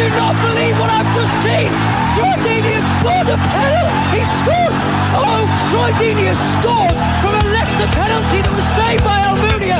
I 0.00 0.08
do 0.08 0.16
not 0.16 0.36
believe 0.40 0.80
what 0.80 0.88
I've 0.88 1.12
just 1.12 1.34
seen! 1.44 1.68
Troy 2.16 2.32
Deeney 2.40 2.72
has 2.72 2.88
scored 2.96 3.28
a 3.28 3.36
penalty! 3.36 4.16
He 4.16 4.24
scored! 4.40 4.72
Oh, 5.12 5.44
Troy 5.68 5.92
Deeney 6.00 6.24
has 6.32 6.40
scored 6.56 6.96
from 7.20 7.36
a 7.36 7.44
Leicester 7.52 7.84
penalty 7.92 8.40
that 8.40 8.54
was 8.56 8.64
saved 8.80 9.04
by 9.04 9.20
Almunia! 9.28 9.76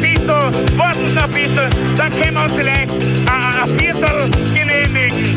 Bisschen, 0.00 0.78
warten 0.78 1.14
noch 1.14 1.24
ein 1.24 1.32
bisschen, 1.32 1.96
dann 1.96 2.10
können 2.12 2.34
wir 2.34 2.42
uns 2.44 2.52
vielleicht 2.52 2.90
ein, 2.92 3.54
ein 3.58 3.78
Viertel 3.80 4.30
genehmigen. 4.54 5.34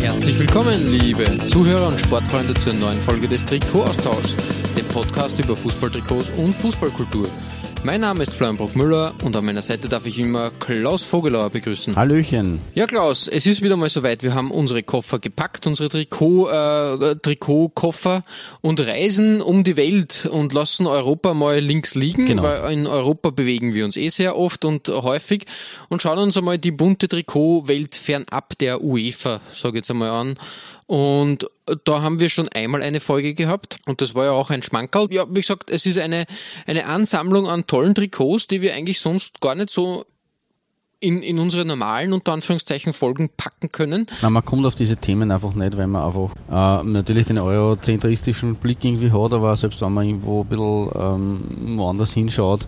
Herzlich 0.00 0.38
willkommen, 0.38 0.92
liebe 0.92 1.24
Zuhörer 1.48 1.88
und 1.88 1.98
Sportfreunde 1.98 2.54
zur 2.54 2.74
neuen 2.74 3.02
Folge 3.02 3.26
des 3.26 3.44
Trikot-Austauschs, 3.44 4.36
dem 4.76 4.86
Podcast 4.86 5.40
über 5.40 5.56
Fußballtrikots 5.56 6.30
und 6.36 6.54
Fußballkultur. 6.54 7.28
Mein 7.84 8.00
Name 8.00 8.22
ist 8.22 8.32
Florian 8.32 8.56
Bruckmüller 8.56 9.12
und 9.24 9.36
an 9.36 9.44
meiner 9.44 9.60
Seite 9.60 9.90
darf 9.90 10.06
ich 10.06 10.18
immer 10.18 10.50
Klaus 10.58 11.02
Vogelauer 11.02 11.50
begrüßen. 11.50 11.94
Hallöchen. 11.96 12.62
Ja, 12.74 12.86
Klaus, 12.86 13.28
es 13.28 13.44
ist 13.44 13.60
wieder 13.60 13.76
mal 13.76 13.90
soweit. 13.90 14.22
Wir 14.22 14.32
haben 14.32 14.50
unsere 14.50 14.82
Koffer 14.82 15.18
gepackt, 15.18 15.66
unsere 15.66 15.90
Trikot, 15.90 16.48
äh, 16.48 17.16
Trikotkoffer 17.16 18.22
und 18.62 18.80
reisen 18.80 19.42
um 19.42 19.64
die 19.64 19.76
Welt 19.76 20.26
und 20.32 20.54
lassen 20.54 20.86
Europa 20.86 21.34
mal 21.34 21.58
links 21.60 21.94
liegen, 21.94 22.24
Genau. 22.24 22.44
weil 22.44 22.72
in 22.72 22.86
Europa 22.86 23.28
bewegen 23.28 23.74
wir 23.74 23.84
uns 23.84 23.98
eh 23.98 24.08
sehr 24.08 24.38
oft 24.38 24.64
und 24.64 24.88
häufig 24.88 25.44
und 25.90 26.00
schauen 26.00 26.18
uns 26.18 26.38
einmal 26.38 26.58
die 26.58 26.70
bunte 26.72 27.06
Trikotwelt 27.06 27.94
fernab 27.96 28.56
der 28.60 28.82
UEFA, 28.82 29.42
sage 29.54 29.76
ich 29.76 29.82
jetzt 29.82 29.90
einmal 29.90 30.08
an. 30.08 30.38
Und 30.86 31.48
da 31.84 32.02
haben 32.02 32.20
wir 32.20 32.28
schon 32.28 32.48
einmal 32.48 32.82
eine 32.82 33.00
Folge 33.00 33.34
gehabt 33.34 33.78
und 33.86 34.00
das 34.00 34.14
war 34.14 34.26
ja 34.26 34.32
auch 34.32 34.50
ein 34.50 34.62
Schmankerl. 34.62 35.08
Ja, 35.10 35.26
wie 35.28 35.40
gesagt, 35.40 35.70
es 35.70 35.86
ist 35.86 35.98
eine, 35.98 36.26
eine 36.66 36.86
Ansammlung 36.86 37.48
an 37.48 37.66
tollen 37.66 37.94
Trikots, 37.94 38.46
die 38.46 38.60
wir 38.60 38.74
eigentlich 38.74 39.00
sonst 39.00 39.40
gar 39.40 39.54
nicht 39.54 39.70
so 39.70 40.04
in, 41.00 41.22
in 41.22 41.38
unsere 41.38 41.64
normalen, 41.64 42.12
unter 42.12 42.32
Anführungszeichen, 42.32 42.92
Folgen 42.92 43.28
packen 43.36 43.70
können. 43.70 44.06
Na, 44.22 44.30
man 44.30 44.44
kommt 44.44 44.64
auf 44.64 44.74
diese 44.74 44.96
Themen 44.96 45.30
einfach 45.30 45.54
nicht, 45.54 45.76
weil 45.76 45.86
man 45.86 46.02
einfach 46.02 46.34
äh, 46.50 46.84
natürlich 46.84 47.26
den 47.26 47.38
eurozentristischen 47.38 48.56
Blick 48.56 48.84
irgendwie 48.84 49.12
hat, 49.12 49.32
aber 49.32 49.56
selbst 49.56 49.80
wenn 49.82 49.92
man 49.92 50.06
irgendwo 50.06 50.42
ein 50.42 50.48
bisschen 50.48 50.90
ähm, 50.94 51.78
woanders 51.78 52.12
hinschaut. 52.12 52.66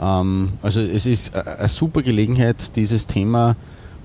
Ähm, 0.00 0.52
also 0.62 0.80
es 0.80 1.06
ist 1.06 1.34
äh, 1.34 1.42
eine 1.58 1.68
super 1.68 2.02
Gelegenheit, 2.02 2.76
dieses 2.76 3.06
Thema, 3.06 3.56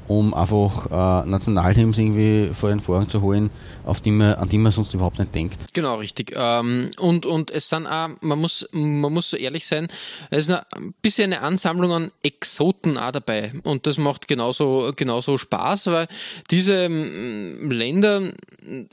um 0.08 0.34
einfach 0.34 0.86
äh, 1.24 1.30
Nationalteams 1.30 1.98
irgendwie 1.98 2.54
vor 2.54 2.70
den 2.70 2.80
Vorhang 2.80 3.10
zu 3.10 3.22
holen, 3.22 3.50
auf 3.86 4.02
die 4.02 4.12
man, 4.12 4.36
an 4.36 4.50
die 4.50 4.58
man 4.58 4.72
sonst 4.72 4.94
überhaupt 4.94 5.20
nicht 5.20 5.36
denkt. 5.36 5.74
Genau, 5.74 5.96
richtig. 5.96 6.34
Ähm, 6.36 6.92
und, 6.98 7.26
und 7.26 7.52
es 7.52 7.70
sind 7.70 7.88
auch, 7.88 8.10
man 8.22 8.40
muss, 8.40 8.68
man 8.72 9.14
muss 9.14 9.30
so 9.32 9.38
ehrlich 9.38 9.68
sein, 9.68 9.88
es 10.30 10.48
ist 10.48 10.52
ein 10.52 10.94
bisschen 11.02 11.34
eine 11.34 11.42
Ansammlung 11.42 11.92
an 11.92 12.12
Exoten 12.24 12.98
auch 12.98 13.12
dabei. 13.12 13.52
Und 13.64 13.86
das 13.86 13.98
macht 13.98 14.28
genauso, 14.28 14.92
genauso 14.96 15.38
Spaß, 15.38 15.88
weil 15.88 16.08
diese 16.50 16.86
ähm, 16.86 17.70
Länder 17.70 18.32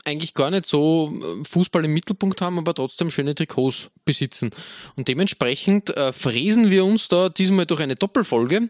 eigentlich 0.03 0.33
gar 0.33 0.51
nicht 0.51 0.65
so 0.65 1.13
Fußball 1.49 1.85
im 1.85 1.93
Mittelpunkt 1.93 2.41
haben, 2.41 2.57
aber 2.57 2.73
trotzdem 2.73 3.11
schöne 3.11 3.35
Trikots 3.35 3.89
besitzen. 4.03 4.51
Und 4.95 5.07
dementsprechend 5.07 5.95
äh, 5.95 6.13
fräsen 6.13 6.69
wir 6.69 6.85
uns 6.85 7.07
da 7.07 7.29
diesmal 7.29 7.65
durch 7.65 7.81
eine 7.81 7.95
Doppelfolge. 7.95 8.69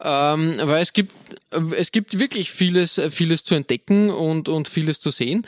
Ähm, 0.00 0.56
weil 0.62 0.82
es 0.82 0.92
gibt, 0.92 1.14
es 1.76 1.92
gibt 1.92 2.18
wirklich 2.18 2.50
vieles, 2.50 3.00
vieles 3.10 3.44
zu 3.44 3.54
entdecken 3.54 4.10
und, 4.10 4.48
und 4.48 4.68
vieles 4.68 5.00
zu 5.00 5.10
sehen. 5.10 5.46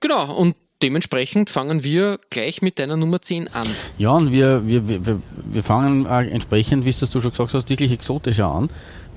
Genau, 0.00 0.34
und 0.36 0.56
dementsprechend 0.82 1.50
fangen 1.50 1.84
wir 1.84 2.18
gleich 2.30 2.62
mit 2.62 2.78
deiner 2.78 2.96
Nummer 2.96 3.20
10 3.20 3.48
an. 3.48 3.66
Ja, 3.98 4.10
und 4.10 4.32
wir, 4.32 4.66
wir, 4.66 4.88
wir, 4.88 5.20
wir 5.34 5.62
fangen 5.62 6.06
äh, 6.06 6.28
entsprechend, 6.28 6.84
wie 6.84 6.90
es 6.90 7.00
das 7.00 7.10
du 7.10 7.20
schon 7.20 7.30
gesagt 7.30 7.54
hast, 7.54 7.70
wirklich 7.70 7.92
exotischer 7.92 8.46
an. 8.46 8.70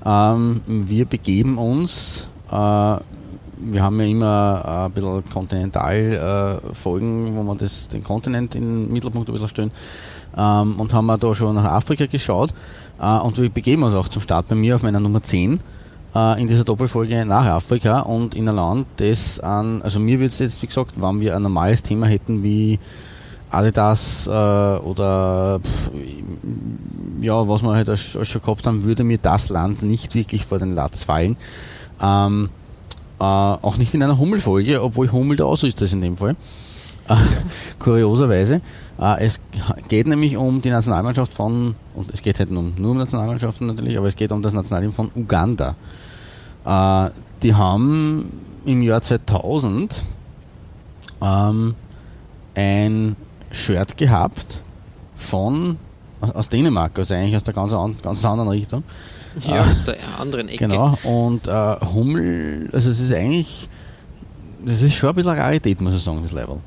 Ähm, 0.04 0.62
wir 0.66 1.04
begeben 1.04 1.58
uns, 1.58 2.26
äh, 2.50 2.52
wir 2.52 3.82
haben 3.82 4.00
ja 4.00 4.06
immer 4.06 4.62
äh, 4.64 4.86
ein 4.86 4.92
bisschen 4.92 5.24
Kontinentalfolgen, 5.30 7.26
äh, 7.28 7.36
wo 7.36 7.42
wir 7.42 7.54
das, 7.56 7.88
den 7.88 8.02
Kontinent 8.02 8.54
in 8.54 8.62
den 8.62 8.92
Mittelpunkt 8.92 9.28
ein 9.28 9.32
bisschen 9.32 9.48
stellen. 9.48 9.72
Ähm, 10.36 10.80
und 10.80 10.92
haben 10.92 11.06
wir 11.06 11.18
da 11.18 11.34
schon 11.34 11.56
nach 11.56 11.64
Afrika 11.64 12.06
geschaut. 12.06 12.54
Äh, 13.00 13.18
und 13.18 13.38
wir 13.38 13.48
begeben 13.48 13.82
uns 13.82 13.94
auch 13.94 14.08
zum 14.08 14.22
Start 14.22 14.48
bei 14.48 14.54
mir 14.54 14.76
auf 14.76 14.82
meiner 14.82 15.00
Nummer 15.00 15.22
10 15.22 15.60
äh, 16.14 16.40
in 16.40 16.48
dieser 16.48 16.64
Doppelfolge 16.64 17.24
nach 17.24 17.46
Afrika 17.46 18.00
und 18.00 18.34
in 18.34 18.48
ein 18.48 18.56
Land, 18.56 18.86
das 18.96 19.40
an, 19.40 19.82
also 19.82 19.98
mir 19.98 20.18
würde 20.18 20.32
es 20.32 20.38
jetzt, 20.38 20.62
wie 20.62 20.66
gesagt, 20.66 20.92
wenn 20.96 21.20
wir 21.20 21.36
ein 21.36 21.42
normales 21.42 21.82
Thema 21.82 22.06
hätten 22.06 22.42
wie 22.42 22.78
Adidas 23.50 24.26
äh, 24.26 24.30
oder 24.30 25.60
pff, 25.60 25.90
ja, 27.20 27.48
was 27.48 27.62
wir 27.62 27.74
halt 27.74 27.98
schon 27.98 28.40
gehabt 28.40 28.66
haben, 28.66 28.84
würde 28.84 29.04
mir 29.04 29.18
das 29.18 29.48
Land 29.48 29.82
nicht 29.82 30.14
wirklich 30.14 30.44
vor 30.44 30.58
den 30.58 30.74
Latz 30.74 31.02
fallen. 31.02 31.36
Ähm, 32.00 32.48
äh, 33.18 33.24
auch 33.24 33.76
nicht 33.76 33.92
in 33.92 34.02
einer 34.02 34.18
Hummelfolge, 34.18 34.82
obwohl 34.82 35.10
Hummel 35.12 35.36
da 35.36 35.44
aus 35.44 35.62
ist 35.62 35.80
in 35.92 36.00
dem 36.00 36.16
Fall. 36.16 36.36
Äh, 37.08 37.16
kurioserweise. 37.78 38.62
Äh, 39.00 39.24
es 39.24 39.40
geht 39.88 40.06
nämlich 40.06 40.36
um 40.36 40.60
die 40.62 40.70
Nationalmannschaft 40.70 41.32
von, 41.34 41.74
und 41.94 42.12
es 42.12 42.20
geht 42.22 42.38
halt 42.38 42.50
nur 42.50 42.62
um 42.62 42.98
Nationalmannschaften 42.98 43.66
natürlich, 43.66 43.96
aber 43.96 44.08
es 44.08 44.16
geht 44.16 44.30
um 44.32 44.42
das 44.42 44.52
Nationalteam 44.52 44.92
von 44.92 45.10
Uganda. 45.14 45.74
Äh, 46.64 47.10
die 47.42 47.54
haben 47.54 48.30
im 48.66 48.82
Jahr 48.82 49.00
2000 49.00 50.02
ähm, 51.22 51.74
ein 52.54 53.16
Shirt 53.50 53.96
gehabt 53.96 54.60
von 55.16 55.76
aus- 56.20 56.48
Dänemark, 56.50 56.98
also 56.98 57.14
eigentlich 57.14 57.36
aus 57.36 57.44
der 57.44 57.54
ganz, 57.54 57.72
an- 57.72 57.96
ganz 58.02 58.24
anderen 58.24 58.50
Richtung. 58.50 58.82
Ja, 59.46 59.62
Ah. 59.62 59.70
aus 59.70 59.84
der 59.86 59.96
anderen 60.18 60.48
Ecke. 60.48 60.66
Genau, 60.66 60.98
und 61.04 61.46
äh, 61.46 61.76
Hummel, 61.94 62.68
also 62.72 62.90
es 62.90 62.98
ist 63.00 63.12
eigentlich, 63.12 63.68
das 64.64 64.82
ist 64.82 64.94
schon 64.94 65.10
ein 65.10 65.14
bisschen 65.14 65.30
eine 65.32 65.40
Rarität, 65.40 65.80
muss 65.80 65.94
ich 65.94 66.02
sagen, 66.02 66.20
das 66.22 66.32
Level. 66.32 66.58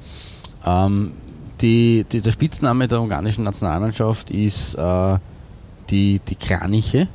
Ähm, 0.65 1.11
die, 1.63 2.05
die, 2.11 2.21
der 2.21 2.31
Spitzname 2.31 2.87
der 2.87 3.01
ungarischen 3.01 3.43
Nationalmannschaft 3.45 4.29
ist 4.29 4.75
äh, 4.75 5.17
die, 5.89 6.19
die 6.27 6.35
Kraniche. 6.35 7.07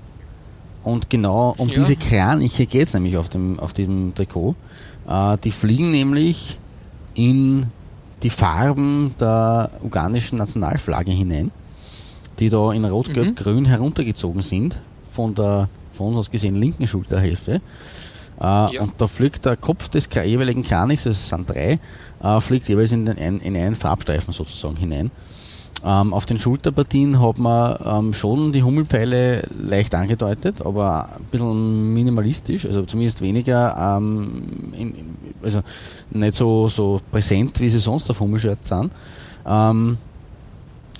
Und 0.82 1.10
genau 1.10 1.54
um 1.58 1.68
Ja. 1.68 1.74
diese 1.74 1.96
Kraniche 1.96 2.66
geht 2.66 2.84
es 2.88 2.94
nämlich 2.94 3.16
auf, 3.16 3.28
dem, 3.28 3.60
auf 3.60 3.72
diesem 3.74 4.14
Trikot. 4.14 4.56
Äh, 5.06 5.36
die 5.44 5.50
fliegen 5.50 5.90
nämlich 5.90 6.58
in 7.14 7.66
die 8.22 8.30
Farben 8.30 9.14
der 9.20 9.70
ugandischen 9.82 10.38
Nationalflagge 10.38 11.12
hinein, 11.12 11.52
die 12.38 12.48
da 12.48 12.72
in 12.72 12.84
Rot, 12.84 13.12
Gelb, 13.12 13.36
Grün 13.36 13.66
heruntergezogen 13.66 14.42
sind 14.42 14.80
von 15.08 15.34
der 15.34 15.68
von 15.92 16.08
uns 16.08 16.16
aus 16.18 16.30
gesehen 16.30 16.56
linken 16.56 16.86
Schulterhälfte. 16.86 17.60
Äh, 18.40 18.78
Und 18.78 18.92
da 18.98 19.06
fliegt 19.06 19.44
der 19.44 19.56
Kopf 19.56 19.88
des 19.88 20.08
jeweiligen 20.12 20.62
Kranichs, 20.62 21.04
das 21.04 21.28
sind 21.28 21.48
drei, 21.48 21.78
äh, 22.22 22.40
fliegt 22.40 22.68
jeweils 22.68 22.92
in, 22.92 23.06
den, 23.06 23.16
in 23.40 23.56
einen 23.56 23.76
Farbstreifen 23.76 24.32
sozusagen 24.32 24.76
hinein. 24.76 25.10
Ähm, 25.84 26.12
auf 26.12 26.26
den 26.26 26.38
Schulterpartien 26.40 27.20
hat 27.20 27.38
man 27.38 27.76
ähm, 27.84 28.12
schon 28.12 28.52
die 28.52 28.64
Hummelpfeile 28.64 29.46
leicht 29.60 29.94
angedeutet, 29.94 30.60
aber 30.60 31.08
ein 31.16 31.24
bisschen 31.30 31.94
minimalistisch, 31.94 32.66
also 32.66 32.82
zumindest 32.82 33.20
weniger, 33.20 33.96
ähm, 33.96 34.42
in, 34.76 34.94
also 35.40 35.62
nicht 36.10 36.34
so, 36.34 36.68
so 36.68 37.00
präsent, 37.12 37.60
wie 37.60 37.70
sie 37.70 37.78
sonst 37.78 38.10
auf 38.10 38.18
Hummelshirts 38.18 38.68
sind. 38.68 38.90
Ähm, 39.46 39.98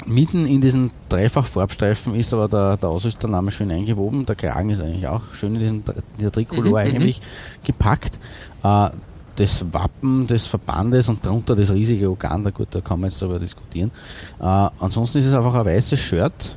mitten 0.07 0.47
in 0.47 0.61
diesen 0.61 0.91
Dreifach-Farbstreifen 1.09 2.15
ist 2.15 2.33
aber 2.33 2.49
der, 2.49 2.77
der 2.77 2.89
Ausrüstername 2.89 3.51
schön 3.51 3.71
eingewoben. 3.71 4.27
Der 4.27 4.37
Kragen 4.37 4.71
ist 4.71 4.81
eigentlich 4.81 5.07
auch 5.07 5.35
schön 5.35 5.55
in 5.55 5.61
diesen, 5.61 5.85
dieser 6.19 6.33
Tricolor 6.33 6.79
eigentlich 6.79 7.21
gepackt. 7.65 8.19
Äh, 8.63 8.91
das 9.37 9.65
Wappen 9.73 10.27
des 10.27 10.47
Verbandes 10.47 11.09
und 11.09 11.25
darunter 11.25 11.55
das 11.55 11.71
riesige 11.71 12.11
Uganda, 12.11 12.51
gut, 12.51 12.69
da 12.73 12.81
kann 12.81 13.01
man 13.01 13.11
jetzt 13.11 13.23
darüber 13.23 13.39
diskutieren. 13.39 13.93
Äh, 14.41 14.45
ansonsten 14.45 15.19
ist 15.19 15.27
es 15.27 15.35
einfach 15.35 15.55
ein 15.55 15.65
weißes 15.65 15.99
Shirt, 15.99 16.57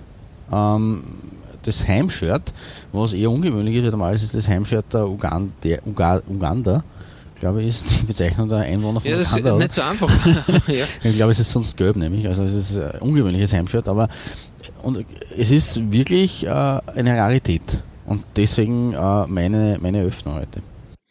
ähm, 0.52 1.04
das 1.64 1.88
Heimshirt, 1.88 2.54
was 2.92 3.14
eher 3.14 3.30
ungewöhnlich 3.30 3.76
ist, 3.76 3.84
weil 3.84 3.92
normalerweise 3.92 4.26
ist 4.26 4.36
das 4.36 4.48
Heimshirt 4.48 4.86
der 4.92 5.08
Uganda, 5.08 5.52
der 5.64 5.86
Uga, 5.86 6.22
Uganda 6.28 6.84
glaube 7.42 7.62
ich, 7.62 7.70
ist 7.70 7.86
die 7.92 8.06
Bezeichnung 8.06 8.48
der 8.48 8.60
Einwohner 8.60 9.02
von 9.02 9.12
Ja, 9.12 9.18
das 9.18 9.36
ist 9.36 9.44
nicht 9.44 9.72
so 9.72 9.82
einfach. 9.82 10.10
ja. 10.68 10.86
Ich 11.04 11.16
glaube, 11.16 11.34
es 11.34 11.40
ist 11.40 11.52
sonst 11.52 11.76
gelb 11.76 11.98
nämlich. 11.98 12.26
Also 12.28 12.44
es 12.44 12.54
ist 12.54 12.80
ein 12.80 13.00
ungewöhnliches 13.00 13.52
Heimshirt, 13.52 13.90
aber 13.90 14.08
und 14.84 15.06
es 15.38 15.52
ist 15.52 15.92
wirklich 15.92 16.46
äh, 16.46 16.50
eine 16.50 17.18
Rarität. 17.18 17.80
Und 18.06 18.24
deswegen 18.36 18.94
äh, 18.94 19.28
meine, 19.28 19.78
meine 19.82 20.04
Öffnung 20.04 20.36
heute. 20.36 20.62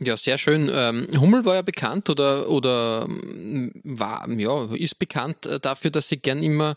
Ja, 0.02 0.17
sehr 0.17 0.38
schön. 0.38 0.70
Ähm, 0.73 1.08
Hummel 1.20 1.44
war 1.44 1.56
ja 1.56 1.62
bekannt 1.62 2.08
oder, 2.08 2.49
oder 2.49 3.06
ähm, 3.06 3.70
war, 3.85 4.26
ja, 4.31 4.64
ist 4.73 4.99
bekannt 4.99 5.44
äh, 5.44 5.61
dafür, 5.61 5.91
dass 5.91 6.08
sie 6.08 6.17
gern 6.17 6.43
immer, 6.43 6.75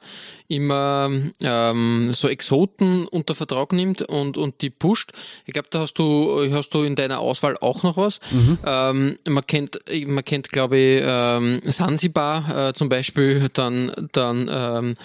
immer 0.49 1.09
ähm, 1.41 2.11
so 2.11 2.27
Exoten 2.27 3.07
unter 3.07 3.33
Vertrag 3.33 3.71
nimmt 3.71 4.01
und, 4.01 4.35
und 4.35 4.61
die 4.61 4.69
pusht. 4.69 5.13
Ich 5.45 5.53
glaube, 5.53 5.69
da 5.71 5.79
hast 5.79 5.93
du, 5.93 6.51
hast 6.51 6.73
du 6.73 6.83
in 6.83 6.95
deiner 6.95 7.19
Auswahl 7.19 7.57
auch 7.61 7.83
noch 7.83 7.95
was. 7.95 8.19
Mhm. 8.31 8.57
Ähm, 8.65 9.17
man 9.29 9.47
kennt, 9.47 9.79
man 10.05 10.25
kennt, 10.25 10.49
glaube 10.49 10.77
ich, 10.77 11.01
ähm, 11.05 11.61
Sansibar 11.63 12.69
äh, 12.69 12.73
zum 12.73 12.89
Beispiel, 12.89 13.47
dann, 13.53 14.09
dann 14.11 14.49
ähm, 14.51 14.95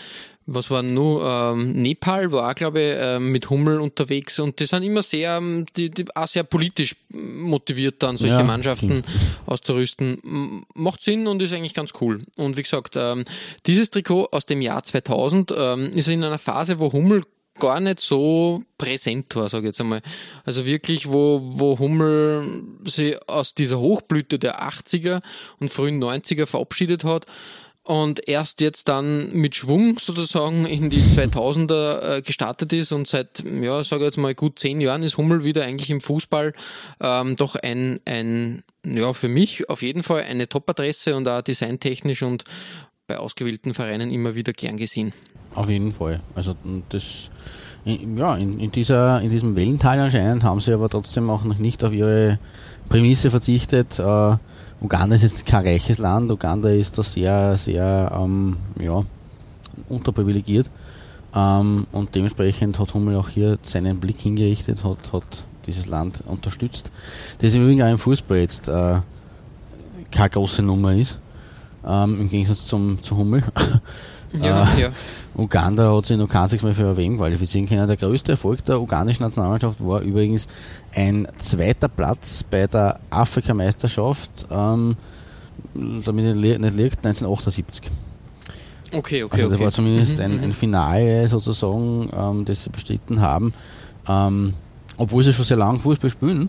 was 0.51 0.71
war 0.71 0.83
nur 0.83 1.23
ähm, 1.23 1.73
Nepal 1.73 2.33
war 2.33 2.51
auch, 2.51 2.55
glaube 2.55 2.81
ich, 2.81 2.95
ähm, 2.99 3.31
mit 3.33 3.51
Hummel 3.51 3.81
unterwegs 3.81 4.39
und 4.39 4.59
die 4.59 4.65
sind 4.65 4.83
immer 4.83 5.03
sehr, 5.03 5.37
ähm, 5.37 5.67
die, 5.77 5.91
die 5.91 6.07
auch 6.17 6.27
sehr 6.27 6.43
politisch 6.43 6.97
motiviert, 7.11 8.03
dann 8.03 8.17
solche 8.17 8.37
Ja, 8.37 8.43
Mannschaften 8.45 9.03
auszurüsten. 9.47 10.19
M- 10.25 10.65
Macht 10.75 11.03
Sinn 11.03 11.27
und 11.27 11.43
ist 11.43 11.53
eigentlich 11.53 11.75
ganz 11.75 11.91
cool. 12.01 12.23
Und 12.37 12.57
wie 12.57 12.63
gesagt, 12.63 12.95
ähm, 12.97 13.25
dieses 13.67 13.91
Trikot 13.91 14.29
aus 14.33 14.47
dem 14.47 14.63
Jahr 14.63 14.83
2000 14.83 15.53
ähm, 15.57 15.91
ist 15.95 16.09
in 16.09 16.25
einer 16.25 16.39
Phase, 16.39 16.81
wo 16.81 16.93
Hummel 16.93 17.25
gar 17.59 17.81
nicht 17.81 18.01
so 18.01 18.61
präsent 18.79 19.35
war, 19.37 19.49
sage 19.49 19.65
ich 19.65 19.71
jetzt 19.71 19.81
einmal. 19.81 20.01
Also 20.45 20.65
wirklich, 20.65 21.09
wo, 21.11 21.41
wo 21.55 21.79
Hummel 21.79 22.63
sich 22.85 23.17
aus 23.29 23.53
dieser 23.55 23.81
Hochblüte 23.81 24.39
der 24.39 24.63
80er 24.63 25.21
und 25.59 25.69
frühen 25.71 26.03
90er 26.03 26.47
verabschiedet 26.47 27.05
hat 27.05 27.27
und 27.89 28.29
erst 28.29 28.61
jetzt 28.61 28.89
dann 28.89 29.33
mit 29.33 29.55
Schwung 29.55 29.99
sozusagen 29.99 30.67
in 30.67 30.91
die 30.91 31.01
2000er 31.01 32.19
äh, 32.19 32.23
gestartet 32.23 32.75
ist 32.75 32.93
und 32.93 33.09
seit, 33.09 33.43
ja, 33.45 33.83
sage 33.83 34.05
jetzt 34.05 34.19
mal 34.19 34.35
gut 34.35 34.59
zehn 34.59 34.83
Jahren 34.83 35.03
ist 35.03 35.17
Hummel 35.17 35.43
wieder 35.43 35.65
eigentlich 35.65 35.89
im 35.89 36.03
Fußball 36.03 36.53
ähm, 37.01 37.37
doch 37.37 37.57
ein, 37.57 37.99
ein, 38.05 38.63
ja, 38.85 39.15
für 39.15 39.29
mich 39.29 39.71
auf 39.71 39.81
jeden 39.81 40.03
Fall 40.03 40.25
eine 40.25 40.51
Top-Adresse 40.51 41.17
und 41.17 41.27
auch 41.29 41.41
designtechnisch 41.41 42.23
und 42.23 42.45
bei 43.07 43.17
ausgewählten 43.17 43.73
Vereinen 43.73 44.11
immer 44.11 44.35
wieder 44.35 44.53
gern 44.53 44.77
gesehen. 44.77 45.15
Auf 45.55 45.71
jeden 45.71 45.93
Fall. 45.93 46.21
Also 46.35 46.57
das 46.91 47.31
ja, 47.87 48.37
in, 48.37 48.61
in, 48.61 48.71
dieser, 48.71 49.23
in 49.23 49.31
diesem 49.31 49.57
Wellental 49.57 49.99
anscheinend 49.99 50.43
haben 50.45 50.61
sie 50.61 50.75
aber 50.75 50.91
trotzdem 50.91 51.31
auch 51.31 51.45
noch 51.45 51.57
nicht 51.57 51.83
auf 51.85 51.95
ihre 51.95 52.39
Prämisse 52.91 53.31
verzichtet. 53.31 53.99
Äh, 53.99 54.37
Uganda 54.81 55.17
ist 55.17 55.23
jetzt 55.23 55.45
kein 55.45 55.67
reiches 55.67 55.99
Land, 55.99 56.31
Uganda 56.31 56.69
ist 56.69 56.97
da 56.97 57.03
sehr, 57.03 57.57
sehr 57.57 58.13
ähm, 58.15 58.57
ja, 58.81 59.03
unterprivilegiert. 59.89 60.71
Ähm, 61.35 61.87
und 61.93 62.15
dementsprechend 62.15 62.79
hat 62.79 62.95
Hummel 62.95 63.17
auch 63.17 63.29
hier 63.29 63.59
seinen 63.63 64.01
Blick 64.01 64.21
hingerichtet, 64.21 64.85
hat, 64.85 65.13
hat 65.13 65.45
dieses 65.67 65.87
Land 65.87 66.23
unterstützt. 66.27 66.91
Das 67.41 67.55
im 67.55 67.65
Übrigen 67.65 67.83
auch 67.83 67.91
im 67.91 67.99
Fußball 67.99 68.39
jetzt 68.39 68.69
äh, 68.69 69.01
keine 70.11 70.31
große 70.31 70.63
Nummer 70.63 70.95
ist, 70.95 71.19
ähm, 71.87 72.21
im 72.21 72.31
Gegensatz 72.31 72.67
zum, 72.67 73.03
zu 73.03 73.17
Hummel. 73.17 73.43
Ja, 74.33 74.69
Äh, 74.77 74.81
ja. 74.83 74.89
Uganda 75.37 75.95
hat 75.97 76.07
sich 76.07 76.17
noch 76.17 76.29
kein 76.29 76.49
Mal 76.63 76.75
für 76.75 76.97
WM 76.97 77.17
qualifizieren 77.17 77.69
können. 77.69 77.87
Der 77.87 77.97
größte 77.97 78.33
Erfolg 78.33 78.65
der 78.65 78.81
ugandischen 78.81 79.25
Nationalmannschaft 79.25 79.85
war 79.85 80.01
übrigens 80.01 80.49
ein 80.95 81.29
zweiter 81.39 81.89
Platz 81.89 82.43
bei 82.43 82.67
der 82.67 82.99
Afrikameisterschaft, 83.11 84.47
ähm, 84.51 84.97
damit 85.75 86.25
ich 86.27 86.59
nicht 86.59 86.77
liegt, 86.77 87.07
1978. 87.07 87.91
Okay, 88.95 89.23
okay, 89.23 89.35
Also 89.37 89.49
das 89.49 89.57
okay. 89.57 89.65
war 89.65 89.73
zumindest 89.73 90.19
Mhm, 90.19 90.25
ein, 90.25 90.37
mhm. 90.39 90.43
ein 90.45 90.53
Finale 90.53 91.29
sozusagen, 91.29 92.11
ähm, 92.17 92.45
das 92.45 92.65
sie 92.65 92.71
bestritten 92.71 93.21
haben, 93.21 93.53
ähm, 94.09 94.55
obwohl 94.97 95.23
sie 95.23 95.33
schon 95.35 95.45
sehr 95.45 95.59
lange 95.59 95.79
Fußball 95.79 96.11
spielen, 96.11 96.49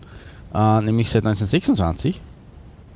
äh, 0.54 0.80
nämlich 0.80 1.10
seit 1.10 1.24
1926. 1.24 2.20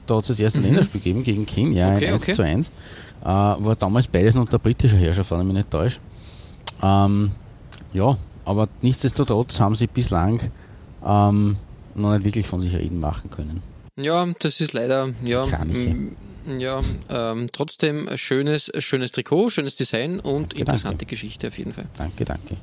Da 0.06 0.16
hat 0.16 0.22
es 0.22 0.28
das 0.28 0.40
erste 0.40 0.60
Länderspiel 0.60 1.00
gegeben 1.00 1.24
gegen 1.24 1.46
Kenia, 1.46 1.90
Mhm. 1.90 1.96
Okay, 1.96 2.06
ein 2.08 2.14
1 2.14 2.22
okay. 2.22 2.32
zu 2.34 2.42
1. 2.42 2.68
Äh, 2.68 3.24
war 3.24 3.76
damals 3.76 4.06
beides 4.06 4.34
noch 4.34 4.42
unter 4.42 4.58
britischer 4.58 4.96
Herrschaft, 4.96 5.30
wenn 5.30 5.40
ich 5.40 5.46
mich 5.46 5.54
nicht 5.56 5.70
täusche. 5.70 5.98
Ähm, 6.82 7.30
ja, 7.92 8.16
aber 8.44 8.68
nichtsdestotrotz 8.82 9.58
haben 9.60 9.74
sie 9.74 9.86
bislang 9.86 10.40
ähm, 11.04 11.56
noch 11.94 12.12
nicht 12.12 12.24
wirklich 12.24 12.46
von 12.46 12.60
sich 12.60 12.74
reden 12.74 13.00
machen 13.00 13.30
können. 13.30 13.62
Ja, 13.98 14.26
das 14.40 14.60
ist 14.60 14.72
leider, 14.72 15.10
ja, 15.24 15.46
ja, 16.58 16.80
ähm, 17.08 17.46
trotzdem 17.52 18.08
ein 18.08 18.18
schönes, 18.18 18.70
schönes 18.78 19.12
Trikot, 19.12 19.50
schönes 19.50 19.76
Design 19.76 20.20
und 20.20 20.52
Danke, 20.52 20.58
interessante 20.58 21.06
Geschichte 21.06 21.48
auf 21.48 21.56
jeden 21.56 21.72
Fall. 21.72 21.86
Danke, 21.96 22.24
danke. 22.24 22.56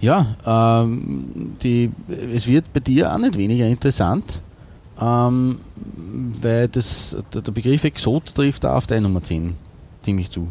Ja, 0.00 0.82
ähm, 0.82 1.56
die, 1.62 1.90
es 2.34 2.48
wird 2.48 2.72
bei 2.72 2.80
dir 2.80 3.12
auch 3.12 3.18
nicht 3.18 3.36
weniger 3.36 3.66
interessant, 3.66 4.40
ähm, 5.00 5.60
weil 6.40 6.68
das, 6.68 7.16
der, 7.32 7.42
der 7.42 7.52
Begriff 7.52 7.84
Exot 7.84 8.34
trifft 8.34 8.64
auch 8.66 8.76
auf 8.76 8.86
deine 8.86 9.02
Nummer 9.02 9.22
10 9.22 9.56
ziemlich 10.02 10.30
zu. 10.30 10.50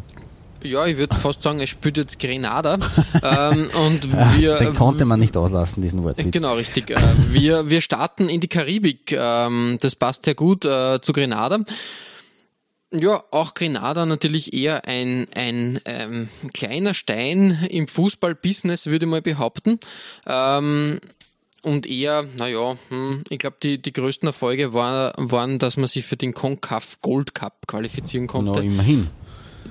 Ja, 0.62 0.86
ich 0.86 0.98
würde 0.98 1.16
fast 1.16 1.42
sagen, 1.42 1.60
es 1.60 1.70
spielt 1.70 1.96
jetzt 1.96 2.18
Grenada. 2.18 2.74
ähm, 3.22 3.70
und 3.86 4.12
wir, 4.38 4.56
Den 4.56 4.74
konnte 4.74 5.04
man 5.04 5.18
nicht 5.18 5.36
auslassen, 5.36 5.82
diesen 5.82 6.02
Wortwitz. 6.02 6.30
Genau, 6.30 6.54
richtig. 6.54 6.90
Äh, 6.90 7.00
wir, 7.30 7.70
wir 7.70 7.80
starten 7.80 8.28
in 8.28 8.40
die 8.40 8.48
Karibik. 8.48 9.12
Ähm, 9.12 9.78
das 9.80 9.96
passt 9.96 10.24
sehr 10.24 10.34
gut 10.34 10.64
äh, 10.64 11.00
zu 11.00 11.12
Grenada. 11.12 11.60
Ja, 12.92 13.22
auch 13.30 13.54
Grenada 13.54 14.04
natürlich 14.04 14.52
eher 14.52 14.86
ein, 14.86 15.28
ein 15.34 15.80
ähm, 15.84 16.28
kleiner 16.52 16.92
Stein 16.92 17.66
im 17.70 17.86
Fußball-Business, 17.86 18.86
würde 18.86 19.06
ich 19.06 19.10
mal 19.10 19.22
behaupten. 19.22 19.78
Ähm, 20.26 21.00
und 21.62 21.86
eher, 21.86 22.24
naja, 22.38 22.76
hm, 22.88 23.24
ich 23.28 23.38
glaube, 23.38 23.56
die, 23.62 23.80
die 23.80 23.92
größten 23.92 24.26
Erfolge 24.28 24.72
war, 24.72 25.12
waren, 25.16 25.58
dass 25.58 25.76
man 25.76 25.88
sich 25.88 26.04
für 26.04 26.16
den 26.16 26.34
CONCACAF 26.34 27.00
Gold 27.02 27.34
Cup 27.34 27.66
qualifizieren 27.66 28.26
konnte. 28.26 28.60
immerhin. 28.60 29.08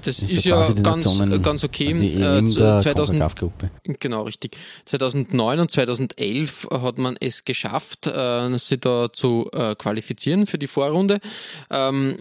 Das 0.03 0.17
Das 0.17 0.29
ist 0.31 0.45
ja 0.45 0.65
ganz, 0.71 1.03
Nationen- 1.05 1.41
ganz 1.41 1.63
okay. 1.65 1.93
Die 1.93 2.13
Äh, 2.13 2.37
EM 2.37 2.49
zu- 2.49 2.59
der 2.59 2.77
2000, 2.79 3.19
CONCACAF-Gruppe. 3.19 3.69
Genau, 3.99 4.23
richtig. 4.23 4.55
2009 4.85 5.59
und 5.59 5.71
2011 5.71 6.67
hat 6.71 6.97
man 6.99 7.17
es 7.19 7.43
geschafft, 7.43 8.07
äh, 8.07 8.55
sich 8.57 8.79
da 8.79 9.11
zu 9.11 9.49
äh, 9.51 9.75
qualifizieren 9.75 10.45
für 10.45 10.57
die 10.57 10.67
Vorrunde. 10.67 11.19
Ähm, 11.69 12.15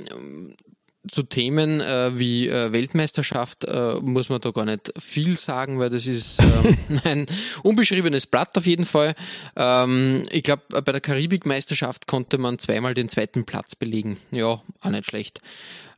zu 1.09 1.23
Themen 1.23 1.81
äh, 1.81 2.19
wie 2.19 2.49
äh, 2.49 2.73
Weltmeisterschaft 2.73 3.65
äh, 3.65 3.95
muss 4.01 4.29
man 4.29 4.41
da 4.41 4.51
gar 4.51 4.65
nicht 4.65 4.93
viel 4.99 5.37
sagen, 5.37 5.79
weil 5.79 5.91
das 5.91 6.07
ist 6.07 6.39
ähm, 6.41 7.01
ein 7.05 7.27
unbeschriebenes 7.63 8.27
Blatt 8.27 8.57
auf 8.57 8.67
jeden 8.67 8.85
Fall. 8.85 9.15
Ähm, 9.57 10.23
ich 10.31 10.43
glaube, 10.43 10.63
bei 10.69 10.93
der 10.93 11.01
Karibikmeisterschaft 11.01 12.07
konnte 12.07 12.39
man 12.39 12.59
zweimal 12.59 12.95
den 12.95 13.09
zweiten 13.09 13.45
Platz 13.45 13.75
belegen. 13.75 14.19
Ja, 14.31 14.47
auch 14.81 14.91
nicht 14.91 15.07
schlecht. 15.07 15.41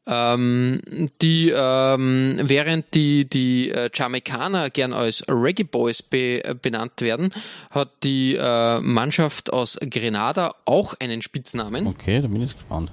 Ähm, 0.06 0.80
die, 1.20 1.52
ähm, 1.54 2.40
während 2.42 2.94
die, 2.94 3.28
die 3.28 3.70
äh, 3.70 3.90
Jamaikaner 3.92 4.70
gern 4.70 4.92
als 4.92 5.22
Reggae 5.28 5.64
Boys 5.64 6.02
be, 6.02 6.42
äh, 6.42 6.54
benannt 6.60 7.00
werden, 7.00 7.32
hat 7.70 7.90
die 8.02 8.34
äh, 8.34 8.80
Mannschaft 8.80 9.52
aus 9.52 9.78
Grenada 9.80 10.54
auch 10.64 10.94
einen 10.98 11.22
Spitznamen, 11.22 11.86
Okay, 11.86 12.20
da 12.20 12.28
bin 12.28 12.42
ich 12.42 12.54
gespannt. 12.54 12.90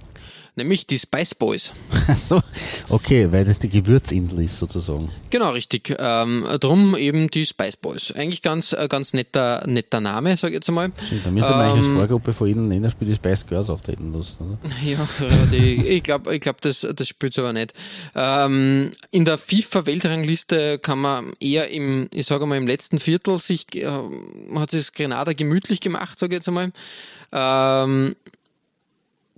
Nämlich 0.58 0.88
die 0.88 1.00
Spice 1.00 1.36
Boys. 1.36 1.72
Ach 2.08 2.16
so, 2.16 2.42
okay, 2.90 3.32
weil 3.32 3.46
das 3.46 3.60
die 3.60 3.70
Gewürzinsel 3.70 4.42
ist 4.42 4.58
sozusagen. 4.60 5.10
Genau, 5.30 5.52
richtig. 5.52 5.96
Ähm, 5.98 6.46
drum 6.60 6.96
eben 6.96 7.30
die 7.30 7.46
Spice 7.46 7.78
Boys. 7.78 8.12
Eigentlich 8.12 8.42
ganz, 8.42 8.74
äh, 8.74 8.88
ganz 8.90 9.14
netter, 9.14 9.66
netter 9.68 10.00
Name, 10.02 10.36
sag 10.38 10.50
ich 10.50 10.56
jetzt 10.56 10.70
einmal. 10.70 10.92
Da 11.24 11.32
müssen 11.32 11.50
wir 11.50 11.56
eigentlich 11.56 11.80
als 11.80 11.88
Ähm, 11.88 11.96
Vorgruppe 11.96 12.34
vor 12.34 12.48
jedem 12.48 12.70
Länderspiel 12.70 13.08
die 13.08 13.16
Spice 13.16 13.46
Girls 13.46 13.70
auftreten 13.70 14.14
lassen, 14.14 14.38
oder? 14.40 14.58
Ja, 14.86 15.08
die, 15.52 15.88
ich 15.88 16.04
glaube, 16.04 16.34
ich 16.36 16.42
glaub, 16.42 16.62
das, 16.62 16.86
das 16.96 17.08
spielt 17.08 17.38
aber 17.40 17.54
nicht. 17.54 17.74
Ähm, 18.16 18.92
in 19.12 19.26
der 19.26 19.38
FIFA-Weltrangliste 19.38 20.80
kann 20.80 21.00
man 21.00 21.34
eher 21.40 21.70
im, 21.70 22.10
ich 22.14 22.26
sage 22.26 22.46
mal, 22.46 22.58
im 22.58 22.68
letzten 22.68 23.00
Viertel 23.00 23.40
sich, 23.40 23.66
äh, 23.76 23.86
hat 24.56 24.72
sich 24.72 24.86
das 24.86 24.94
Grenada 24.94 25.34
gemütlich 25.34 25.82
gemacht, 25.82 26.18
sage 26.18 26.36
ich 26.36 26.40
jetzt 26.40 26.48
einmal. 26.48 26.72
Ähm, 27.32 28.16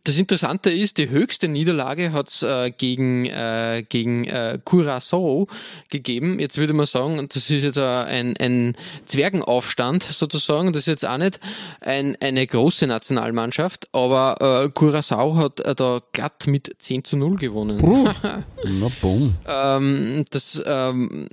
das 0.04 0.18
Interessante 0.18 0.70
ist, 0.70 0.98
die 0.98 1.10
höchste 1.10 1.48
Niederlage 1.48 2.12
hat 2.12 2.30
es 2.30 2.44
äh, 2.44 2.72
gegen, 2.72 3.26
äh, 3.26 3.84
gegen 3.88 4.26
äh, 4.26 4.60
Curaçao 4.64 5.48
gegeben. 5.90 6.40
Jetzt 6.40 6.58
würde 6.58 6.74
man 6.74 6.86
sagen, 6.86 7.28
das 7.32 7.50
ist 7.50 7.64
jetzt 7.64 7.78
äh, 7.78 7.82
ein, 7.82 8.38
ein 8.38 8.76
Zwergenaufstand 9.06 10.04
sozusagen. 10.04 10.74
Das 10.74 10.84
ist 10.84 10.88
jetzt 10.88 11.08
auch 11.08 11.18
nicht 11.18 11.40
ein, 11.82 12.18
eine 12.22 12.46
große 12.46 12.88
Nationalmannschaft, 12.88 13.90
aber 13.92 14.38
äh, 14.40 14.68
Curaçao 14.68 15.36
hat 15.36 15.60
äh, 15.62 15.76
da 15.76 16.02
glatt 16.12 16.48
mit 16.48 16.76
10 16.80 17.04
zu 17.04 17.18
0 17.18 17.38
gewonnen. 17.38 17.78
Na, 18.24 18.88
boom. 19.02 19.36
Ähm, 19.48 20.26
das 20.32 20.62
ähm, 20.66 21.28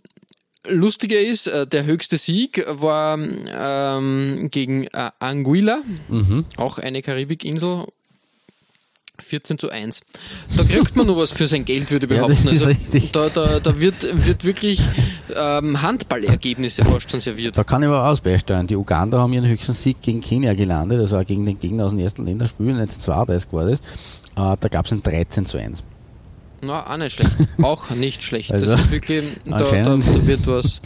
Lustige 0.69 1.19
ist, 1.21 1.47
äh, 1.47 1.67
der 1.67 1.85
höchste 1.85 2.19
Sieg 2.19 2.65
war 2.69 3.19
ähm, 3.19 4.49
gegen 4.51 4.89
Anguilla, 4.93 5.83
auch 6.57 6.79
eine 6.79 7.03
Karibikinsel. 7.03 7.87
14 9.21 9.59
zu 9.59 9.71
1. 9.71 10.01
Da 10.57 10.65
kriegt 10.65 10.97
man 10.97 11.07
nur 11.07 11.17
was 11.17 11.31
für 11.31 11.47
sein 11.47 11.65
Geld, 11.65 11.91
würde 11.91 12.07
ich 12.07 12.11
behaupten. 12.21 12.49
also, 12.49 12.71
da, 13.13 13.29
da, 13.29 13.61
da 13.61 13.81
wird, 13.81 14.07
wird 14.27 14.45
wirklich 14.45 14.81
ähm, 15.35 15.83
Handballergebnisse 15.83 16.85
fast 16.85 17.11
schon 17.11 17.21
serviert. 17.21 17.57
Da 17.57 17.65
kann 17.65 17.83
ich 17.83 17.89
aber 17.89 18.09
auch 18.09 18.21
beisteuern. 18.21 18.67
Die 18.67 18.77
Uganda 18.77 19.19
haben 19.19 19.33
ihren 19.33 19.47
höchsten 19.47 19.73
Sieg 19.73 20.03
gegen 20.03 20.21
Kenia 20.21 20.55
gelandet, 20.55 21.01
also 21.01 21.19
auch 21.19 21.27
gegen 21.27 21.47
den 21.47 21.59
Gegner 21.59 21.87
aus 21.87 21.93
dem 21.93 22.01
ersten 22.01 22.25
Länderspiel, 22.25 22.71
1932 22.71 23.53
war 23.53 23.67
das. 23.67 23.79
Äh, 23.81 24.57
da 24.61 24.69
gab 24.69 24.87
es 24.87 24.93
ein 24.93 25.03
13 25.03 25.47
zu 25.47 25.59
1. 25.59 25.85
Na, 26.67 26.93
auch 26.93 26.97
nicht 26.97 27.15
schlecht. 27.15 27.33
Auch 27.63 27.91
nicht 27.91 28.23
schlecht. 28.23 28.53
Also, 28.53 28.67
das 28.67 28.81
ist 28.81 28.91
wirklich, 28.91 29.23
da, 29.45 29.59
da, 29.59 29.97
da 29.97 30.27
wird 30.27 30.47
was, 30.47 30.81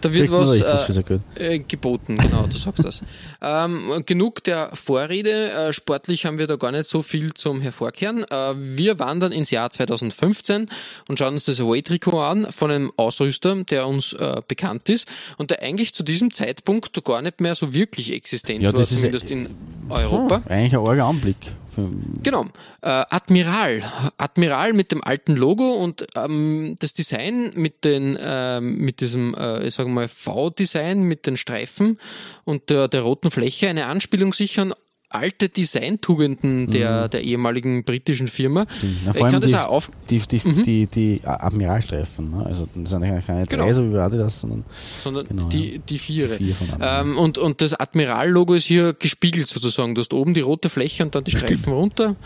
da 0.00 0.12
wird 0.12 0.30
was 0.30 0.90
äh, 1.38 1.54
äh, 1.54 1.58
geboten, 1.58 2.16
genau, 2.16 2.46
du 2.46 2.56
sagst 2.56 2.84
das. 2.84 3.02
ähm, 3.42 4.02
genug 4.06 4.42
der 4.44 4.70
Vorrede. 4.72 5.50
Äh, 5.50 5.72
sportlich 5.72 6.24
haben 6.24 6.38
wir 6.38 6.46
da 6.46 6.56
gar 6.56 6.72
nicht 6.72 6.88
so 6.88 7.02
viel 7.02 7.34
zum 7.34 7.60
Hervorkehren. 7.60 8.24
Äh, 8.24 8.54
wir 8.56 8.98
wandern 8.98 9.32
ins 9.32 9.50
Jahr 9.50 9.70
2015 9.70 10.68
und 11.08 11.18
schauen 11.18 11.34
uns 11.34 11.44
das 11.44 11.60
Away-Trikot 11.60 12.18
an 12.18 12.46
von 12.50 12.70
einem 12.70 12.92
Ausrüster, 12.96 13.56
der 13.64 13.86
uns 13.86 14.14
äh, 14.14 14.40
bekannt 14.48 14.88
ist 14.88 15.06
und 15.36 15.50
der 15.50 15.62
eigentlich 15.62 15.94
zu 15.94 16.02
diesem 16.02 16.32
Zeitpunkt 16.32 17.04
gar 17.04 17.20
nicht 17.20 17.40
mehr 17.40 17.54
so 17.54 17.74
wirklich 17.74 18.12
existent 18.12 18.62
Ja, 18.62 18.72
war, 18.72 18.80
das 18.80 18.90
ist, 18.90 18.98
zumindest 18.98 19.30
in 19.30 19.50
Europa. 19.90 20.42
Eigentlich 20.48 20.74
ein 20.74 20.86
arger 20.86 21.04
Anblick. 21.04 21.36
Genau. 22.22 22.44
Äh, 22.82 23.04
Admiral. 23.10 23.82
Admiral 24.18 24.72
mit 24.72 24.92
dem 24.92 25.04
alten 25.04 25.36
Logo 25.36 25.74
und 25.74 26.06
ähm, 26.14 26.76
das 26.78 26.94
Design 26.94 27.52
mit 27.54 27.84
den 27.84 28.16
ähm, 28.20 28.78
mit 28.78 29.00
diesem, 29.00 29.34
äh, 29.34 29.66
ich 29.66 29.74
sage 29.74 29.88
mal, 29.88 30.08
V-Design 30.08 31.02
mit 31.02 31.26
den 31.26 31.36
Streifen 31.36 31.98
und 32.44 32.70
der, 32.70 32.88
der 32.88 33.02
roten 33.02 33.30
Fläche 33.30 33.68
eine 33.68 33.86
Anspielung 33.86 34.32
sicher 34.32 34.62
an 34.62 34.74
alte 35.16 35.48
Designtugenden 35.48 36.70
der, 36.70 37.08
der 37.08 37.22
ehemaligen 37.22 37.84
britischen 37.84 38.28
Firma. 38.28 38.62
Mhm. 38.82 38.98
Ich 39.10 39.16
vor 39.16 39.26
allem 39.26 39.32
kann 39.32 39.40
das 39.42 39.50
die, 39.50 39.56
auch 39.56 39.68
auf, 39.68 39.90
die, 40.10 40.18
die, 40.18 40.38
die, 40.38 40.86
die 40.86 41.20
Admiralstreifen. 41.24 42.30
Ne? 42.30 42.46
Also 42.46 42.68
das 42.74 42.90
sind 42.90 43.02
ja 43.02 43.20
keine 43.20 43.46
drei, 43.46 43.56
Genau. 43.56 43.72
so 43.72 43.84
wie 43.88 43.92
wir 43.92 44.08
das, 44.08 44.40
sondern 44.40 44.64
sondern 45.02 45.28
Genau, 45.28 45.48
die, 45.48 45.80
die 45.80 45.98
Viere. 45.98 46.36
Die 46.36 46.52
vier 46.52 46.78
ähm, 46.80 47.18
und, 47.18 47.38
und 47.38 47.60
das 47.60 47.74
Admiral-Logo 47.74 48.54
ist 48.54 48.64
hier 48.64 48.92
gespiegelt 48.92 49.48
sozusagen. 49.48 49.94
Du 49.94 50.00
hast 50.00 50.12
oben 50.12 50.34
die 50.34 50.40
rote 50.40 50.70
Fläche 50.70 51.04
und 51.04 51.14
dann 51.14 51.24
die 51.24 51.30
Streifen 51.32 51.72
runter. 51.72 52.16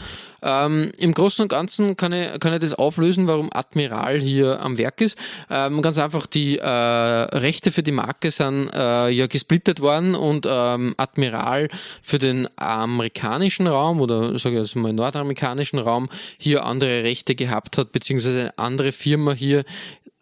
Ähm, 0.42 0.92
Im 0.98 1.12
Großen 1.12 1.42
und 1.42 1.48
Ganzen 1.48 1.96
kann 1.96 2.12
ich, 2.12 2.40
kann 2.40 2.52
ich 2.52 2.60
das 2.60 2.74
auflösen, 2.74 3.26
warum 3.26 3.50
Admiral 3.52 4.20
hier 4.20 4.60
am 4.60 4.78
Werk 4.78 5.00
ist. 5.00 5.18
Ähm, 5.50 5.82
ganz 5.82 5.98
einfach, 5.98 6.26
die 6.26 6.58
äh, 6.58 6.66
Rechte 6.66 7.72
für 7.72 7.82
die 7.82 7.92
Marke 7.92 8.30
sind 8.30 8.70
äh, 8.72 9.10
ja 9.10 9.26
gesplittet 9.26 9.80
worden 9.80 10.14
und 10.14 10.46
ähm, 10.48 10.94
Admiral 10.96 11.68
für 12.02 12.18
den 12.18 12.48
amerikanischen 12.56 13.66
Raum 13.66 14.00
oder 14.00 14.38
sage 14.38 14.56
ich 14.56 14.62
jetzt 14.62 14.76
mal 14.76 14.92
nordamerikanischen 14.92 15.78
Raum 15.78 16.08
hier 16.38 16.64
andere 16.64 17.04
Rechte 17.04 17.34
gehabt 17.34 17.78
hat, 17.78 17.92
beziehungsweise 17.92 18.40
eine 18.40 18.58
andere 18.58 18.92
Firma 18.92 19.32
hier 19.32 19.64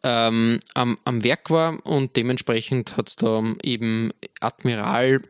ähm, 0.03 0.61
am, 0.75 0.99
am 1.05 1.25
Werk 1.25 1.51
war 1.51 1.85
und 1.85 2.17
dementsprechend 2.17 2.97
hat 2.97 3.09
es 3.09 3.17
da 3.17 3.43
eben 3.63 4.11
Admiral, 4.41 5.23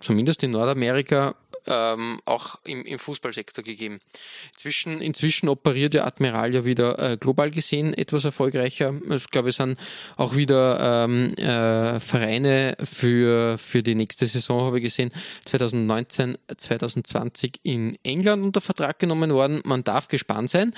zumindest 0.00 0.42
in 0.42 0.52
Nordamerika, 0.52 1.34
ähm, 1.66 2.20
auch 2.24 2.58
im, 2.64 2.84
im 2.84 2.98
Fußballsektor 2.98 3.64
gegeben. 3.64 4.00
Inzwischen, 4.52 5.00
inzwischen 5.00 5.48
operiert 5.48 5.94
ja 5.94 6.04
Admiral 6.04 6.54
ja 6.54 6.64
wieder 6.64 6.98
äh, 6.98 7.16
global 7.16 7.50
gesehen 7.50 7.94
etwas 7.94 8.24
erfolgreicher. 8.24 8.94
Ich 9.10 9.30
glaube, 9.30 9.50
es 9.50 9.56
sind 9.56 9.78
auch 10.16 10.36
wieder 10.36 11.04
ähm, 11.04 11.34
äh, 11.34 12.00
Vereine 12.00 12.76
für, 12.82 13.58
für 13.58 13.82
die 13.82 13.94
nächste 13.94 14.26
Saison, 14.26 14.64
habe 14.64 14.78
ich 14.78 14.84
gesehen, 14.84 15.12
2019, 15.46 16.38
2020 16.56 17.60
in 17.62 17.98
England 18.02 18.44
unter 18.44 18.60
Vertrag 18.60 18.98
genommen 18.98 19.32
worden. 19.32 19.60
Man 19.64 19.84
darf 19.84 20.08
gespannt 20.08 20.50
sein. 20.50 20.72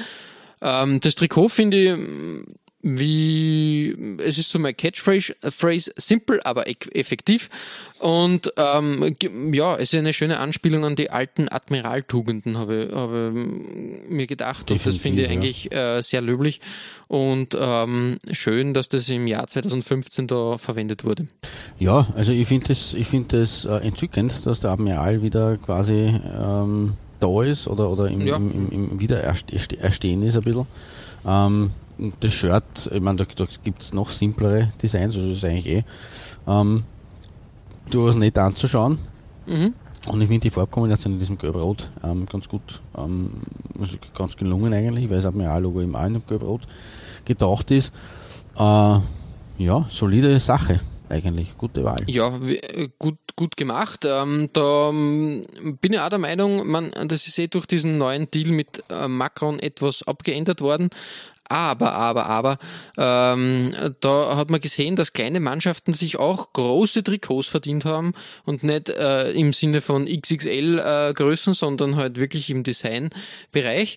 Ähm, 0.60 1.00
das 1.00 1.14
Trikot 1.14 1.48
finde 1.48 1.76
ich 1.76 2.46
wie 2.82 3.96
es 4.24 4.38
ist 4.38 4.50
so 4.50 4.58
mein 4.58 4.76
Catchphrase, 4.76 5.34
Phrase, 5.50 5.90
simpel, 5.96 6.40
aber 6.44 6.66
ek- 6.68 6.90
effektiv. 6.94 7.50
Und 7.98 8.52
ähm, 8.56 9.16
ja, 9.52 9.74
es 9.76 9.92
ist 9.92 9.98
eine 9.98 10.12
schöne 10.12 10.38
Anspielung 10.38 10.84
an 10.84 10.94
die 10.94 11.10
alten 11.10 11.48
Admiraltugenden, 11.48 12.56
habe 12.58 12.90
habe 12.94 13.32
mir 13.34 14.26
gedacht. 14.26 14.70
und 14.70 14.84
das 14.86 14.94
Definitiv, 14.96 15.02
finde 15.02 15.22
ich 15.22 15.28
ja. 15.28 15.32
eigentlich 15.34 15.72
äh, 15.72 16.02
sehr 16.02 16.20
löblich 16.20 16.60
und 17.08 17.56
ähm, 17.58 18.18
schön, 18.32 18.74
dass 18.74 18.88
das 18.88 19.08
im 19.08 19.26
Jahr 19.26 19.46
2015 19.46 20.26
da 20.28 20.58
verwendet 20.58 21.04
wurde. 21.04 21.26
Ja, 21.78 22.06
also 22.14 22.32
ich 22.32 22.46
finde 22.46 22.68
das, 22.68 22.94
ich 22.94 23.06
finde 23.08 23.40
das 23.40 23.64
äh, 23.64 23.70
entzückend, 23.78 24.46
dass 24.46 24.60
der 24.60 24.70
Admiral 24.70 25.22
wieder 25.22 25.56
quasi 25.56 25.94
ähm, 26.40 26.94
da 27.20 27.42
ist 27.42 27.66
oder, 27.66 27.90
oder 27.90 28.08
im, 28.08 28.20
Ja. 28.26 28.36
im, 28.36 28.52
im, 28.70 28.90
im 28.92 29.00
Wiedererstehen 29.00 30.22
ist 30.22 30.36
ein 30.36 30.42
bisschen. 30.44 30.66
Ähm, 31.26 31.70
das 32.20 32.32
Shirt, 32.32 32.90
ich 32.92 33.00
meine, 33.00 33.18
da, 33.18 33.24
da 33.24 33.46
gibt 33.62 33.82
es 33.82 33.92
noch 33.92 34.10
simplere 34.10 34.72
Designs, 34.82 35.16
also 35.16 35.28
das 35.28 35.38
ist 35.38 35.44
eigentlich 35.44 35.66
eh 35.66 35.84
ähm, 36.46 36.84
durchaus 37.90 38.16
nett 38.16 38.38
anzuschauen. 38.38 38.98
Mhm. 39.46 39.74
Und 40.06 40.20
ich 40.22 40.28
finde 40.28 40.42
die 40.42 40.50
Farbkombination 40.50 41.14
in 41.14 41.18
diesem 41.18 41.38
Gelb-Rot 41.38 41.90
ähm, 42.04 42.26
ganz 42.26 42.48
gut, 42.48 42.80
ähm, 42.96 43.42
also 43.78 43.96
ganz 44.16 44.36
gelungen 44.36 44.72
eigentlich, 44.72 45.10
weil 45.10 45.16
das 45.16 45.26
Admiral-Logo 45.26 45.82
eben 45.82 45.96
auch 45.96 46.06
in 46.06 46.14
dem 46.14 46.26
Gelb-Rot 46.26 46.62
getaucht 47.24 47.70
ist. 47.70 47.92
Äh, 48.56 48.98
ja, 49.58 49.86
solide 49.90 50.38
Sache 50.40 50.80
eigentlich, 51.08 51.56
gute 51.56 51.84
Wahl. 51.84 52.04
Ja, 52.06 52.36
äh, 52.44 52.88
gut, 52.98 53.18
gut 53.36 53.56
gemacht. 53.56 54.04
Ähm, 54.06 54.48
da 54.52 54.90
ähm, 54.90 55.44
bin 55.80 55.92
ich 55.92 56.00
auch 56.00 56.08
der 56.08 56.18
Meinung, 56.18 56.66
man, 56.66 56.90
das 57.06 57.26
ist 57.26 57.38
eh 57.38 57.48
durch 57.48 57.66
diesen 57.66 57.98
neuen 57.98 58.30
Deal 58.30 58.50
mit 58.52 58.84
äh, 58.90 59.08
Macron 59.08 59.58
etwas 59.58 60.02
abgeändert 60.06 60.60
worden. 60.60 60.90
Aber, 61.48 61.92
aber, 61.92 62.26
aber, 62.26 62.58
ähm, 62.98 63.72
da 64.00 64.36
hat 64.36 64.50
man 64.50 64.60
gesehen, 64.60 64.96
dass 64.96 65.12
kleine 65.12 65.40
Mannschaften 65.40 65.92
sich 65.92 66.18
auch 66.18 66.52
große 66.52 67.02
Trikots 67.02 67.46
verdient 67.46 67.84
haben 67.84 68.12
und 68.44 68.62
nicht 68.62 68.90
äh, 68.90 69.32
im 69.32 69.52
Sinne 69.52 69.80
von 69.80 70.06
XXL 70.06 70.78
äh, 70.78 71.54
sondern 71.54 71.96
halt 71.96 72.18
wirklich 72.18 72.50
im 72.50 72.64
Designbereich. 72.64 73.96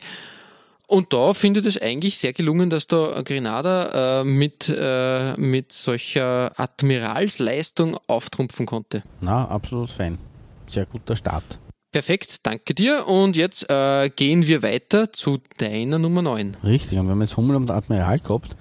Und 0.87 1.13
da 1.13 1.33
finde 1.33 1.61
ich 1.61 1.65
das 1.65 1.81
eigentlich 1.81 2.17
sehr 2.17 2.33
gelungen, 2.33 2.69
dass 2.69 2.85
da 2.85 3.21
Grenada 3.21 4.21
äh, 4.21 4.23
mit, 4.25 4.67
äh, 4.67 5.37
mit 5.37 5.71
solcher 5.71 6.51
Admiralsleistung 6.59 7.97
auftrumpfen 8.07 8.65
konnte. 8.65 9.01
Na, 9.21 9.47
absolut 9.47 9.89
fein. 9.89 10.19
Sehr 10.67 10.85
guter 10.85 11.15
Start. 11.15 11.59
Perfekt, 11.91 12.37
danke 12.43 12.73
dir. 12.73 13.07
Und 13.07 13.35
jetzt 13.35 13.69
äh, 13.69 14.09
gehen 14.09 14.47
wir 14.47 14.63
weiter 14.63 15.11
zu 15.11 15.39
deiner 15.57 15.99
Nummer 15.99 16.21
9. 16.21 16.57
Richtig, 16.63 16.97
und 16.97 17.05
wir 17.07 17.11
haben 17.11 17.21
jetzt 17.21 17.35
Hummel 17.35 17.57
und 17.57 17.69
Admiral 17.69 18.19
gehabt. 18.19 18.55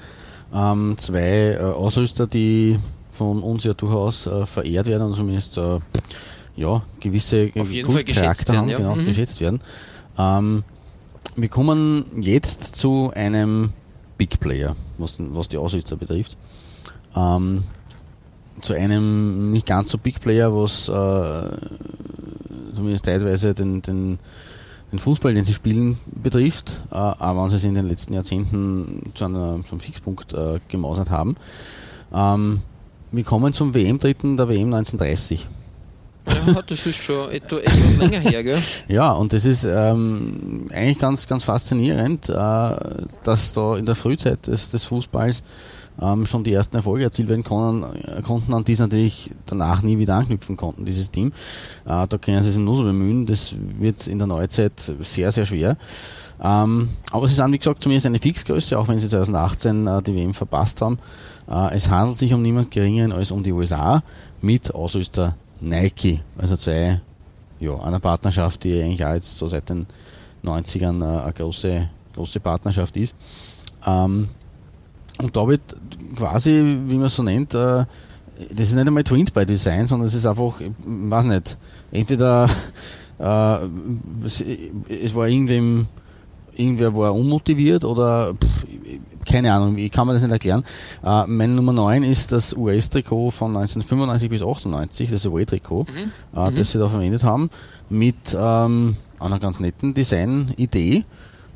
Ähm, 0.53 0.97
zwei 0.99 1.53
äh, 1.53 1.59
Ausrüster, 1.61 2.27
die 2.27 2.77
von 3.13 3.43
uns 3.43 3.63
ja 3.65 3.75
durchaus 3.75 4.27
äh, 4.27 4.47
verehrt 4.47 4.87
werden 4.87 5.05
und 5.09 5.15
zumindest 5.15 5.57
äh, 5.59 5.79
ja, 6.57 6.83
gewisse 6.99 7.53
Auf 7.57 7.71
jeden 7.71 7.93
Fall 7.93 8.03
geschätzt 8.03 8.47
Kultcharakter 8.47 8.57
haben, 8.57 8.69
werden, 8.69 8.83
ja. 8.83 8.89
genau, 8.91 9.03
Mhm. 9.03 9.07
geschätzt 9.07 9.41
werden. 9.41 9.61
Ähm, 10.19 10.65
wir 11.37 11.49
kommen 11.49 12.07
jetzt 12.21 12.75
zu 12.75 13.13
einem 13.15 13.73
Big 14.19 14.41
Player, 14.41 14.75
was, 14.99 15.15
was 15.19 15.47
die 15.49 15.57
Ausrüster 15.57 15.97
betrifft. 15.97 16.37
Ähm, 17.15 17.63
zu 18.61 18.75
einem 18.75 19.53
nicht 19.53 19.67
ganz 19.67 19.91
so 19.91 19.99
Big 19.99 20.21
Player, 20.21 20.53
was 20.55 20.89
äh, 20.89 21.57
zumindest 22.81 23.05
teilweise 23.05 23.55
den, 23.55 23.83
den, 23.83 24.19
den 24.91 24.99
Fußball, 24.99 25.35
den 25.35 25.45
sie 25.45 25.53
spielen, 25.53 25.99
betrifft, 26.07 26.81
äh, 26.91 26.95
aber 26.95 27.45
wenn 27.45 27.51
sie 27.51 27.57
es 27.57 27.65
in 27.65 27.75
den 27.75 27.87
letzten 27.87 28.15
Jahrzehnten 28.15 29.13
zu, 29.15 29.27
einer, 29.27 29.61
zum 29.69 29.81
Fixpunkt 29.81 30.33
äh, 30.33 30.61
gemausert 30.69 31.11
haben. 31.11 31.37
Ähm, 32.13 32.61
wir 33.13 33.25
kommen 33.25 33.53
zum 33.53 33.75
WM-Dritten 33.75 34.37
der 34.37 34.49
WM 34.49 34.73
1930. 34.73 35.47
Ja, 36.47 36.63
das 36.67 36.87
ist 36.87 36.97
schon 36.97 37.31
etwa, 37.31 37.59
etwas 37.59 37.97
länger 37.99 38.21
her, 38.21 38.45
gell? 38.45 38.63
Ja, 38.89 39.13
und 39.13 39.33
das 39.33 39.45
ist 39.45 39.65
ähm, 39.65 40.69
eigentlich 40.73 40.99
ganz, 40.99 41.27
ganz 41.27 41.45
faszinierend, 41.45 42.29
äh, 42.29 42.33
dass 43.25 43.53
da 43.53 43.77
in 43.77 43.87
der 43.87 43.95
Frühzeit 43.95 44.47
des, 44.47 44.71
des 44.71 44.85
Fußballs 44.85 45.43
ähm, 46.01 46.27
schon 46.27 46.45
die 46.45 46.53
ersten 46.53 46.77
Erfolge 46.77 47.05
erzielt 47.05 47.29
werden 47.29 47.45
konnten, 47.45 47.85
äh, 48.07 48.23
konnten, 48.23 48.55
an 48.55 48.65
die 48.65 48.75
sie 48.75 48.83
natürlich 48.83 49.31
danach 49.47 49.83
nie 49.83 49.99
wieder 49.99 50.17
anknüpfen 50.17 50.57
konnten, 50.57 50.85
dieses 50.85 51.11
Team. 51.11 51.33
Äh, 51.85 52.07
da 52.07 52.19
können 52.19 52.43
sie 52.43 52.51
sich 52.51 52.61
nur 52.61 52.77
so 52.77 52.85
bemühen, 52.85 53.27
das 53.27 53.55
wird 53.79 54.07
in 54.07 54.19
der 54.19 54.27
Neuzeit 54.27 54.73
sehr, 55.01 55.33
sehr 55.33 55.47
schwer. 55.47 55.77
Ähm, 56.43 56.89
aber 57.13 57.29
sie 57.29 57.35
sind, 57.35 57.53
wie 57.53 57.59
gesagt, 57.59 57.83
zumindest 57.83 58.07
eine 58.07 58.19
Fixgröße, 58.19 58.79
auch 58.79 58.89
wenn 58.89 58.99
sie 58.99 59.09
2018 59.09 59.87
äh, 59.87 60.03
die 60.03 60.15
WM 60.15 60.35
verpasst 60.35 60.81
haben. 60.81 60.99
Äh, 61.51 61.75
es 61.75 61.91
handelt 61.91 62.19
sich 62.19 62.33
um 62.33 62.43
niemand 62.43 62.71
geringeren 62.71 63.13
als 63.13 63.31
um 63.31 63.43
die 63.43 63.53
USA 63.53 64.03
mit 64.41 64.75
Ausrüster 64.75 65.37
Nike, 65.61 66.21
also 66.39 66.57
zwei 66.57 67.01
ja, 67.59 67.79
einer 67.81 68.01
Partnerschaft, 68.01 68.65
die 68.65 68.83
eigentlich 68.83 69.05
auch 69.05 69.15
jetzt 69.15 69.37
so 69.37 69.49
seit 69.49 69.69
den 69.69 69.87
90ern 70.45 71.03
äh, 71.03 71.23
eine 71.23 71.33
große, 71.33 71.89
große 72.15 72.41
Partnerschaft 72.41 72.97
ist. 72.97 73.15
Ähm, 73.87 74.29
und 75.19 75.37
da 75.37 75.47
wird 75.47 75.61
quasi, 76.17 76.51
wie 76.87 76.97
man 76.97 77.07
es 77.07 77.17
so 77.17 77.23
nennt, 77.23 77.55
äh, 77.55 77.85
das 78.51 78.69
ist 78.69 78.75
nicht 78.75 78.87
einmal 78.87 79.05
Twinned 79.05 79.35
by 79.35 79.45
Design, 79.45 79.87
sondern 79.87 80.09
es 80.09 80.15
ist 80.15 80.25
einfach, 80.25 80.61
ich 80.61 80.71
weiß 80.81 81.25
nicht, 81.27 81.59
entweder 81.93 82.49
äh, 83.19 83.59
es, 84.25 84.43
es 84.89 85.15
war 85.15 85.29
irgendwem, 85.29 85.87
irgendwer 86.55 86.97
war 86.97 87.15
unmotiviert 87.15 87.85
oder 87.85 88.35
pff, 88.35 88.67
keine 89.31 89.53
Ahnung, 89.53 89.79
ich 89.79 89.91
kann 89.93 90.07
mir 90.07 90.13
das 90.15 90.23
nicht 90.23 90.31
erklären. 90.33 90.65
Äh, 91.05 91.27
mein 91.27 91.55
Nummer 91.55 91.73
9 91.73 92.03
ist 92.03 92.33
das 92.33 92.53
US-Trikot 92.57 93.31
von 93.31 93.57
1995 93.57 94.29
bis 94.31 94.43
98, 94.43 95.11
das 95.11 95.27
Away-Trikot, 95.27 95.87
Mhm. 96.35 96.39
äh, 96.41 96.53
das 96.53 96.73
sie 96.73 96.79
da 96.79 96.89
verwendet 96.89 97.23
haben, 97.25 97.49
mit 97.89 98.37
ähm, 98.39 98.97
einer 99.19 99.39
ganz 99.39 99.61
netten 99.61 99.95
Design-Idee. 99.95 101.05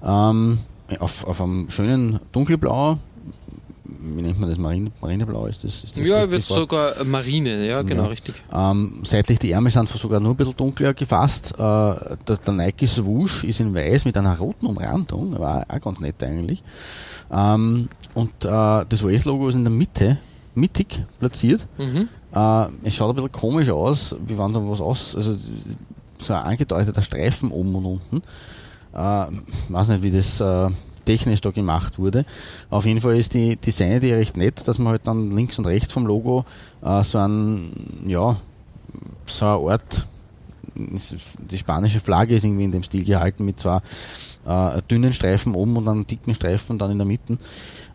Ähm, 0.04 0.58
auf, 1.00 1.24
auf 1.26 1.40
einem 1.40 1.70
schönen 1.70 2.20
dunkelblau, 2.32 2.98
wie 4.00 4.22
nennt 4.22 4.38
man 4.40 4.48
das, 4.50 4.58
Marine, 4.58 4.90
Marineblau 5.00 5.46
ist 5.46 5.64
das? 5.64 5.84
Ist 5.84 5.96
das 5.96 6.06
Ja, 6.06 6.30
wird 6.30 6.42
sogar 6.42 7.02
Marine, 7.04 7.66
ja, 7.66 7.82
genau, 7.82 8.04
Ja. 8.04 8.08
richtig. 8.08 8.34
Ähm, 8.52 9.00
seitlich 9.04 9.38
die 9.38 9.52
Ärmel 9.52 9.72
sind 9.72 9.88
sogar 9.88 10.20
nur 10.20 10.32
ein 10.32 10.36
bisschen 10.36 10.56
dunkler 10.56 10.94
gefasst. 10.94 11.52
Äh, 11.54 11.56
der, 11.58 12.16
der 12.46 12.52
Nike 12.54 12.86
Swoosh 12.86 13.44
ist 13.44 13.60
in 13.60 13.74
weiß 13.74 14.04
mit 14.04 14.16
einer 14.16 14.36
roten 14.38 14.66
Umrandung, 14.66 15.38
war 15.38 15.64
auch 15.68 15.80
ganz 15.80 16.00
nett 16.00 16.22
eigentlich. 16.22 16.62
Ähm, 17.32 17.88
und 18.14 18.44
äh, 18.44 18.84
das 18.88 19.02
US-Logo 19.02 19.48
ist 19.48 19.54
in 19.54 19.64
der 19.64 19.72
Mitte, 19.72 20.18
mittig 20.54 21.04
platziert. 21.18 21.66
Mhm. 21.78 22.08
Äh, 22.34 22.66
es 22.84 22.94
schaut 22.94 23.10
ein 23.10 23.16
bisschen 23.16 23.32
komisch 23.32 23.70
aus, 23.70 24.14
wie 24.26 24.38
wenn 24.38 24.52
da 24.52 24.60
was 24.62 24.80
aus, 24.80 25.16
also 25.16 25.34
so 26.18 26.32
ein 26.32 26.42
angedeuteter 26.44 27.02
Streifen 27.02 27.50
oben 27.50 27.74
und 27.74 27.84
unten. 27.86 28.22
Äh, 28.92 29.26
weiß 29.72 29.88
nicht, 29.88 30.02
wie 30.02 30.10
das 30.12 30.40
äh, 30.40 30.68
technisch 31.04 31.40
da 31.40 31.50
gemacht 31.50 31.98
wurde. 31.98 32.24
Auf 32.70 32.86
jeden 32.86 33.00
Fall 33.00 33.16
ist 33.16 33.34
die 33.34 33.56
Designidee 33.56 34.14
recht 34.14 34.36
nett, 34.36 34.66
dass 34.66 34.78
man 34.78 34.92
halt 34.92 35.06
dann 35.06 35.30
links 35.30 35.58
und 35.58 35.66
rechts 35.66 35.92
vom 35.92 36.06
Logo 36.06 36.44
äh, 36.82 37.02
so 37.02 37.18
ein, 37.18 38.04
ja, 38.06 38.36
so 39.26 39.44
eine 39.44 39.72
Art, 39.72 40.06
die 40.74 41.58
spanische 41.58 42.00
Flagge 42.00 42.34
ist 42.34 42.44
irgendwie 42.44 42.64
in 42.64 42.72
dem 42.72 42.82
Stil 42.82 43.04
gehalten 43.04 43.44
mit 43.44 43.60
zwei 43.60 43.80
äh, 44.46 44.82
dünnen 44.90 45.12
Streifen 45.12 45.54
oben 45.54 45.76
und 45.76 45.88
einem 45.88 46.06
dicken 46.06 46.34
Streifen 46.34 46.78
dann 46.78 46.90
in 46.90 46.98
der 46.98 47.06
Mitte. 47.06 47.38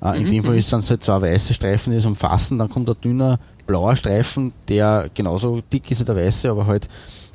Äh, 0.02 0.20
in 0.20 0.30
dem 0.30 0.44
Fall 0.44 0.62
sind 0.62 0.80
es 0.80 0.90
halt 0.90 1.04
zwei 1.04 1.22
weiße 1.22 1.54
Streifen, 1.54 1.92
die 1.92 1.98
das 1.98 2.06
umfassen, 2.06 2.58
dann 2.58 2.70
kommt 2.70 2.90
ein 2.90 2.96
dünner 3.02 3.40
blauer 3.68 3.96
Streifen, 3.96 4.54
der 4.68 5.10
genauso 5.14 5.62
dick 5.62 5.92
ist 5.92 6.02
wie 6.02 6.06
der 6.06 6.16
weiße, 6.16 6.50
aber 6.50 6.66
halt 6.66 6.88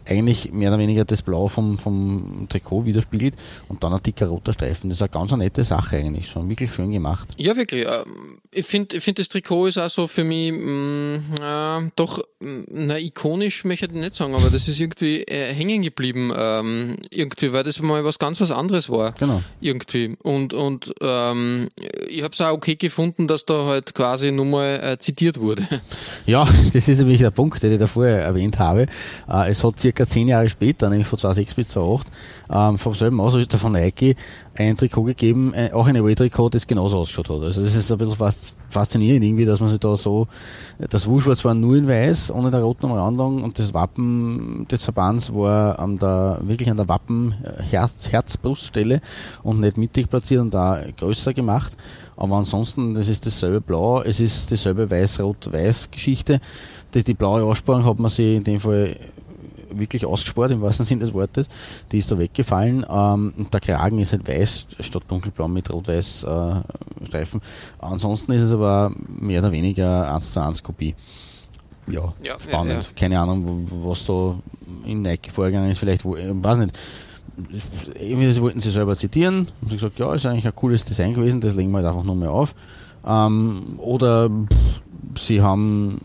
eigentlich 0.06 0.52
mehr 0.52 0.70
oder 0.70 0.78
weniger 0.78 1.04
das 1.04 1.22
Blau 1.22 1.48
vom, 1.48 1.78
vom 1.78 2.46
Trikot 2.48 2.86
widerspiegelt 2.86 3.34
und 3.68 3.82
dann 3.82 3.92
ein 3.92 4.02
dicker 4.02 4.26
roter 4.26 4.52
Streifen. 4.52 4.90
Das 4.90 4.98
ist 4.98 5.02
eine 5.02 5.08
ganz 5.10 5.32
eine 5.32 5.44
nette 5.44 5.64
Sache 5.64 5.96
eigentlich, 5.96 6.28
schon 6.28 6.48
wirklich 6.48 6.72
schön 6.72 6.90
gemacht. 6.90 7.28
Ja, 7.36 7.56
wirklich. 7.56 7.86
ähm, 7.86 8.38
Ich 8.52 8.66
finde, 8.66 8.96
ich 8.96 9.04
find, 9.04 9.18
das 9.18 9.28
Trikot 9.28 9.66
ist 9.66 9.78
auch 9.78 9.88
so 9.90 10.06
für 10.06 10.24
mich 10.24 10.52
mh, 10.52 11.78
äh, 11.86 11.90
doch, 11.96 12.18
mh, 12.40 12.64
na, 12.70 12.98
ikonisch 12.98 13.64
möchte 13.64 13.86
ich 13.86 13.92
nicht 13.92 14.14
sagen, 14.14 14.34
aber 14.34 14.50
das 14.50 14.68
ist 14.68 14.80
irgendwie 14.80 15.22
äh, 15.22 15.52
hängen 15.54 15.82
geblieben, 15.82 16.32
ähm, 16.36 16.96
irgendwie, 17.10 17.52
weil 17.52 17.64
das 17.64 17.80
mal 17.80 18.04
was 18.04 18.18
ganz 18.18 18.40
was 18.40 18.50
anderes 18.50 18.88
war. 18.88 19.12
Genau. 19.12 19.42
Irgendwie. 19.60 20.16
Und, 20.22 20.52
und 20.52 20.92
ähm, 21.00 21.68
ich 22.08 22.22
habe 22.22 22.34
es 22.34 22.40
auch 22.40 22.52
okay 22.52 22.76
gefunden, 22.76 23.26
dass 23.28 23.44
da 23.44 23.64
halt 23.66 23.94
quasi 23.94 24.30
nur 24.32 24.46
mal 24.46 24.80
äh, 24.82 24.98
zitiert 24.98 25.38
wurde. 25.38 25.66
Ja, 26.26 26.46
das 26.72 26.88
ist 26.88 26.98
nämlich 26.98 27.18
der 27.18 27.30
Punkt, 27.30 27.62
den 27.62 27.72
ich 27.72 27.78
da 27.78 27.86
vorher 27.86 28.22
erwähnt 28.22 28.58
habe. 28.58 28.86
Äh, 29.28 29.50
es 29.50 29.62
hat 29.62 29.78
circa 29.80 29.93
zehn 29.94 30.28
Jahre 30.28 30.48
später, 30.48 30.90
nämlich 30.90 31.06
von 31.06 31.18
2006 31.18 31.54
bis 31.54 31.68
2008, 31.68 32.06
ähm, 32.50 32.78
vom 32.78 32.94
selben 32.94 33.20
Ausrüster 33.20 33.58
von 33.58 33.72
Nike 33.72 34.16
ein 34.56 34.76
Trikot 34.76 35.04
gegeben, 35.04 35.52
äh, 35.54 35.70
auch 35.72 35.86
ein 35.86 35.96
Away-Trikot, 35.96 36.50
das 36.50 36.66
genauso 36.66 36.98
ausgeschaut 36.98 37.28
hat. 37.28 37.42
Also 37.42 37.62
das 37.62 37.74
ist 37.74 37.90
ein 37.90 37.98
bisschen 37.98 38.16
fast 38.16 38.56
faszinierend 38.70 39.24
irgendwie, 39.24 39.44
dass 39.44 39.60
man 39.60 39.70
sich 39.70 39.78
da 39.78 39.96
so, 39.96 40.26
das 40.78 41.06
Wusch 41.06 41.26
war 41.26 41.54
nur 41.54 41.76
in 41.76 41.88
weiß, 41.88 42.32
ohne 42.32 42.50
der 42.50 42.62
roten 42.62 42.86
Umrandung 42.86 43.42
und 43.42 43.58
das 43.58 43.72
Wappen 43.72 44.66
des 44.68 44.82
Verbands 44.82 45.32
war 45.32 45.78
an 45.78 45.98
der, 45.98 46.40
wirklich 46.42 46.70
an 46.70 46.76
der 46.76 46.88
Wappen 46.88 47.34
äh, 47.42 47.62
Herz, 47.62 48.10
Herz-Bruststelle 48.10 49.00
und 49.42 49.60
nicht 49.60 49.76
mittig 49.78 50.10
platziert 50.10 50.40
und 50.40 50.52
da 50.52 50.80
größer 50.96 51.32
gemacht. 51.32 51.76
Aber 52.16 52.36
ansonsten, 52.36 52.94
das 52.94 53.08
ist 53.08 53.26
dasselbe 53.26 53.60
Blau, 53.60 54.02
es 54.02 54.20
ist 54.20 54.50
dieselbe 54.50 54.90
Weiß-Rot-Weiß-Geschichte. 54.90 56.40
Die, 56.94 57.02
die 57.02 57.14
blaue 57.14 57.42
Aussparung 57.42 57.84
hat 57.84 57.98
man 57.98 58.10
sich 58.10 58.36
in 58.36 58.44
dem 58.44 58.60
Fall 58.60 58.96
wirklich 59.78 60.06
ausgespart, 60.06 60.50
im 60.50 60.62
wahrsten 60.62 60.86
Sinne 60.86 61.04
des 61.04 61.14
Wortes. 61.14 61.48
Die 61.92 61.98
ist 61.98 62.10
da 62.10 62.18
weggefallen. 62.18 62.84
Ähm, 62.88 63.46
der 63.52 63.60
Kragen 63.60 63.98
ist 63.98 64.12
halt 64.12 64.26
weiß 64.28 64.66
statt 64.80 65.02
dunkelblau 65.08 65.48
mit 65.48 65.70
rot-weiß 65.72 66.24
äh, 66.24 67.06
Streifen. 67.06 67.40
Ansonsten 67.78 68.32
ist 68.32 68.42
es 68.42 68.52
aber 68.52 68.92
mehr 69.08 69.40
oder 69.40 69.52
weniger 69.52 70.14
1 70.14 70.32
zu 70.32 70.40
1 70.42 70.62
Kopie. 70.62 70.94
Ja, 71.86 72.14
Ja, 72.22 72.40
spannend. 72.40 72.72
ja, 72.72 72.78
ja. 72.80 72.84
Keine 72.96 73.20
Ahnung, 73.20 73.68
was 73.84 74.06
da 74.06 74.36
in 74.86 75.02
Nike 75.02 75.30
vorgegangen 75.30 75.70
ist. 75.70 75.78
Vielleicht, 75.78 76.04
wo, 76.04 76.16
ich 76.16 76.24
weiß 76.30 76.58
nicht. 76.58 76.78
Irgendwie 78.00 78.28
das 78.28 78.40
wollten 78.40 78.60
sie 78.60 78.70
selber 78.70 78.96
zitieren. 78.96 79.48
Haben 79.60 79.68
sie 79.68 79.74
gesagt, 79.76 79.98
ja, 79.98 80.14
ist 80.14 80.24
eigentlich 80.24 80.46
ein 80.46 80.54
cooles 80.54 80.84
Design 80.84 81.14
gewesen, 81.14 81.40
das 81.40 81.54
legen 81.56 81.72
wir 81.72 81.78
halt 81.78 81.88
einfach 81.88 82.04
nur 82.04 82.14
mal 82.14 82.28
auf. 82.28 82.54
Ähm, 83.06 83.74
oder 83.78 84.30
sie 85.18 85.42
haben, 85.42 86.00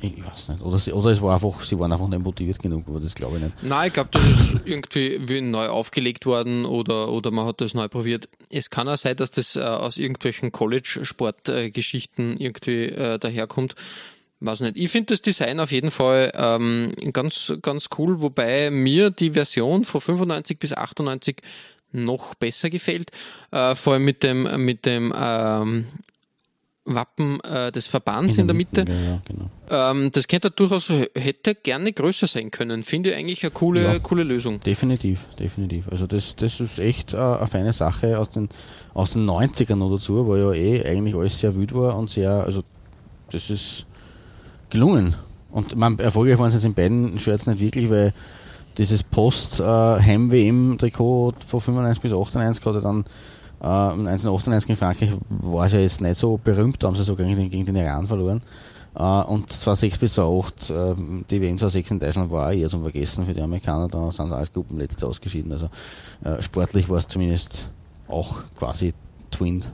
ich 0.00 0.24
weiß 0.24 0.48
nicht, 0.48 0.62
oder, 0.62 0.78
sie, 0.78 0.92
oder 0.92 1.10
es 1.10 1.20
war 1.20 1.34
einfach, 1.34 1.62
sie 1.64 1.78
waren 1.78 1.92
einfach 1.92 2.08
nicht 2.08 2.22
motiviert 2.22 2.58
genug, 2.60 2.84
aber 2.86 3.00
das 3.00 3.14
glaube 3.14 3.36
ich 3.36 3.42
nicht. 3.42 3.62
Nein, 3.62 3.88
ich 3.88 3.94
glaube, 3.94 4.10
das 4.12 4.22
ist 4.22 4.60
irgendwie 4.64 5.18
wie 5.28 5.40
neu 5.40 5.66
aufgelegt 5.66 6.24
worden 6.24 6.64
oder, 6.64 7.10
oder 7.10 7.30
man 7.30 7.46
hat 7.46 7.60
das 7.60 7.74
neu 7.74 7.88
probiert. 7.88 8.28
Es 8.50 8.70
kann 8.70 8.88
auch 8.88 8.96
sein, 8.96 9.16
dass 9.16 9.30
das 9.30 9.56
äh, 9.56 9.60
aus 9.60 9.96
irgendwelchen 9.96 10.52
College-Sportgeschichten 10.52 12.38
irgendwie 12.38 12.84
äh, 12.84 13.18
daherkommt. 13.18 13.74
Weiß 14.40 14.60
nicht. 14.60 14.76
Ich 14.76 14.90
finde 14.90 15.14
das 15.14 15.22
Design 15.22 15.58
auf 15.58 15.72
jeden 15.72 15.90
Fall 15.90 16.30
ähm, 16.34 16.92
ganz, 17.12 17.52
ganz 17.60 17.88
cool, 17.98 18.20
wobei 18.20 18.70
mir 18.70 19.10
die 19.10 19.32
Version 19.32 19.84
von 19.84 20.00
95 20.00 20.60
bis 20.60 20.72
98 20.72 21.38
noch 21.90 22.36
besser 22.36 22.70
gefällt. 22.70 23.10
Äh, 23.50 23.74
vor 23.74 23.94
allem 23.94 24.04
mit 24.04 24.22
dem, 24.22 24.64
mit 24.64 24.86
dem 24.86 25.12
ähm, 25.16 25.86
Wappen 26.94 27.40
äh, 27.40 27.70
des 27.72 27.86
Verbands 27.86 28.38
in 28.38 28.46
der 28.46 28.56
Mitte. 28.56 28.84
Ja, 28.88 28.94
ja, 28.94 29.20
genau. 29.26 29.50
Ähm, 29.70 30.10
das 30.12 30.26
könnte 30.28 30.50
durchaus, 30.50 30.88
hätte 30.88 31.54
gerne 31.54 31.92
größer 31.92 32.26
sein 32.26 32.50
können. 32.50 32.84
Finde 32.84 33.10
ich 33.10 33.16
eigentlich 33.16 33.42
eine 33.42 33.50
coole, 33.50 33.82
Ja. 33.84 33.98
coole 33.98 34.22
Lösung. 34.24 34.60
Definitiv, 34.60 35.26
definitiv. 35.38 35.88
Also 35.90 36.06
das, 36.06 36.36
das 36.36 36.60
ist 36.60 36.78
echt 36.78 37.12
äh, 37.12 37.16
eine 37.18 37.46
feine 37.46 37.72
Sache 37.72 38.18
aus 38.18 38.30
den, 38.30 38.48
aus 38.94 39.12
den 39.12 39.28
90ern 39.28 39.76
noch 39.76 39.90
dazu, 39.90 40.26
wo 40.26 40.36
ja 40.36 40.52
eh 40.52 40.84
eigentlich 40.84 41.14
alles 41.14 41.38
sehr 41.38 41.54
wüt 41.54 41.74
war 41.74 41.96
und 41.96 42.10
sehr, 42.10 42.30
also 42.30 42.62
das 43.30 43.50
ist 43.50 43.84
gelungen. 44.70 45.14
Und 45.50 45.76
man, 45.76 45.98
erfolgreich 45.98 46.38
waren 46.38 46.50
sie 46.50 46.56
jetzt 46.56 46.64
in 46.66 46.74
beiden 46.74 47.18
Shirts 47.18 47.46
nicht 47.46 47.60
wirklich, 47.60 47.88
weil 47.90 48.12
dieses 48.76 49.02
Post-Heim-WM-Trikot 49.02 51.34
von 51.46 51.60
95 51.60 52.02
bis 52.02 52.12
98 52.12 52.64
hat 52.64 52.74
ja 52.74 52.80
dann 52.80 53.04
äh, 53.60 53.66
1998 53.66 54.70
in 54.70 54.76
Frankreich 54.76 55.10
war 55.28 55.66
es 55.66 55.72
ja 55.72 55.80
jetzt 55.80 56.00
nicht 56.00 56.16
so 56.16 56.38
berühmt, 56.42 56.82
da 56.82 56.88
haben 56.88 56.96
sie 56.96 57.04
sogar 57.04 57.26
gegen 57.26 57.38
den, 57.38 57.50
gegen 57.50 57.66
den 57.66 57.76
Iran 57.76 58.06
verloren. 58.06 58.42
Äh, 58.94 59.02
und 59.02 59.52
2006 59.52 59.98
bis 59.98 60.14
2008, 60.14 60.70
äh, 60.70 60.94
die 61.30 61.40
WM 61.40 61.58
2006 61.58 61.90
in 61.92 62.00
Deutschland 62.00 62.30
war 62.30 62.48
auch 62.48 62.52
eher 62.52 62.68
zum 62.68 62.82
Vergessen 62.82 63.26
für 63.26 63.34
die 63.34 63.40
Amerikaner, 63.42 63.88
da 63.88 64.10
sind 64.10 64.28
sie 64.28 64.36
als 64.36 64.52
Gruppenletzte 64.52 65.06
ausgeschieden. 65.06 65.52
Also 65.52 65.68
äh, 66.24 66.42
sportlich 66.42 66.88
war 66.88 66.98
es 66.98 67.06
zumindest 67.06 67.66
auch 68.08 68.42
quasi 68.58 68.94
twinned. 69.30 69.70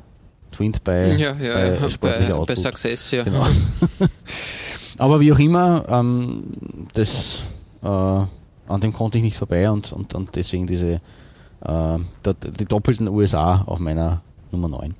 Twinned 0.53 0.85
bei, 0.85 1.14
Ja, 1.14 1.35
ja, 1.35 1.55
bei 1.55 1.75
ja. 1.75 1.90
sportlicher 1.90 2.38
Bei, 2.38 2.44
bei. 2.47 2.57
Success, 2.57 3.11
ja. 3.11 3.25
Genau. 3.25 3.44
Aber 4.99 5.18
wie 5.20 5.33
auch 5.33 5.38
immer, 5.38 5.85
ähm, 5.88 6.44
das, 6.92 7.40
äh, 7.83 7.87
an 7.87 8.81
dem 8.81 8.92
konnte 8.92 9.18
ich 9.18 9.25
nicht 9.25 9.37
vorbei 9.37 9.68
und, 9.70 9.92
und, 9.92 10.14
und 10.14 10.37
deswegen 10.37 10.66
diese, 10.66 11.01
äh, 11.64 11.98
die 12.59 12.64
doppelten 12.64 13.09
USA 13.09 13.62
auf 13.66 13.79
meiner 13.79 14.22
Nummer 14.50 14.68
9. 14.68 14.94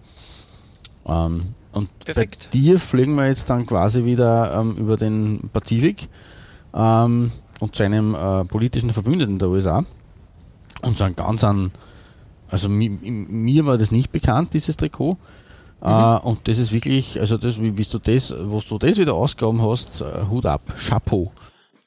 Ähm, 1.07 1.42
und 1.72 1.98
Perfekt. 2.00 2.48
bei 2.53 2.59
dir 2.59 2.79
fliegen 2.79 3.16
wir 3.16 3.27
jetzt 3.27 3.50
dann 3.50 3.66
quasi 3.66 4.05
wieder 4.05 4.55
ähm, 4.55 4.77
über 4.77 4.96
den 4.96 5.50
Pazifik 5.53 6.09
ähm, 6.72 7.33
und 7.61 7.74
zu 7.74 7.83
einem 7.83 8.14
äh, 8.14 8.44
politischen 8.44 8.92
Verbündeten 8.92 9.38
der 9.38 9.48
USA 9.48 9.85
und 10.83 10.96
so 10.96 11.05
ein 11.05 11.16
ganz 11.16 11.42
an, 11.44 11.72
also 12.48 12.68
mi, 12.68 12.88
mir 12.88 13.66
war 13.66 13.79
das 13.79 13.90
nicht 13.90 14.12
bekannt, 14.12 14.55
dieses 14.55 14.77
Trikot. 14.77 15.16
Äh, 15.81 16.16
und 16.18 16.46
das 16.48 16.59
ist 16.59 16.72
wirklich, 16.72 17.20
also 17.20 17.37
das, 17.37 17.61
wie, 17.61 17.77
wie 17.77 17.85
du 17.85 17.98
das, 17.98 18.35
was 18.37 18.66
du 18.66 18.79
das 18.79 18.96
wieder 18.98 19.14
ausgegraben 19.14 19.62
hast, 19.62 20.00
äh, 20.00 20.27
Hut 20.31 20.46
ab, 20.46 20.62
Chapeau. 20.77 21.33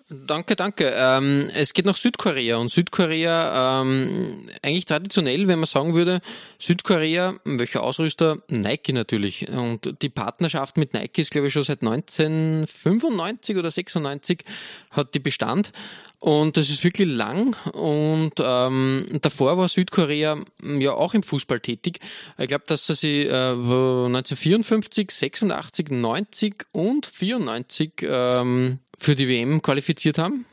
Danke, 0.09 0.55
danke. 0.55 0.93
Ähm, 0.95 1.49
es 1.53 1.73
geht 1.73 1.85
nach 1.85 1.97
Südkorea 1.97 2.55
und 2.57 2.71
Südkorea 2.71 3.81
ähm, 3.81 4.47
eigentlich 4.61 4.85
traditionell, 4.85 5.49
wenn 5.49 5.59
man 5.59 5.65
sagen 5.65 5.95
würde, 5.95 6.21
Südkorea, 6.59 7.35
welcher 7.45 7.83
Ausrüster? 7.83 8.37
Nike 8.49 8.93
natürlich. 8.93 9.47
Und 9.49 10.01
die 10.01 10.09
Partnerschaft 10.09 10.77
mit 10.77 10.93
Nike 10.93 11.21
ist, 11.21 11.31
glaube 11.31 11.47
ich, 11.47 11.53
schon 11.53 11.63
seit 11.63 11.81
1995 11.81 13.57
oder 13.57 13.69
96 13.69 14.43
hat 14.91 15.13
die 15.13 15.19
Bestand. 15.19 15.71
Und 16.19 16.57
das 16.57 16.69
ist 16.69 16.83
wirklich 16.83 17.07
lang. 17.07 17.55
Und 17.73 18.33
ähm, 18.39 19.05
davor 19.21 19.57
war 19.57 19.69
Südkorea 19.69 20.35
mm, 20.35 20.81
ja 20.81 20.93
auch 20.93 21.13
im 21.13 21.21
Fußball 21.21 21.59
tätig. 21.59 21.99
Ich 22.39 22.47
glaube, 22.47 22.63
dass 22.65 22.87
sie 22.87 23.21
äh, 23.21 23.51
1954, 23.51 25.11
86, 25.11 25.91
90 25.91 26.65
und 26.71 27.05
94 27.05 27.91
ähm, 28.01 28.79
für 28.97 29.15
die 29.15 29.27
WM 29.27 29.61
qualifiziert 29.61 30.17
haben. 30.17 30.45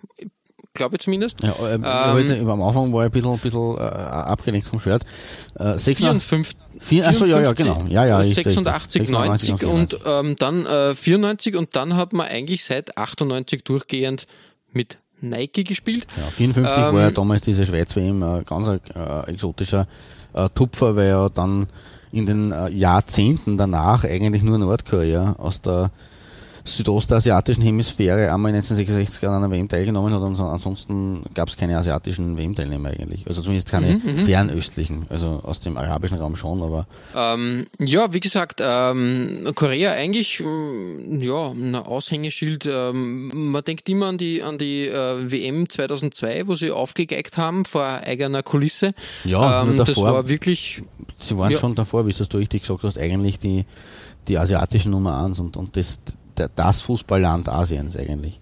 Glaube 0.74 0.96
ich 0.96 1.02
zumindest. 1.02 1.40
Ja, 1.42 1.54
äh, 1.68 2.22
nicht, 2.22 2.40
am 2.40 2.62
Anfang 2.62 2.92
war 2.92 3.02
ich 3.02 3.06
ein 3.06 3.12
bisschen, 3.12 3.32
ein 3.32 3.38
bisschen 3.38 3.76
äh, 3.78 3.80
abgelenkt 3.80 4.66
vom 4.66 4.80
Shirt. 4.80 5.02
Äh, 5.54 5.78
54, 5.78 6.56
vier, 6.80 7.08
achso, 7.08 7.24
ja, 7.24 7.40
ja, 7.40 7.52
genau. 7.52 7.84
Ja, 7.88 8.04
ja, 8.04 8.20
ist 8.20 8.34
86, 8.34 9.02
richtig. 9.02 9.16
90 9.16 9.48
96, 9.58 9.68
und 9.68 10.00
ähm, 10.04 10.36
dann 10.36 10.66
äh, 10.66 10.94
94 10.96 11.56
und 11.56 11.76
dann 11.76 11.96
hat 11.96 12.12
man 12.12 12.26
eigentlich 12.26 12.64
seit 12.64 12.98
98 12.98 13.62
durchgehend 13.62 14.26
mit 14.72 14.98
Nike 15.20 15.62
gespielt. 15.62 16.06
Ja, 16.16 16.28
54 16.30 16.76
Ähm, 16.76 16.94
war 16.94 17.00
ja 17.02 17.10
damals 17.12 17.42
diese 17.42 17.64
Schweiz-WM 17.64 18.22
äh, 18.22 18.42
ganz 18.42 18.66
äh, 18.66 19.30
exotischer 19.30 19.86
äh, 20.34 20.48
Tupfer, 20.54 20.96
weil 20.96 21.08
ja 21.08 21.28
dann 21.28 21.68
in 22.10 22.26
den 22.26 22.50
äh, 22.50 22.68
Jahrzehnten 22.70 23.56
danach 23.56 24.04
eigentlich 24.04 24.42
nur 24.42 24.58
Nordkorea 24.58 25.36
aus 25.38 25.62
der 25.62 25.92
südostasiatischen 26.66 27.62
Hemisphäre 27.62 28.32
einmal 28.32 28.52
1966 28.52 29.28
an 29.28 29.34
einer 29.34 29.50
WM 29.50 29.68
teilgenommen 29.68 30.12
hat 30.12 30.22
und 30.22 30.34
so- 30.36 30.44
ansonsten 30.44 31.22
gab 31.34 31.48
es 31.48 31.56
keine 31.56 31.76
asiatischen 31.76 32.36
WM-Teilnehmer 32.38 32.88
eigentlich. 32.88 33.26
Also 33.26 33.42
zumindest 33.42 33.68
keine 33.70 33.94
Mhm, 34.02 34.16
fernöstlichen, 34.16 35.06
also 35.10 35.40
aus 35.44 35.60
dem 35.60 35.76
arabischen 35.76 36.18
Raum 36.18 36.36
schon, 36.36 36.62
aber 36.62 36.86
Ähm, 37.14 37.66
ja, 37.78 38.12
wie 38.14 38.20
gesagt, 38.20 38.60
ähm, 38.64 39.46
Korea 39.54 39.92
eigentlich, 39.92 40.40
ähm, 40.40 41.20
ja, 41.20 41.50
ein 41.50 41.74
Aushängeschild. 41.74 42.66
Ähm, 42.66 43.50
man 43.50 43.62
denkt 43.62 43.88
immer 43.88 44.06
an 44.06 44.18
die, 44.18 44.42
an 44.42 44.56
die 44.58 44.86
äh, 44.86 45.30
WM 45.30 45.68
2002, 45.68 46.46
wo 46.46 46.54
sie 46.54 46.70
aufgegeigt 46.70 47.36
haben 47.36 47.64
vor 47.66 47.84
eigener 47.84 48.42
Kulisse. 48.42 48.94
Ja, 49.24 49.62
ähm, 49.62 49.68
nur 49.68 49.76
das 49.84 49.88
davor- 49.94 50.12
war 50.14 50.28
wirklich, 50.28 50.82
sie 51.20 51.36
waren 51.36 51.52
Ja. 51.52 51.58
schon 51.58 51.74
davor, 51.74 52.06
wie 52.06 52.10
es 52.10 52.16
du 52.26 52.38
richtig 52.38 52.62
gesagt 52.62 52.82
hast, 52.84 52.98
eigentlich 52.98 53.38
die, 53.38 53.64
die 54.28 54.38
asiatischen 54.38 54.90
Nummer 54.92 55.22
eins 55.22 55.38
und, 55.38 55.56
und 55.58 55.76
das, 55.76 55.98
das 56.34 56.82
Fußballland 56.82 57.48
Asiens 57.48 57.96
eigentlich. 57.96 58.40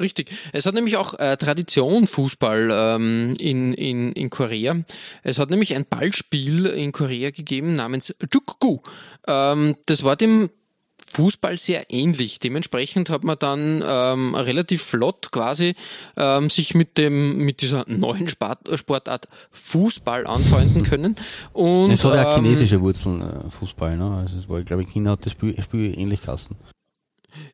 Richtig. 0.00 0.30
Es 0.52 0.64
hat 0.66 0.74
nämlich 0.74 0.96
auch 0.96 1.18
äh, 1.18 1.36
Tradition 1.36 2.06
Fußball 2.06 2.70
ähm, 2.72 3.34
in, 3.38 3.74
in, 3.74 4.12
in 4.12 4.30
Korea. 4.30 4.76
Es 5.22 5.38
hat 5.38 5.50
nämlich 5.50 5.74
ein 5.74 5.84
Ballspiel 5.88 6.66
in 6.66 6.92
Korea 6.92 7.30
gegeben 7.30 7.74
namens 7.74 8.14
Jukgu. 8.32 8.78
Ähm, 9.26 9.76
das 9.86 10.02
war 10.02 10.16
dem 10.16 10.50
Fußball 11.12 11.58
sehr 11.58 11.90
ähnlich. 11.90 12.38
Dementsprechend 12.38 13.10
hat 13.10 13.22
man 13.22 13.38
dann 13.38 13.82
ähm, 13.86 14.34
relativ 14.34 14.82
flott 14.82 15.30
quasi 15.30 15.74
ähm, 16.16 16.48
sich 16.48 16.74
mit 16.74 16.96
dem 16.96 17.38
mit 17.38 17.60
dieser 17.60 17.84
neuen 17.86 18.28
Sport, 18.28 18.60
Sportart 18.78 19.28
Fußball 19.50 20.26
anfreunden 20.26 20.82
können. 20.84 21.16
Und 21.52 21.90
Es 21.90 22.04
hat 22.04 22.14
ja 22.14 22.36
ähm, 22.36 22.44
chinesische 22.44 22.80
Wurzeln, 22.80 23.20
äh, 23.20 23.50
Fußball, 23.50 23.96
ne? 23.96 24.22
Also 24.22 24.38
es 24.38 24.48
war, 24.48 24.60
ich 24.60 24.66
glaube, 24.66 24.84
China 24.86 25.12
hat 25.12 25.26
das 25.26 25.32
Spiel, 25.32 25.60
Spiel 25.62 25.98
ähnlich 25.98 26.22
kassen. 26.22 26.56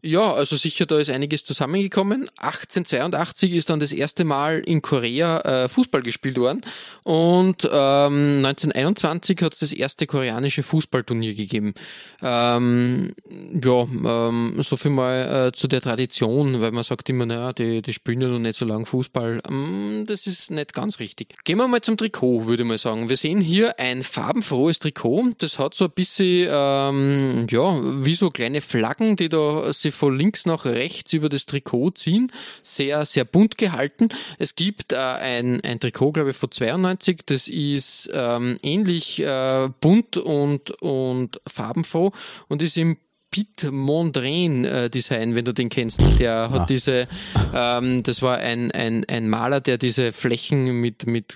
Ja, 0.00 0.32
also 0.32 0.54
sicher, 0.54 0.87
da 0.87 0.98
ist 0.98 1.11
einiges 1.11 1.44
zusammengekommen. 1.44 2.30
1882 2.37 3.52
ist 3.52 3.68
dann 3.68 3.80
das 3.80 3.92
erste 3.92 4.24
Mal 4.24 4.61
in 4.61 4.80
Korea 4.80 5.40
äh, 5.40 5.68
Fußball 5.68 6.02
gespielt 6.02 6.38
worden 6.38 6.61
und 7.02 7.64
ähm, 7.64 8.44
1921 8.44 9.42
hat 9.42 9.54
es 9.54 9.58
das 9.58 9.72
erste 9.72 10.06
koreanische 10.06 10.62
Fußballturnier 10.62 11.34
gegeben. 11.34 11.74
Ähm, 12.22 13.12
ja, 13.61 13.82
ähm, 13.82 14.62
so 14.62 14.76
viel 14.76 14.92
mal 14.92 15.48
äh, 15.48 15.52
zu 15.52 15.66
der 15.66 15.80
Tradition, 15.80 16.61
weil 16.61 16.70
man 16.70 16.84
sagt 16.84 17.08
immer, 17.08 17.26
naja, 17.26 17.52
die, 17.52 17.82
die 17.82 17.92
spielen 17.92 18.20
ja 18.20 18.28
noch 18.28 18.38
nicht 18.38 18.56
so 18.56 18.66
lange 18.66 18.87
Fußball. 18.87 19.40
Ähm, 19.50 20.04
das 20.06 20.28
ist 20.28 20.52
nicht 20.52 20.74
ganz 20.74 21.00
richtig. 21.00 21.34
Gehen 21.42 21.58
wir 21.58 21.66
mal 21.66 21.80
zum 21.80 21.96
Trikot, 21.96 22.46
würde 22.46 22.62
ich 22.62 22.68
mal 22.68 22.78
sagen. 22.78 23.08
Wir 23.08 23.16
sehen 23.16 23.40
hier 23.40 23.80
ein 23.80 24.04
farbenfrohes 24.04 24.78
Trikot. 24.78 25.30
Das 25.38 25.58
hat 25.58 25.74
so 25.74 25.87
ein 25.87 25.90
bisschen, 25.90 26.48
ähm, 26.52 27.46
ja, 27.50 27.80
wie 28.04 28.14
so 28.14 28.30
kleine 28.30 28.61
Flaggen, 28.61 29.16
die 29.16 29.28
da 29.28 29.72
sich 29.88 29.94
von 29.94 30.16
links 30.16 30.46
nach 30.46 30.64
rechts 30.64 31.12
über 31.12 31.29
das 31.29 31.46
Trikot 31.46 31.90
ziehen. 31.92 32.31
Sehr, 32.62 33.05
sehr 33.05 33.24
bunt 33.24 33.59
gehalten. 33.59 34.09
Es 34.38 34.55
gibt 34.55 34.92
äh, 34.92 34.96
ein, 34.96 35.61
ein 35.62 35.81
Trikot, 35.81 36.12
glaube 36.12 36.31
ich, 36.31 36.37
von 36.37 36.51
92. 36.51 37.20
Das 37.27 37.48
ist 37.48 38.11
ähm, 38.12 38.59
ähnlich 38.62 39.20
äh, 39.20 39.68
bunt 39.81 40.16
und, 40.16 40.70
und 40.83 41.40
farbenfroh 41.46 42.12
und 42.48 42.62
ist 42.62 42.77
im 42.77 42.96
Pete 43.31 43.70
Mondrian 43.70 44.64
äh, 44.64 44.88
Design, 44.88 45.35
wenn 45.35 45.44
du 45.44 45.53
den 45.53 45.68
kennst. 45.68 46.01
Der 46.18 46.51
hat 46.51 46.62
Ah. 46.62 46.66
diese, 46.66 47.09
ähm, 47.55 48.03
das 48.03 48.22
war 48.22 48.38
ein, 48.38 48.72
ein, 48.72 49.05
ein 49.07 49.29
Maler, 49.29 49.61
der 49.61 49.77
diese 49.77 50.12
Flächen 50.12 50.81
mit, 50.81 51.07
mit 51.07 51.35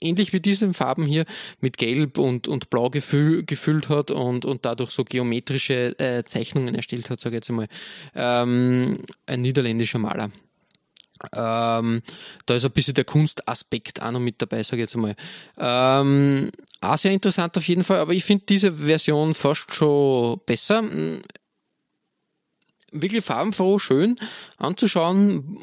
ähnlich 0.00 0.32
wie 0.32 0.40
diesen 0.40 0.74
Farben 0.74 1.04
hier 1.04 1.24
mit 1.60 1.76
Gelb 1.78 2.18
und, 2.18 2.48
und 2.48 2.70
Blau 2.70 2.90
gefüll, 2.90 3.44
gefüllt 3.44 3.88
hat 3.88 4.10
und, 4.10 4.44
und 4.44 4.64
dadurch 4.64 4.90
so 4.90 5.04
geometrische 5.04 5.98
äh, 5.98 6.24
Zeichnungen 6.24 6.74
erstellt 6.74 7.10
hat, 7.10 7.20
sage 7.20 7.36
ich 7.36 7.40
jetzt 7.40 7.50
einmal. 7.50 7.68
Ähm, 8.14 8.94
ein 9.26 9.42
niederländischer 9.42 9.98
Maler. 9.98 10.30
Ähm, 11.32 12.02
da 12.44 12.54
ist 12.54 12.64
ein 12.64 12.72
bisschen 12.72 12.94
der 12.94 13.04
Kunstaspekt 13.04 14.02
auch 14.02 14.10
noch 14.10 14.20
mit 14.20 14.40
dabei, 14.40 14.62
sage 14.62 14.82
ich 14.82 14.90
jetzt 14.90 14.94
einmal. 14.94 15.16
Ähm, 15.58 16.50
auch 16.80 16.98
sehr 16.98 17.12
interessant 17.12 17.56
auf 17.56 17.66
jeden 17.66 17.84
Fall, 17.84 17.98
aber 17.98 18.12
ich 18.12 18.24
finde 18.24 18.44
diese 18.46 18.72
Version 18.72 19.34
fast 19.34 19.72
schon 19.72 20.40
besser. 20.44 20.82
Mm, 20.82 21.22
Wirklich 22.92 23.24
farbenfroh, 23.24 23.78
schön 23.78 24.16
anzuschauen. 24.58 25.58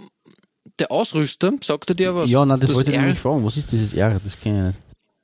Der 0.79 0.91
Ausrüster, 0.91 1.53
sagt 1.63 1.89
er 1.91 1.95
dir 1.95 2.15
was? 2.15 2.29
ja, 2.29 2.45
nein, 2.45 2.59
das, 2.59 2.73
wollte 2.73 2.91
ich 2.91 2.97
nämlich 2.97 3.19
fragen. 3.19 3.45
Was 3.45 3.57
ist 3.57 3.71
dieses 3.71 3.93
R? 3.93 4.19
Das 4.23 4.39
kenne 4.39 4.57
ich 4.57 4.63
nicht. 4.75 4.79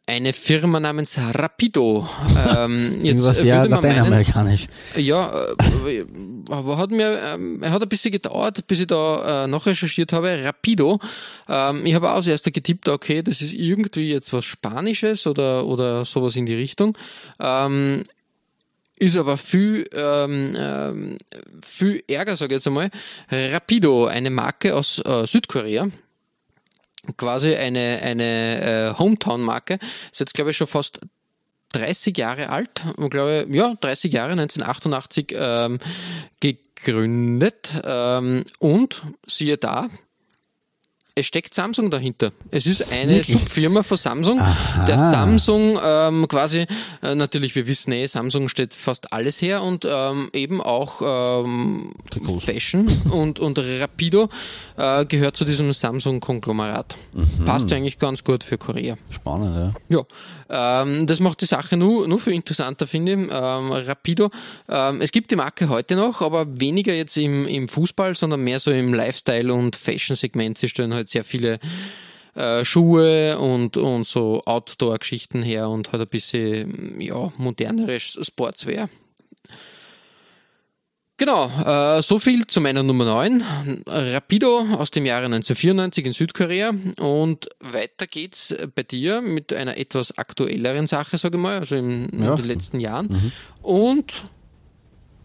eine 0.05 0.33
Firma 0.33 0.79
namens 0.79 1.17
Rapido. 1.17 2.07
Ähm, 2.55 2.99
jetzt 3.03 3.23
man 3.23 3.35
meinen, 3.35 3.69
lateinamerikanisch. 3.69 4.67
ja, 4.95 5.47
äh, 5.87 6.05
aber 6.49 6.77
hat 6.77 6.91
mir, 6.91 7.19
ähm, 7.33 7.63
er 7.63 7.71
hat 7.71 7.81
ein 7.81 7.89
bisschen 7.89 8.11
gedauert, 8.11 8.65
bis 8.67 8.79
ich 8.79 8.87
da 8.87 9.45
äh, 9.45 9.47
nachrecherchiert 9.47 10.13
habe. 10.13 10.43
Rapido. 10.43 10.99
Ähm, 11.47 11.85
ich 11.85 11.95
habe 11.95 12.11
auch 12.11 12.15
als 12.15 12.27
erster 12.27 12.51
getippt, 12.51 12.87
okay, 12.87 13.23
das 13.23 13.41
ist 13.41 13.53
irgendwie 13.53 14.11
jetzt 14.11 14.31
was 14.31 14.45
Spanisches 14.45 15.25
oder, 15.25 15.65
oder 15.65 16.05
sowas 16.05 16.35
in 16.35 16.45
die 16.45 16.55
Richtung. 16.55 16.95
Ähm, 17.39 18.03
ist 18.99 19.17
aber 19.17 19.37
viel, 19.37 19.89
ähm, 19.93 20.55
ähm, 20.57 21.17
viel 21.65 22.03
Ärger, 22.07 22.35
sage 22.35 22.53
ich 22.53 22.57
jetzt 22.57 22.67
einmal. 22.67 22.89
Rapido, 23.31 24.05
eine 24.05 24.29
Marke 24.29 24.75
aus 24.75 24.99
äh, 24.99 25.25
Südkorea 25.25 25.89
quasi 27.17 27.55
eine, 27.55 27.99
eine 28.01 28.61
äh, 28.91 28.93
Hometown-Marke. 28.97 29.79
Ist 30.11 30.19
jetzt, 30.19 30.33
glaube 30.33 30.51
ich, 30.51 30.57
schon 30.57 30.67
fast 30.67 30.99
30 31.73 32.17
Jahre 32.17 32.49
alt. 32.49 32.83
Ich 32.99 33.09
glaube, 33.09 33.47
ja, 33.49 33.75
30 33.79 34.11
Jahre, 34.11 34.31
1988 34.31 35.33
ähm, 35.33 35.79
gegründet. 36.39 37.71
Ähm, 37.83 38.43
und 38.59 39.03
siehe 39.27 39.57
da, 39.57 39.87
es 41.15 41.25
steckt 41.25 41.53
Samsung 41.53 41.91
dahinter. 41.91 42.31
Es 42.51 42.65
ist 42.65 42.91
eine 42.91 43.15
Wirklich? 43.15 43.39
Subfirma 43.39 43.83
von 43.83 43.97
Samsung. 43.97 44.41
Der 44.87 44.97
Samsung 44.97 45.79
ähm, 45.83 46.27
quasi, 46.27 46.65
äh, 47.01 47.15
natürlich, 47.15 47.55
wir 47.55 47.67
wissen 47.67 47.91
eh, 47.91 48.05
Samsung 48.05 48.49
steht 48.49 48.73
fast 48.73 49.11
alles 49.11 49.41
her 49.41 49.63
und 49.63 49.85
ähm, 49.89 50.29
eben 50.33 50.61
auch 50.61 51.01
ähm. 51.01 51.93
Fashion 52.39 52.87
und, 53.11 53.39
und 53.39 53.59
Rapido 53.59 54.29
äh, 54.77 55.05
gehört 55.05 55.35
zu 55.35 55.45
diesem 55.45 55.71
Samsung-Konglomerat. 55.73 56.95
Passt 57.45 57.69
ja 57.71 57.77
eigentlich 57.77 57.97
ganz 57.97 58.23
gut 58.23 58.43
für 58.43 58.57
Korea. 58.57 58.97
Spannend, 59.09 59.73
ja. 59.89 60.05
Ja, 60.49 60.83
ähm, 60.83 61.05
das 61.05 61.19
macht 61.19 61.41
die 61.41 61.45
Sache 61.45 61.77
nur, 61.77 62.07
nur 62.07 62.19
viel 62.19 62.33
interessanter, 62.33 62.87
finde 62.87 63.13
ich. 63.13 63.19
Ähm, 63.31 63.71
Rapido. 63.71 64.29
Ähm, 64.67 65.01
es 65.01 65.11
gibt 65.11 65.31
die 65.31 65.35
Marke 65.35 65.69
heute 65.69 65.95
noch, 65.95 66.21
aber 66.21 66.59
weniger 66.59 66.93
jetzt 66.93 67.17
im, 67.17 67.45
im 67.47 67.67
Fußball, 67.67 68.15
sondern 68.15 68.41
mehr 68.41 68.59
so 68.59 68.71
im 68.71 68.93
Lifestyle- 68.93 69.53
und 69.53 69.75
Fashion-Segment. 69.75 70.57
Sie 70.57 70.69
stellen 70.69 70.93
halt 70.93 71.08
sehr 71.09 71.23
viele 71.23 71.59
äh, 72.35 72.63
Schuhe 72.63 73.37
und, 73.39 73.75
und 73.77 74.05
so 74.07 74.41
Outdoor-Geschichten 74.45 75.41
her 75.43 75.69
und 75.69 75.91
hat 75.91 76.01
ein 76.01 76.07
bisschen, 76.07 76.99
ja, 77.01 77.31
moderneres 77.37 78.17
Sportswear. 78.21 78.89
Genau, 81.17 81.47
äh, 81.65 82.01
so 82.01 82.17
viel 82.17 82.47
zu 82.47 82.61
meiner 82.61 82.81
Nummer 82.81 83.03
9. 83.03 83.43
Rapido 83.87 84.59
aus 84.77 84.89
dem 84.89 85.05
Jahre 85.05 85.25
1994 85.25 86.05
in 86.05 86.13
Südkorea. 86.13 86.71
Und 86.97 87.49
weiter 87.59 88.07
geht's 88.07 88.55
bei 88.73 88.83
dir 88.83 89.19
mit 89.21 89.51
einer 89.51 89.75
etwas 89.75 90.17
aktuelleren 90.17 90.87
Sache, 90.87 91.17
sage 91.17 91.35
ich 91.35 91.43
mal, 91.43 91.59
also 91.59 91.75
in, 91.75 92.07
Ja. 92.23 92.31
in 92.31 92.35
den 92.37 92.45
letzten 92.45 92.79
Jahren. 92.79 93.33
Und 93.61 94.23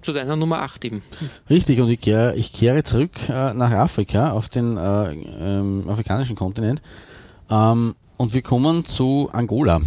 zu 0.04 0.12
deiner 0.12 0.36
Nummer 0.36 0.60
8 0.60 0.84
eben. 0.84 1.02
Richtig, 1.48 1.80
und 1.80 1.88
ich 1.88 2.00
kehre, 2.00 2.36
ich 2.36 2.52
kehre 2.52 2.82
zurück 2.82 3.12
äh, 3.28 3.54
nach 3.54 3.72
Afrika, 3.72 4.32
auf 4.32 4.48
den 4.48 4.76
äh, 4.76 5.12
ähm, 5.12 5.88
afrikanischen 5.88 6.36
Kontinent. 6.36 6.82
Ähm, 7.50 7.94
und 8.16 8.34
wir 8.34 8.42
kommen 8.42 8.84
zu 8.84 9.30
Angola. 9.32 9.80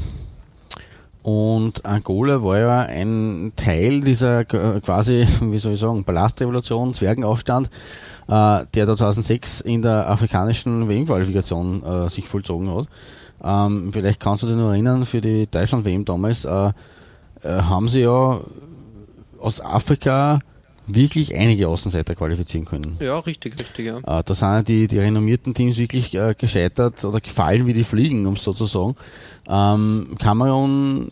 Und 1.23 1.85
Angola 1.85 2.43
war 2.43 2.57
ja 2.57 2.79
ein 2.79 3.51
Teil 3.55 4.01
dieser 4.01 4.45
quasi, 4.45 5.27
wie 5.41 5.59
soll 5.59 5.73
ich 5.73 5.79
sagen, 5.79 6.03
Palastrevolution, 6.03 6.93
Zwergenaufstand, 6.93 7.69
äh, 8.27 8.65
der 8.73 8.85
da 8.85 8.95
2006 8.95 9.61
in 9.61 9.81
der 9.81 10.09
afrikanischen 10.09 10.89
WM-Qualifikation 10.89 11.83
äh, 11.83 12.09
sich 12.09 12.27
vollzogen 12.27 12.73
hat. 12.73 12.87
Ähm, 13.43 13.91
vielleicht 13.93 14.19
kannst 14.19 14.43
du 14.43 14.47
dich 14.47 14.55
noch 14.55 14.71
erinnern, 14.71 15.05
für 15.05 15.21
die 15.21 15.47
Deutschland-WM 15.47 16.05
damals 16.05 16.45
äh, 16.45 16.71
äh, 17.43 17.61
haben 17.61 17.87
sie 17.87 18.01
ja 18.01 18.39
aus 19.39 19.61
Afrika 19.61 20.39
wirklich 20.87 21.35
einige 21.35 21.67
Außenseiter 21.67 22.15
qualifizieren 22.15 22.65
können. 22.65 22.97
Ja, 22.99 23.19
richtig, 23.19 23.59
richtig, 23.59 23.85
ja. 23.85 23.97
Äh, 23.97 24.23
da 24.23 24.33
sind 24.33 24.69
die, 24.69 24.87
die 24.87 24.99
renommierten 24.99 25.53
Teams 25.53 25.77
wirklich 25.77 26.15
äh, 26.15 26.33
gescheitert 26.37 27.03
oder 27.03 27.19
gefallen 27.19 27.67
wie 27.67 27.73
die 27.73 27.83
Fliegen, 27.83 28.25
um 28.25 28.33
es 28.33 28.43
so 28.43 28.53
zu 28.53 28.65
sagen. 28.65 28.95
Ähm, 29.47 30.15
Kamerun 30.17 31.11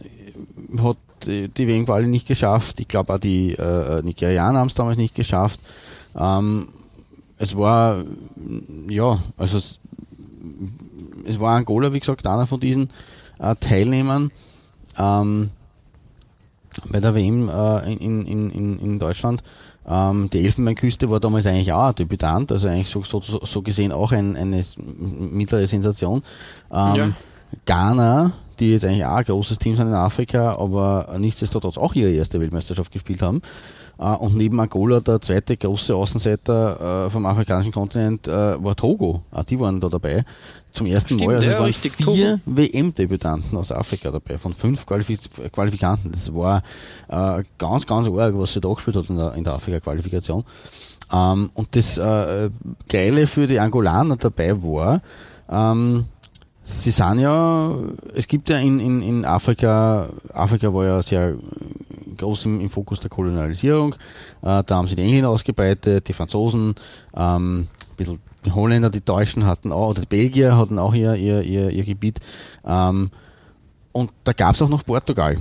hat 0.82 0.98
die, 1.26 1.50
die 1.50 1.68
WM-Quali 1.68 2.08
nicht 2.08 2.28
geschafft. 2.28 2.80
Ich 2.80 2.88
glaube 2.88 3.14
auch 3.14 3.20
die 3.20 3.52
äh, 3.54 4.02
Nigerianer 4.02 4.60
haben 4.60 4.68
es 4.68 4.74
damals 4.74 4.98
nicht 4.98 5.16
geschafft. 5.16 5.60
Ähm, 6.18 6.70
es 7.38 7.58
war, 7.58 8.04
ja, 8.88 9.20
also 9.38 9.58
es, 9.58 9.80
es 11.26 11.40
war 11.40 11.58
Angola, 11.58 11.92
wie 11.92 12.00
gesagt, 12.00 12.26
einer 12.26 12.48
von 12.48 12.62
diesen 12.62 12.90
äh, 13.40 13.56
Teilnehmern. 13.60 14.32
Ähm, 14.98 15.50
bei 16.90 17.00
der 17.00 17.16
WM 17.16 17.50
äh, 17.50 17.94
in, 17.94 18.26
in, 18.26 18.52
in, 18.52 18.80
in 18.80 19.00
Deutschland. 19.00 19.44
Ähm, 19.88 20.30
die 20.32 20.44
Elfenbeinküste 20.46 21.10
war 21.10 21.20
damals 21.20 21.46
eigentlich 21.46 21.72
auch 21.72 21.90
ein 21.90 21.96
Debütant, 21.96 22.52
also 22.52 22.68
eigentlich 22.68 22.90
so, 22.90 23.04
so, 23.04 23.22
so 23.22 23.62
gesehen 23.62 23.92
auch 23.92 24.12
ein, 24.12 24.36
eine 24.36 24.64
mittlere 24.78 25.68
Sensation. 25.68 26.24
Ähm, 26.72 26.96
ja. 26.96 27.12
Ghana, 27.66 28.32
die 28.60 28.72
jetzt 28.72 28.86
eigentlich 28.86 29.06
auch 29.06 29.18
ein 29.18 29.26
großes 29.26 29.60
Team 29.60 29.76
sind 29.76 29.88
in 29.88 29.94
Afrika, 29.94 30.56
aber 30.58 31.16
nichtsdestotrotz 31.18 31.78
auch 31.78 31.94
ihre 31.94 32.12
erste 32.12 32.40
Weltmeisterschaft 32.40 32.92
gespielt 32.92 33.22
haben. 33.22 33.42
Äh, 34.00 34.06
und 34.06 34.36
neben 34.36 34.60
Angola 34.60 35.00
der 35.00 35.22
zweite 35.22 35.56
große 35.56 35.96
Außenseiter 35.96 37.06
äh, 37.06 37.10
vom 37.10 37.26
afrikanischen 37.26 37.72
Kontinent 37.72 38.28
äh, 38.28 38.64
war 38.64 38.76
Togo. 38.76 39.22
Auch 39.32 39.46
die 39.46 39.60
waren 39.60 39.80
da 39.80 39.90
dabei. 39.90 40.26
Zum 40.76 40.88
ersten 40.88 41.16
Stimmt, 41.16 41.26
Mal. 41.26 41.36
Also 41.36 41.48
ja, 41.48 41.54
es 41.54 41.60
waren 41.60 41.66
richtig, 41.66 41.94
vier 41.94 42.40
WM-Debütanten 42.46 43.58
aus 43.58 43.72
Afrika 43.72 44.12
dabei, 44.12 44.38
von 44.38 44.54
fünf 44.54 44.86
Qualif 44.86 45.08
Qualifikanten. 45.52 46.12
Das 46.12 46.34
war 46.34 46.62
äh, 47.08 47.44
ganz, 47.58 47.88
ganz 47.88 48.08
arg, 48.08 48.38
was 48.38 48.54
sie 48.54 48.62
da 48.62 48.74
gespielt 48.74 48.98
hat 48.98 49.10
in 49.10 49.18
der, 49.18 49.32
der 49.32 49.54
Afrika-Qualifikation. 49.54 50.44
Ähm, 51.14 51.50
und 51.54 51.76
das 51.76 51.98
äh, 51.98 52.50
Geile 52.90 53.28
für 53.28 53.48
die 53.48 53.60
Angolaner 53.60 54.18
dabei 54.18 54.62
war, 54.62 55.02
ähm, 55.50 56.06
Sie 56.68 56.90
sind 56.90 57.20
ja, 57.20 57.76
es 58.16 58.28
gibt 58.28 58.50
ja 58.50 58.58
in, 58.58 58.80
in, 58.80 59.04
in 59.04 59.24
Afrika, 59.24 60.10
Afrika 60.34 60.74
war 60.74 60.84
ja 60.84 61.02
sehr 61.04 61.38
groß 62.18 62.46
im, 62.46 62.60
im 62.60 62.72
Fokus 62.72 63.00
der 63.00 63.12
Kolonialisierung. 63.12 63.94
Äh, 64.42 64.64
da 64.64 64.76
haben 64.76 64.88
sie 64.88 64.96
die 64.96 65.04
Engländer 65.04 65.30
ausgebreitet, 65.30 66.08
die 66.08 66.14
Franzosen, 66.14 66.74
ähm, 67.16 67.60
ein 67.60 67.96
bisschen 67.96 68.20
die 68.46 68.52
Holländer, 68.52 68.90
die 68.90 69.04
Deutschen 69.04 69.46
hatten 69.46 69.72
auch, 69.72 69.90
oder 69.90 70.02
die 70.02 70.08
Belgier 70.08 70.58
hatten 70.58 70.80
auch 70.80 70.94
ihr, 70.94 71.16
ihr, 71.16 71.42
ihr, 71.42 71.70
ihr 71.70 71.84
Gebiet. 71.84 72.20
Ähm, 72.66 73.12
und 73.92 74.12
da 74.24 74.34
gab 74.34 74.56
es 74.56 74.62
auch 74.62 74.70
noch 74.70 74.86
Portugal. 74.86 75.38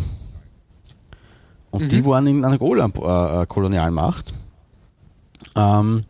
Und 1.70 1.84
mhm. 1.84 1.88
die 1.88 2.04
waren 2.04 2.26
in 2.26 2.44
Angola 2.44 2.86
äh, 2.86 3.42
äh, 3.42 3.46
Kolonialmacht. 3.46 4.32
Ähm, 5.56 6.04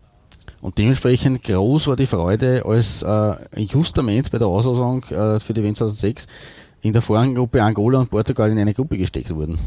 und 0.60 0.78
dementsprechend 0.78 1.42
groß 1.42 1.88
war 1.88 1.96
die 1.96 2.06
Freude, 2.06 2.64
als 2.64 3.02
äh, 3.02 3.34
Justament 3.56 4.30
bei 4.30 4.38
der 4.38 4.48
Auslosung 4.48 5.02
äh, 5.04 5.40
für 5.40 5.54
die 5.54 5.62
WM 5.62 5.74
2006 5.74 6.26
in 6.80 6.92
der 6.92 7.02
Vorgruppe 7.02 7.62
Angola 7.62 8.00
und 8.00 8.10
Portugal 8.10 8.50
in 8.50 8.58
eine 8.58 8.74
Gruppe 8.74 8.98
gesteckt 8.98 9.34
wurden. 9.34 9.58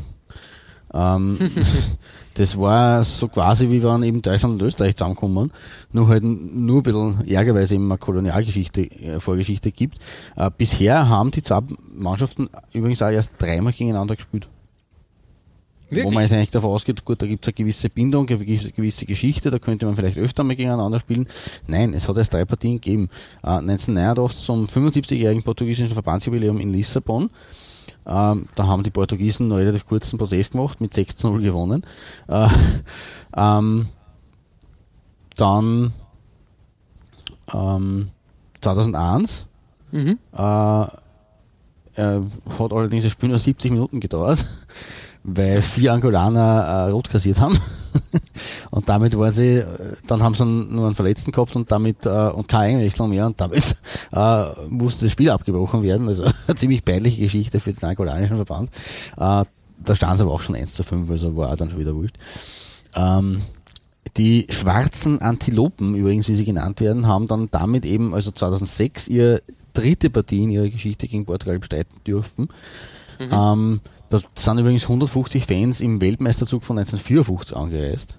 Ähm, 0.93 1.37
das 2.37 2.59
war 2.59 3.03
so 3.03 3.27
quasi 3.27 3.69
wie 3.69 3.83
wenn 3.83 4.03
eben 4.03 4.21
Deutschland 4.21 4.61
und 4.61 4.67
Österreich 4.67 4.95
zusammenkommen, 4.95 5.51
nur 5.91 6.07
halt 6.07 6.23
nur 6.23 6.79
ein 6.79 6.83
bisschen 6.83 7.27
Ärger, 7.27 7.55
weil 7.55 7.63
es 7.63 7.71
eben 7.71 7.89
eine 7.89 7.97
Kolonialgeschichte, 7.97 8.81
äh, 8.81 9.19
Vorgeschichte 9.19 9.71
gibt. 9.71 9.97
Äh, 10.35 10.51
bisher 10.55 11.09
haben 11.09 11.31
die 11.31 11.41
zwei 11.41 11.61
Mannschaften 11.95 12.49
übrigens 12.73 13.01
auch 13.01 13.09
erst 13.09 13.41
dreimal 13.41 13.73
gegeneinander 13.73 14.15
gespielt. 14.15 14.47
Wirklich? 15.89 16.05
Wo 16.05 16.11
man 16.11 16.23
jetzt 16.23 16.33
eigentlich 16.33 16.51
davon 16.51 16.71
ausgeht, 16.71 17.05
gut, 17.05 17.21
da 17.21 17.25
gibt 17.25 17.45
es 17.45 17.47
eine 17.47 17.53
gewisse 17.53 17.89
Bindung, 17.89 18.27
eine 18.27 18.37
gewisse 18.37 19.05
Geschichte, 19.05 19.49
da 19.49 19.57
könnte 19.57 19.85
man 19.85 19.95
vielleicht 19.95 20.17
öfter 20.17 20.43
mal 20.43 20.55
gegeneinander 20.55 20.99
spielen. 20.99 21.27
Nein, 21.65 21.93
es 21.93 22.09
hat 22.09 22.17
erst 22.17 22.33
drei 22.33 22.43
Partien 22.43 22.73
gegeben. 22.73 23.09
Äh, 23.41 23.59
1989 23.59 24.43
zum 24.43 24.65
75-jährigen 24.65 25.43
portugiesischen 25.43 25.93
Verbandsjubiläum 25.93 26.59
in 26.59 26.73
Lissabon. 26.73 27.29
Ähm, 28.05 28.47
da 28.55 28.67
haben 28.67 28.83
die 28.83 28.89
Portugiesen 28.89 29.51
einen 29.51 29.59
relativ 29.59 29.85
kurzen 29.85 30.17
Prozess 30.17 30.51
gemacht, 30.51 30.81
mit 30.81 30.93
6 30.93 31.17
zu 31.17 31.27
0 31.27 31.41
gewonnen. 31.41 31.85
Äh, 32.27 32.47
ähm, 33.37 33.87
dann 35.35 35.93
ähm, 37.53 38.09
2001 38.61 39.45
mhm. 39.91 40.17
äh, 40.35 40.81
äh, 40.81 42.21
hat 42.59 42.73
allerdings 42.73 43.03
das 43.03 43.11
Spiel 43.11 43.29
nur 43.29 43.39
70 43.39 43.71
Minuten 43.71 43.99
gedauert 43.99 44.43
weil 45.27 45.61
vier 45.61 45.93
Angolaner 45.93 46.87
äh, 46.87 46.89
rot 46.91 47.09
kassiert 47.09 47.39
haben. 47.39 47.59
und 48.71 48.89
damit 48.89 49.17
waren 49.17 49.33
sie, 49.33 49.57
äh, 49.57 49.65
dann 50.07 50.21
haben 50.21 50.33
sie 50.33 50.45
nur 50.45 50.85
einen 50.85 50.95
Verletzten 50.95 51.31
gehabt 51.31 51.55
und 51.55 51.71
damit, 51.71 52.05
äh, 52.05 52.09
und 52.09 52.47
keine 52.47 52.77
Einwechslung 52.77 53.09
mehr 53.09 53.25
und 53.25 53.39
damit 53.39 53.75
äh, 54.11 54.45
musste 54.69 55.05
das 55.05 55.11
Spiel 55.11 55.29
abgebrochen 55.29 55.83
werden. 55.83 56.07
Also 56.07 56.25
eine 56.47 56.55
ziemlich 56.55 56.83
peinliche 56.83 57.21
Geschichte 57.21 57.59
für 57.59 57.73
den 57.73 57.87
angolanischen 57.87 58.37
Verband. 58.37 58.69
Äh, 59.17 59.45
da 59.79 59.95
standen 59.95 60.17
sie 60.17 60.23
aber 60.23 60.33
auch 60.33 60.41
schon 60.41 60.55
1 60.55 60.73
zu 60.73 60.83
5, 60.83 61.09
also 61.09 61.35
war 61.37 61.55
dann 61.55 61.69
schon 61.69 61.79
wieder 61.79 61.95
wurscht. 61.95 62.17
Ähm, 62.95 63.41
die 64.17 64.47
schwarzen 64.49 65.21
Antilopen, 65.21 65.95
übrigens, 65.95 66.27
wie 66.27 66.35
sie 66.35 66.45
genannt 66.45 66.81
werden, 66.81 67.07
haben 67.07 67.27
dann 67.27 67.49
damit 67.51 67.85
eben, 67.85 68.13
also 68.13 68.31
2006, 68.31 69.07
ihre 69.09 69.41
dritte 69.73 70.09
Partie 70.09 70.43
in 70.43 70.51
ihrer 70.51 70.69
Geschichte 70.69 71.07
gegen 71.07 71.25
Portugal 71.25 71.59
bestreiten 71.59 72.01
dürfen. 72.05 72.49
Mhm. 73.19 73.29
Ähm, 73.31 73.81
da 74.09 74.19
sind 74.35 74.57
übrigens 74.59 74.83
150 74.83 75.45
Fans 75.45 75.81
im 75.81 75.99
Weltmeisterzug 76.01 76.63
von 76.63 76.77
1954 76.77 77.55
angereist. 77.55 78.17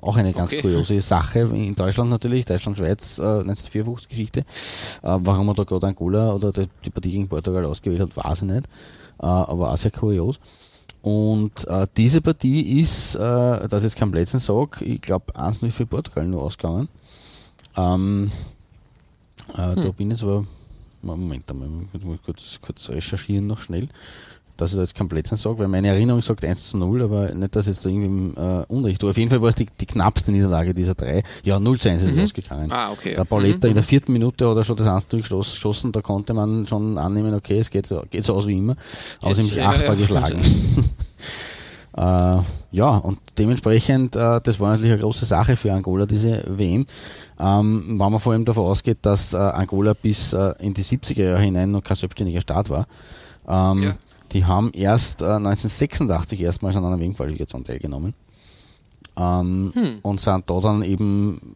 Auch 0.00 0.16
eine 0.18 0.34
ganz 0.34 0.52
okay. 0.52 0.60
kuriose 0.60 1.00
Sache 1.00 1.40
in 1.40 1.74
Deutschland 1.74 2.10
natürlich, 2.10 2.44
Deutschland-Schweiz, 2.44 3.18
äh, 3.18 3.22
1954 3.22 4.08
Geschichte. 4.08 4.40
Äh, 4.40 4.44
warum 5.02 5.46
man 5.46 5.56
da 5.56 5.64
gerade 5.64 5.86
Angola 5.86 6.34
oder 6.34 6.52
die, 6.52 6.68
die 6.84 6.90
Partie 6.90 7.12
gegen 7.12 7.28
Portugal 7.28 7.64
ausgewählt 7.64 8.02
hat, 8.02 8.16
weiß 8.16 8.42
ich 8.42 8.48
nicht. 8.48 8.66
Äh, 9.18 9.26
aber 9.26 9.72
auch 9.72 9.76
sehr 9.78 9.90
kurios. 9.90 10.38
Und 11.00 11.66
äh, 11.68 11.86
diese 11.96 12.20
Partie 12.20 12.80
ist, 12.80 13.14
äh, 13.14 13.18
das 13.18 13.74
ist 13.74 13.84
jetzt 13.84 13.96
kein 13.96 14.10
Blödsinn 14.10 14.40
sage, 14.40 14.84
ich 14.84 15.00
glaube 15.00 15.34
1-0 15.34 15.70
für 15.70 15.86
Portugal 15.86 16.26
nur 16.26 16.42
ausgegangen. 16.42 16.88
Ähm, 17.76 18.30
äh, 19.54 19.74
hm. 19.74 19.82
Da 19.82 19.90
bin 19.90 20.10
ich 20.10 20.18
jetzt 20.18 20.22
aber, 20.22 20.44
Moment 21.00 21.50
einmal, 21.50 21.68
ich 21.94 22.02
muss 22.02 22.18
kurz, 22.24 22.58
kurz 22.60 22.90
recherchieren 22.90 23.46
noch 23.46 23.60
schnell 23.60 23.88
dass 24.56 24.70
ich 24.70 24.76
da 24.76 24.82
jetzt 24.82 24.94
kein 24.94 25.08
Blödsinn 25.08 25.36
sage, 25.36 25.58
weil 25.58 25.68
meine 25.68 25.88
Erinnerung 25.88 26.22
sagt 26.22 26.44
1 26.44 26.70
zu 26.70 26.76
0, 26.78 27.02
aber 27.02 27.34
nicht, 27.34 27.56
dass 27.56 27.66
jetzt 27.66 27.84
da 27.84 27.88
irgendwie 27.88 28.38
äh, 28.38 28.64
Unrecht 28.68 29.00
tue. 29.00 29.10
Auf 29.10 29.16
jeden 29.16 29.30
Fall 29.30 29.42
war 29.42 29.48
es 29.48 29.56
die, 29.56 29.66
die 29.80 29.86
knappste 29.86 30.30
Niederlage 30.30 30.74
dieser 30.74 30.94
drei. 30.94 31.22
Ja, 31.42 31.58
0 31.58 31.80
zu 31.80 31.90
1 31.90 32.02
ist 32.02 32.12
mhm. 32.12 32.18
es 32.18 32.24
ausgegangen. 32.24 32.70
Ah, 32.70 32.92
okay. 32.92 33.14
Der 33.14 33.24
Pauletta 33.24 33.66
mhm. 33.66 33.70
in 33.70 33.74
der 33.74 33.82
vierten 33.82 34.12
Minute 34.12 34.46
oder 34.46 34.64
schon 34.64 34.76
das 34.76 34.86
1 34.86 35.08
durchgeschossen, 35.08 35.92
da 35.92 36.02
konnte 36.02 36.34
man 36.34 36.66
schon 36.66 36.98
annehmen, 36.98 37.34
okay, 37.34 37.58
es 37.58 37.70
geht, 37.70 37.92
geht 38.10 38.24
so 38.24 38.34
aus 38.34 38.46
wie 38.46 38.58
immer. 38.58 38.76
Haben 39.22 39.34
sich 39.34 39.60
achtbar 39.60 39.96
geschlagen. 39.96 40.40
äh, 41.96 42.38
ja, 42.74 42.88
und 42.88 43.18
dementsprechend, 43.38 44.16
äh, 44.16 44.40
das 44.40 44.60
war 44.60 44.72
natürlich 44.72 44.92
eine 44.92 45.02
große 45.02 45.24
Sache 45.24 45.56
für 45.56 45.72
Angola, 45.72 46.06
diese 46.06 46.44
WM. 46.46 46.86
Ähm, 47.38 47.84
wenn 47.88 47.96
man 47.96 48.20
vor 48.20 48.32
allem 48.32 48.44
davon 48.44 48.66
ausgeht, 48.66 48.98
dass 49.02 49.32
äh, 49.32 49.36
Angola 49.36 49.94
bis 49.94 50.32
äh, 50.32 50.54
in 50.60 50.74
die 50.74 50.84
70er 50.84 51.22
Jahre 51.22 51.42
hinein 51.42 51.70
noch 51.70 51.82
kein 51.82 51.96
selbstständiger 51.96 52.40
Staat 52.40 52.70
war. 52.70 52.86
Ähm, 53.48 53.82
ja. 53.82 53.94
Die 54.34 54.44
haben 54.44 54.72
erst 54.72 55.22
äh, 55.22 55.26
1986 55.26 56.40
erstmals 56.42 56.76
an 56.76 56.84
einer 56.84 57.00
WM-Qualifikation 57.00 57.64
teilgenommen. 57.64 58.14
Ähm, 59.16 59.72
hm. 59.74 59.98
Und 60.02 60.20
sind 60.20 60.50
da 60.50 60.60
dann 60.60 60.82
eben 60.82 61.54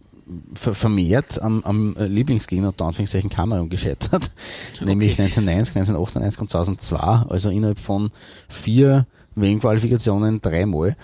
vermehrt 0.54 1.40
am, 1.42 1.62
am 1.64 1.96
Lieblingsgegner 1.98 2.68
unter 2.68 2.84
Anführungszeichen 2.84 3.30
Kamerun 3.30 3.68
gescheitert. 3.68 4.30
Okay. 4.74 4.84
Nämlich 4.84 5.18
1990, 5.18 5.76
1998 5.76 6.40
und 6.40 6.50
2002. 6.50 6.98
Also 7.28 7.50
innerhalb 7.50 7.80
von 7.80 8.10
vier 8.48 9.06
WM-Qualifikationen 9.34 10.40
dreimal. 10.40 10.96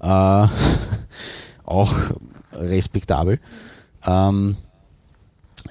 Äh, 0.00 0.06
auch 1.64 1.94
respektabel. 2.52 3.38
Ähm, 4.06 4.56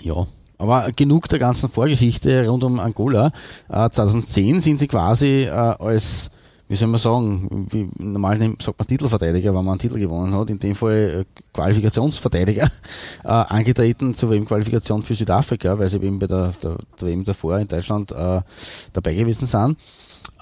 ja, 0.01 0.27
aber 0.59 0.91
genug 0.91 1.27
der 1.29 1.39
ganzen 1.39 1.69
Vorgeschichte 1.69 2.47
rund 2.47 2.63
um 2.63 2.79
Angola. 2.79 3.31
Äh, 3.69 3.89
2010 3.89 4.59
sind 4.59 4.79
sie 4.79 4.87
quasi 4.87 5.43
äh, 5.43 5.49
als, 5.49 6.29
wie 6.67 6.75
soll 6.75 6.89
man 6.89 6.99
sagen, 6.99 7.67
wie 7.71 7.89
normal 7.97 8.37
sagt 8.59 8.77
man 8.77 8.87
Titelverteidiger, 8.87 9.55
wenn 9.55 9.63
man 9.65 9.69
einen 9.69 9.79
Titel 9.79 9.97
gewonnen 9.97 10.35
hat, 10.35 10.49
in 10.49 10.59
dem 10.59 10.75
Fall 10.75 11.25
äh, 11.25 11.41
Qualifikationsverteidiger, 11.53 12.69
äh, 13.23 13.27
angetreten 13.27 14.13
zur 14.13 14.31
WM-Qualifikation 14.31 15.01
für 15.01 15.15
Südafrika, 15.15 15.79
weil 15.79 15.87
sie 15.87 15.97
eben 15.97 16.19
bei 16.19 16.27
der, 16.27 16.51
der, 16.61 16.75
der 16.99 17.07
WM 17.07 17.23
davor 17.23 17.57
in 17.57 17.67
Deutschland 17.67 18.11
äh, 18.11 18.41
dabei 18.91 19.13
gewesen 19.13 19.45
sind. 19.45 19.77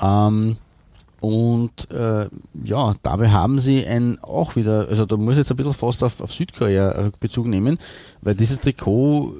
Ähm, 0.01 0.57
und 1.19 1.89
äh, 1.91 2.27
ja, 2.63 2.93
dabei 3.01 3.29
haben 3.29 3.57
sie 3.57 3.85
ein 3.85 4.19
auch 4.21 4.55
wieder, 4.55 4.87
also 4.87 5.05
da 5.05 5.17
muss 5.17 5.33
ich 5.33 5.39
jetzt 5.39 5.51
ein 5.51 5.57
bisschen 5.57 5.73
fast 5.73 6.03
auf, 6.03 6.21
auf 6.21 6.31
Südkorea 6.31 7.11
Bezug 7.19 7.47
nehmen, 7.47 7.79
weil 8.21 8.35
dieses 8.35 8.61
Trikot 8.61 9.33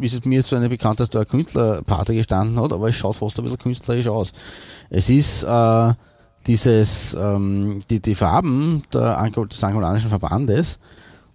ist 0.00 0.14
es 0.14 0.24
mir 0.26 0.36
jetzt 0.36 0.48
so 0.48 0.56
eine 0.56 0.68
bekannt, 0.68 1.00
dass 1.00 1.08
da 1.08 1.20
ein 1.20 1.28
Künstlerpartner 1.28 2.14
gestanden 2.14 2.60
hat, 2.60 2.72
aber 2.72 2.90
es 2.90 2.96
schaut 2.96 3.16
fast 3.16 3.38
ein 3.38 3.44
bisschen 3.44 3.58
künstlerisch 3.58 4.08
aus. 4.08 4.32
Es 4.90 5.08
ist 5.08 5.42
äh, 5.44 5.92
dieses, 6.46 7.14
ähm, 7.14 7.82
die, 7.88 8.00
die 8.00 8.14
Farben 8.14 8.82
der, 8.92 9.30
des 9.30 9.64
angolanischen 9.64 10.10
Verbandes 10.10 10.78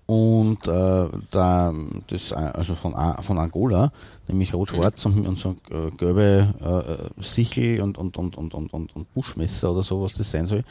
und 0.08 0.67
äh, 0.70 1.06
da, 1.32 1.74
das, 2.08 2.32
also 2.32 2.76
von, 2.76 2.96
von 3.22 3.38
Angola, 3.38 3.91
nämlich 4.30 4.54
rot-schwarz 4.54 5.06
und, 5.06 5.28
und 5.28 5.38
so 5.38 5.58
äh, 5.70 5.91
gelbe 5.98 7.12
äh, 7.17 7.22
Sichel 7.22 7.82
und, 7.82 7.98
und, 7.98 8.17
und, 8.17 8.38
und, 8.38 8.54
und, 8.54 8.74
und, 8.74 8.96
und 8.96 9.13
Buschmesser 9.13 9.72
oder 9.72 9.84
so, 9.84 10.02
was 10.02 10.13
das 10.13 10.32
sein 10.32 10.48
soll, 10.48 10.63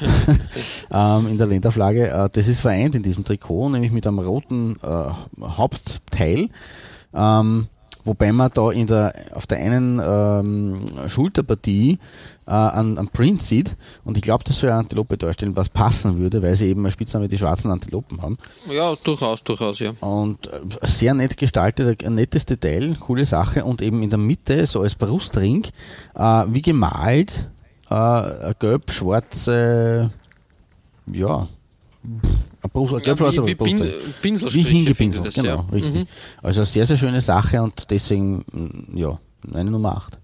ähm, 0.90 1.28
in 1.28 1.36
der 1.36 1.46
Länderflagge. 1.46 2.08
Äh, 2.08 2.30
das 2.32 2.48
ist 2.48 2.62
vereint 2.62 2.94
in 2.94 3.02
diesem 3.02 3.24
Trikot, 3.24 3.68
nämlich 3.68 3.92
mit 3.92 4.06
einem 4.06 4.20
roten 4.20 4.76
äh, 4.82 5.10
Hauptteil. 5.42 6.48
Ähm, 7.12 7.68
wobei 8.08 8.32
man 8.32 8.50
da 8.52 8.70
in 8.70 8.86
der, 8.86 9.14
auf 9.34 9.46
der 9.46 9.58
einen 9.58 10.00
ähm, 10.02 11.08
Schulterpartie 11.08 11.98
äh, 12.46 12.50
einen, 12.50 12.96
einen 12.96 13.08
Print 13.08 13.42
sieht 13.42 13.76
und 14.02 14.16
ich 14.16 14.22
glaube, 14.22 14.42
das 14.44 14.58
soll 14.58 14.70
eine 14.70 14.78
Antilope 14.80 15.18
darstellen, 15.18 15.54
was 15.54 15.68
passen 15.68 16.18
würde, 16.18 16.42
weil 16.42 16.56
sie 16.56 16.68
eben 16.68 16.84
als 16.86 16.94
Spitzname 16.94 17.28
die 17.28 17.36
schwarzen 17.36 17.70
Antilopen 17.70 18.22
haben. 18.22 18.38
Ja, 18.70 18.96
durchaus, 19.04 19.44
durchaus, 19.44 19.78
ja. 19.78 19.92
Und 20.00 20.46
äh, 20.46 20.60
sehr 20.82 21.12
nett 21.12 21.36
gestaltet, 21.36 22.02
ein 22.02 22.14
nettes 22.14 22.46
Detail, 22.46 22.96
coole 22.98 23.26
Sache 23.26 23.64
und 23.64 23.82
eben 23.82 24.02
in 24.02 24.10
der 24.10 24.18
Mitte, 24.18 24.66
so 24.66 24.80
als 24.80 24.94
Brustring, 24.94 25.66
äh, 26.14 26.44
wie 26.48 26.62
gemalt, 26.62 27.50
äh, 27.90 28.54
gelb-schwarze, 28.58 30.08
ja, 31.12 31.48
Brust, 32.72 32.92
eine 32.92 33.02
ja 33.02 33.04
gelb-schwarze 33.04 33.42
wie, 33.44 33.50
wie 33.50 33.54
Pin, 33.54 33.78
Brustring. 34.38 34.54
Wie 34.54 34.62
hingepinselt, 34.62 35.34
genau, 35.34 35.48
ja. 35.48 35.68
richtig. 35.72 35.94
Mhm. 35.94 36.06
Also 36.42 36.64
sehr, 36.64 36.86
sehr 36.86 36.98
schöne 36.98 37.20
Sache 37.20 37.62
und 37.62 37.90
deswegen, 37.90 38.44
mm, 38.50 38.96
ja, 38.96 39.18
eine 39.52 39.70
Nummer 39.70 39.96
8. 39.96 40.18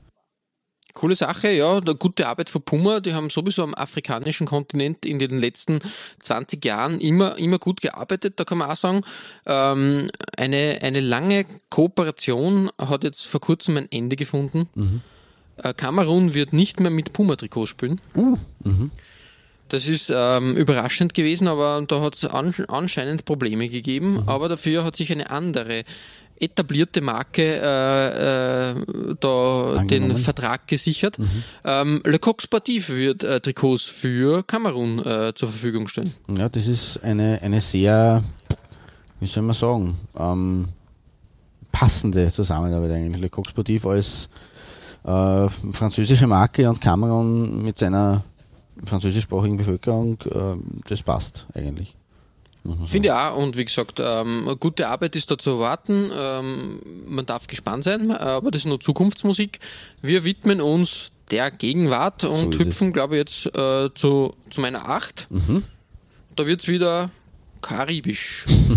Coole 0.94 1.16
Sache, 1.16 1.50
ja, 1.50 1.78
eine 1.78 1.96
gute 1.96 2.28
Arbeit 2.28 2.50
von 2.50 2.62
Puma. 2.62 3.00
Die 3.00 3.14
haben 3.14 3.28
sowieso 3.28 3.64
am 3.64 3.74
afrikanischen 3.74 4.46
Kontinent 4.46 5.04
in 5.04 5.18
den 5.18 5.38
letzten 5.38 5.80
20 6.20 6.64
Jahren 6.64 7.00
immer, 7.00 7.36
immer 7.36 7.58
gut 7.58 7.80
gearbeitet. 7.80 8.38
Da 8.38 8.44
kann 8.44 8.58
man 8.58 8.70
auch 8.70 8.76
sagen, 8.76 9.02
ähm, 9.44 10.08
eine, 10.36 10.78
eine 10.82 11.00
lange 11.00 11.46
Kooperation 11.68 12.70
hat 12.78 13.02
jetzt 13.02 13.26
vor 13.26 13.40
kurzem 13.40 13.76
ein 13.76 13.88
Ende 13.90 14.14
gefunden. 14.14 14.68
Äh, 15.56 15.74
Kamerun 15.74 16.32
wird 16.32 16.52
nicht 16.52 16.78
mehr 16.78 16.92
mit 16.92 17.12
Puma-Trikot 17.12 17.66
spielen. 17.66 18.00
Das 19.74 19.88
ist 19.88 20.12
ähm, 20.14 20.56
überraschend 20.56 21.14
gewesen, 21.14 21.48
aber 21.48 21.84
da 21.88 22.00
hat 22.00 22.14
es 22.14 22.24
an, 22.24 22.54
anscheinend 22.68 23.24
Probleme 23.24 23.68
gegeben. 23.68 24.22
Aber 24.26 24.48
dafür 24.48 24.84
hat 24.84 24.94
sich 24.94 25.10
eine 25.10 25.28
andere 25.30 25.82
etablierte 26.38 27.00
Marke 27.00 27.42
äh, 27.42 28.70
äh, 28.70 28.74
da 29.18 29.62
den 29.64 29.78
Angenommen. 29.78 30.16
Vertrag 30.18 30.68
gesichert. 30.68 31.16
Ähm, 31.64 32.00
Le 32.04 32.20
Coq 32.20 32.40
Sportif 32.40 32.88
wird 32.88 33.24
äh, 33.24 33.40
Trikots 33.40 33.82
für 33.82 34.44
Kamerun 34.44 35.00
äh, 35.00 35.32
zur 35.34 35.48
Verfügung 35.48 35.88
stellen. 35.88 36.14
Ja, 36.28 36.48
das 36.48 36.68
ist 36.68 37.02
eine, 37.02 37.40
eine 37.42 37.60
sehr, 37.60 38.22
wie 39.18 39.26
soll 39.26 39.42
man 39.42 39.56
sagen, 39.56 39.96
ähm, 40.16 40.68
passende 41.72 42.30
Zusammenarbeit 42.30 42.92
eigentlich. 42.92 43.20
Le 43.20 43.28
Coq 43.28 43.50
Sportif 43.50 43.86
als 43.86 44.28
äh, 45.02 45.48
französische 45.48 46.28
Marke 46.28 46.70
und 46.70 46.80
Kamerun 46.80 47.60
mit 47.64 47.76
seiner 47.76 48.22
französischsprachigen 48.84 49.56
Bevölkerung, 49.56 50.18
äh, 50.22 50.56
das 50.88 51.02
passt 51.02 51.46
eigentlich. 51.54 51.96
Finde 52.86 53.08
ich 53.08 53.12
auch. 53.12 53.36
Und 53.36 53.58
wie 53.58 53.64
gesagt, 53.66 54.00
ähm, 54.02 54.56
gute 54.58 54.88
Arbeit 54.88 55.16
ist 55.16 55.30
da 55.30 55.36
zu 55.36 55.50
erwarten. 55.50 56.10
Ähm, 56.16 56.80
man 57.06 57.26
darf 57.26 57.46
gespannt 57.46 57.84
sein, 57.84 58.10
aber 58.10 58.50
das 58.50 58.62
ist 58.62 58.66
nur 58.66 58.80
Zukunftsmusik. 58.80 59.60
Wir 60.00 60.24
widmen 60.24 60.62
uns 60.62 61.12
der 61.30 61.50
Gegenwart 61.50 62.24
und 62.24 62.54
ist 62.54 62.60
hüpfen, 62.60 62.94
glaube 62.94 63.16
ich, 63.16 63.18
jetzt 63.18 63.54
äh, 63.54 63.90
zu, 63.94 64.34
zu 64.50 64.62
meiner 64.62 64.88
Acht. 64.88 65.28
Da 66.36 66.46
wird's 66.46 66.66
wieder 66.66 67.10
karibisch. 67.64 68.44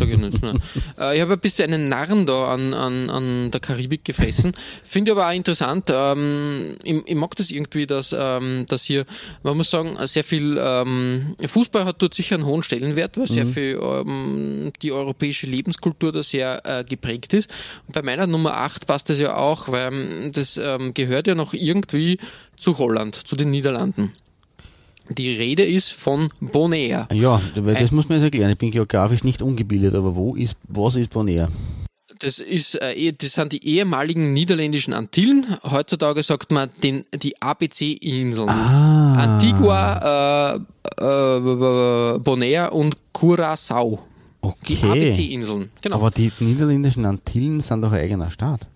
äh, 1.00 1.16
ich 1.16 1.22
habe 1.22 1.34
ein 1.34 1.40
bisschen 1.40 1.74
einen 1.74 1.90
Narren 1.90 2.26
da 2.26 2.54
an, 2.54 2.74
an, 2.74 3.10
an 3.10 3.52
der 3.52 3.60
Karibik 3.60 4.06
gefressen. 4.06 4.54
Finde 4.84 5.12
aber 5.12 5.28
auch 5.28 5.34
interessant. 5.34 5.92
Ähm, 5.94 6.78
ich, 6.84 6.96
ich 7.06 7.16
mag 7.16 7.36
das 7.36 7.52
irgendwie, 7.52 7.86
dass, 7.86 8.16
ähm, 8.18 8.66
dass 8.68 8.84
hier, 8.84 9.06
man 9.44 9.58
muss 9.58 9.70
sagen, 9.70 9.98
sehr 10.08 10.24
viel 10.24 10.58
ähm, 10.60 11.36
Fußball 11.46 11.86
hat 11.86 12.02
dort 12.02 12.14
sicher 12.14 12.36
einen 12.36 12.46
hohen 12.46 12.64
Stellenwert, 12.64 13.18
weil 13.18 13.28
sehr 13.28 13.46
viel 13.46 13.80
ähm, 13.82 14.72
die 14.82 14.92
europäische 14.92 15.48
Lebenskultur 15.48 16.12
da 16.12 16.24
sehr 16.24 16.62
äh, 16.66 16.84
geprägt 16.84 17.34
ist. 17.34 17.50
Und 17.88 17.94
bei 17.94 18.02
meiner 18.02 18.26
Nummer 18.26 18.58
8 18.58 18.88
passt 18.88 19.10
das 19.10 19.20
ja 19.20 19.36
auch, 19.36 19.68
weil 19.70 19.92
ähm, 19.92 20.32
das 20.34 20.58
ähm, 20.58 20.94
gehört 20.94 21.28
ja 21.28 21.36
noch 21.36 21.54
irgendwie 21.54 22.20
zu 22.56 22.78
Holland, 22.78 23.16
zu 23.16 23.36
den 23.36 23.52
Niederlanden. 23.52 24.14
Die 25.10 25.30
Rede 25.36 25.64
ist 25.64 25.92
von 25.94 26.30
Bonaire. 26.42 27.08
Ja, 27.14 27.42
weil 27.56 27.76
das 27.76 27.92
muss 27.92 28.10
man 28.10 28.18
jetzt 28.18 28.26
erklären. 28.26 28.52
Ich 28.52 28.58
bin 28.58 28.72
geografisch 28.72 29.24
nicht 29.24 29.42
ungebildet, 29.42 29.96
aber 29.96 30.16
wo 30.16 30.36
ist, 30.36 30.58
was 30.68 30.96
ist 30.96 31.10
Bonaire? 31.12 31.50
Das 32.20 32.40
ist, 32.40 32.76
äh, 32.82 32.94
eh- 32.94 33.12
das 33.12 33.34
sind 33.34 33.52
die 33.54 33.64
ehemaligen 33.64 34.34
niederländischen 34.34 34.94
Antillen. 34.94 35.46
Heutzutage 35.64 36.24
sagt 36.24 36.52
man 36.52 36.70
den, 36.82 37.06
die 37.14 37.40
ABC-Inseln. 37.42 38.50
Ah. 38.50 39.36
Antigua, 39.36 40.56
äh, 41.00 42.16
äh, 42.16 42.20
Bonaire 42.20 42.72
und 42.74 42.98
Curaçao. 43.14 44.00
Die 44.68 44.78
Okay. 44.84 45.10
ABC-Inseln. 45.10 45.70
Genau. 45.82 45.98
Aber 45.98 46.10
die 46.12 46.32
niederländischen 46.40 47.06
Antillen 47.06 47.60
sind 47.60 47.82
doch 47.82 47.92
ein 47.92 48.00
eigener 48.00 48.32
Staat. 48.32 48.68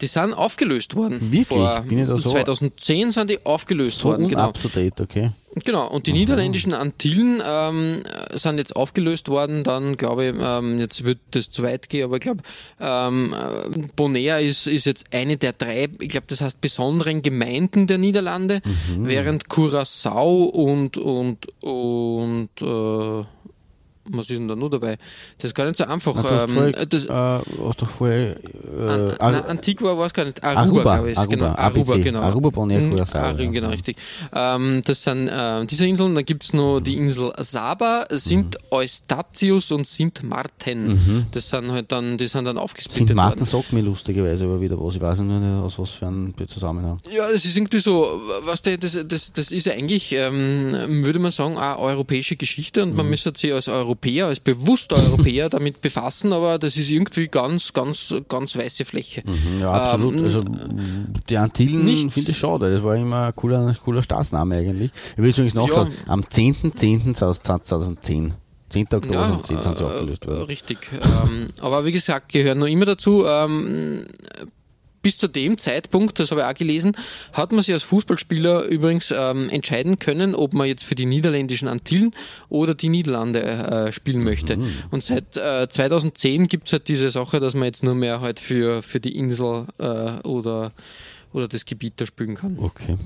Die 0.00 0.06
sind 0.06 0.32
aufgelöst 0.34 0.94
worden. 0.94 1.18
Wirklich? 1.32 1.46
Vor 1.48 1.80
Bin 1.88 1.98
ich 2.00 2.06
da 2.06 2.18
so- 2.18 2.30
2010 2.30 3.10
sind 3.10 3.30
die 3.30 3.44
aufgelöst 3.44 3.98
So 3.98 4.10
worden. 4.10 4.28
Genau. 4.28 4.42
up 4.48 4.60
to 4.62 4.68
date, 4.68 5.00
okay. 5.00 5.30
Genau, 5.64 5.88
und 5.90 6.06
die 6.06 6.12
niederländischen 6.12 6.72
Antillen 6.72 7.42
ähm, 7.44 8.04
sind 8.32 8.58
jetzt 8.58 8.76
aufgelöst 8.76 9.28
worden, 9.28 9.64
dann 9.64 9.96
glaube 9.96 10.26
ich, 10.26 10.34
ähm, 10.40 10.78
jetzt 10.78 11.02
wird 11.02 11.18
das 11.32 11.50
zu 11.50 11.64
weit 11.64 11.88
gehen, 11.88 12.04
aber 12.04 12.16
ich 12.16 12.20
glaube, 12.20 12.42
ähm, 12.78 13.34
äh, 13.34 13.80
Bonaire 13.96 14.40
ist, 14.40 14.68
ist 14.68 14.86
jetzt 14.86 15.06
eine 15.12 15.36
der 15.36 15.54
drei, 15.54 15.88
ich 16.00 16.08
glaube, 16.10 16.26
das 16.28 16.42
heißt 16.42 16.60
besonderen 16.60 17.22
Gemeinden 17.22 17.88
der 17.88 17.98
Niederlande, 17.98 18.60
während 18.98 19.48
Curaçao 19.48 20.44
und, 20.44 20.96
und, 20.96 21.46
und, 21.60 22.50
äh, 22.60 23.24
was 24.12 24.28
ist 24.30 24.38
denn 24.38 24.48
da 24.48 24.56
nur 24.56 24.70
dabei? 24.70 24.96
Das 25.38 25.50
ist 25.50 25.54
gar 25.54 25.64
nicht 25.66 25.76
so 25.76 25.84
einfach. 25.84 26.14
Na, 26.16 26.46
du 26.46 26.52
ähm, 26.52 26.72
das, 26.88 27.04
äh, 27.06 27.08
hast 27.08 27.82
doch 27.82 27.88
vorher, 27.90 28.36
äh, 28.36 28.88
An, 28.88 29.14
na, 29.20 29.40
Antigua 29.46 29.96
war 29.96 30.06
es 30.06 30.12
gar 30.12 30.24
nicht. 30.24 30.42
Aruba, 30.42 30.60
Aruba, 30.60 30.82
glaube 30.96 31.10
ich. 31.12 31.18
Aruba, 31.18 31.34
genau. 31.36 31.46
Aruba, 31.54 31.92
ABC. 31.92 32.00
genau. 32.02 32.20
Aruba, 32.20 32.50
Bonaire, 32.50 32.80
Mhm, 32.82 32.92
Curaçao, 32.94 33.18
Aruba, 33.18 33.44
genau, 33.44 33.68
richtig. 33.70 33.96
Ähm, 34.34 34.82
das 34.84 35.02
sind 35.02 35.28
äh, 35.28 35.66
diese 35.66 35.86
Inseln. 35.86 36.14
Dann 36.14 36.24
gibt's 36.24 36.52
noch 36.52 36.80
die 36.80 36.94
Insel 36.96 37.32
Saba, 37.38 38.06
Sint 38.10 38.56
Mhm. 38.56 38.66
Eustatius 38.70 39.72
und 39.72 39.86
Sint 39.86 40.22
Martin. 40.22 41.26
Das 41.32 41.48
sind 41.48 41.70
halt 41.72 41.90
dann, 41.92 42.18
die 42.18 42.26
sind 42.28 42.44
dann 42.44 42.56
Sint 42.56 42.64
aufgesplittet 42.64 43.16
Martin 43.16 43.40
worden. 43.40 43.46
sagt 43.48 43.72
mir 43.72 43.80
lustigerweise 43.82 44.44
aber 44.44 44.60
wieder 44.60 44.78
was. 44.80 44.94
Ich 44.94 45.00
weiß 45.00 45.18
nicht, 45.20 45.42
aus 45.62 45.78
was 45.78 45.90
für 45.90 46.06
einem 46.06 46.34
Zusammenhang. 46.46 46.98
Ja, 47.14 47.30
das 47.30 47.44
ist 47.44 47.56
irgendwie 47.56 47.78
so, 47.78 48.20
was 48.44 48.62
der, 48.62 48.76
das, 48.78 48.98
das, 49.06 49.32
das 49.32 49.50
ist 49.50 49.66
ja 49.66 49.72
eigentlich, 49.74 50.12
ähm, 50.12 51.04
würde 51.04 51.18
man 51.18 51.32
sagen, 51.32 51.56
eine 51.56 51.78
europäische 51.78 52.36
Geschichte 52.36 52.82
und 52.82 52.94
man 52.96 53.06
Mhm. 53.06 53.10
müsste 53.10 53.32
sich 53.36 53.52
als 53.52 53.68
Europäer, 53.68 53.97
als 54.26 54.40
bewusster 54.40 54.96
Europäer 54.96 55.48
damit 55.50 55.80
befassen, 55.80 56.32
aber 56.32 56.58
das 56.58 56.76
ist 56.76 56.90
irgendwie 56.90 57.28
ganz, 57.28 57.72
ganz, 57.72 58.14
ganz 58.28 58.56
weiße 58.56 58.84
Fläche. 58.84 59.22
Ja, 59.60 59.72
absolut. 59.72 60.14
Ähm, 60.14 60.24
also 60.24 60.42
die 61.28 61.36
Antillen 61.36 61.84
nichts- 61.84 62.14
finde 62.14 62.30
ich 62.30 62.38
schade. 62.38 62.72
Das 62.72 62.82
war 62.82 62.96
immer 62.96 63.26
ein 63.28 63.36
cooler, 63.36 63.74
cooler 63.84 64.02
Staatsname 64.02 64.56
eigentlich. 64.56 64.90
Ich 65.12 65.18
will 65.22 65.30
übrigens 65.30 65.54
nachschauen. 65.54 65.90
Am 66.06 66.22
10.10.2010. 66.22 68.32
10. 68.70 68.82
Oktober 68.92 69.14
Ja, 69.14 69.22
2010 69.42 69.60
sind 69.62 69.78
sie 69.78 69.82
äh, 69.82 69.86
aufgelöst 69.86 70.26
worden. 70.26 70.42
Richtig. 70.44 70.78
ähm, 70.92 71.46
aber 71.60 71.84
wie 71.86 71.92
gesagt, 71.92 72.32
gehören 72.32 72.58
noch 72.58 72.66
immer 72.66 72.84
dazu. 72.84 73.24
Ähm, 73.26 74.04
bis 75.08 75.16
zu 75.16 75.26
dem 75.26 75.56
Zeitpunkt, 75.56 76.18
das 76.18 76.30
habe 76.32 76.42
ich 76.42 76.46
auch 76.46 76.52
gelesen, 76.52 76.94
hat 77.32 77.50
man 77.52 77.62
sich 77.62 77.72
als 77.72 77.82
Fußballspieler 77.84 78.64
übrigens 78.64 79.10
ähm, 79.10 79.48
entscheiden 79.48 79.98
können, 79.98 80.34
ob 80.34 80.52
man 80.52 80.66
jetzt 80.66 80.84
für 80.84 80.94
die 80.94 81.06
niederländischen 81.06 81.66
Antillen 81.66 82.14
oder 82.50 82.74
die 82.74 82.90
Niederlande 82.90 83.42
äh, 83.42 83.90
spielen 83.90 84.22
möchte. 84.22 84.58
Und 84.90 85.02
seit 85.02 85.38
äh, 85.38 85.66
2010 85.66 86.46
gibt 86.48 86.66
es 86.66 86.74
halt 86.74 86.88
diese 86.88 87.08
Sache, 87.08 87.40
dass 87.40 87.54
man 87.54 87.64
jetzt 87.64 87.82
nur 87.82 87.94
mehr 87.94 88.20
halt 88.20 88.38
für, 88.38 88.82
für 88.82 89.00
die 89.00 89.16
Insel 89.16 89.64
äh, 89.78 90.20
oder, 90.28 90.72
oder 91.32 91.48
das 91.48 91.64
Gebiet 91.64 91.94
da 91.96 92.04
spielen 92.04 92.34
kann. 92.34 92.58
Okay. 92.60 92.98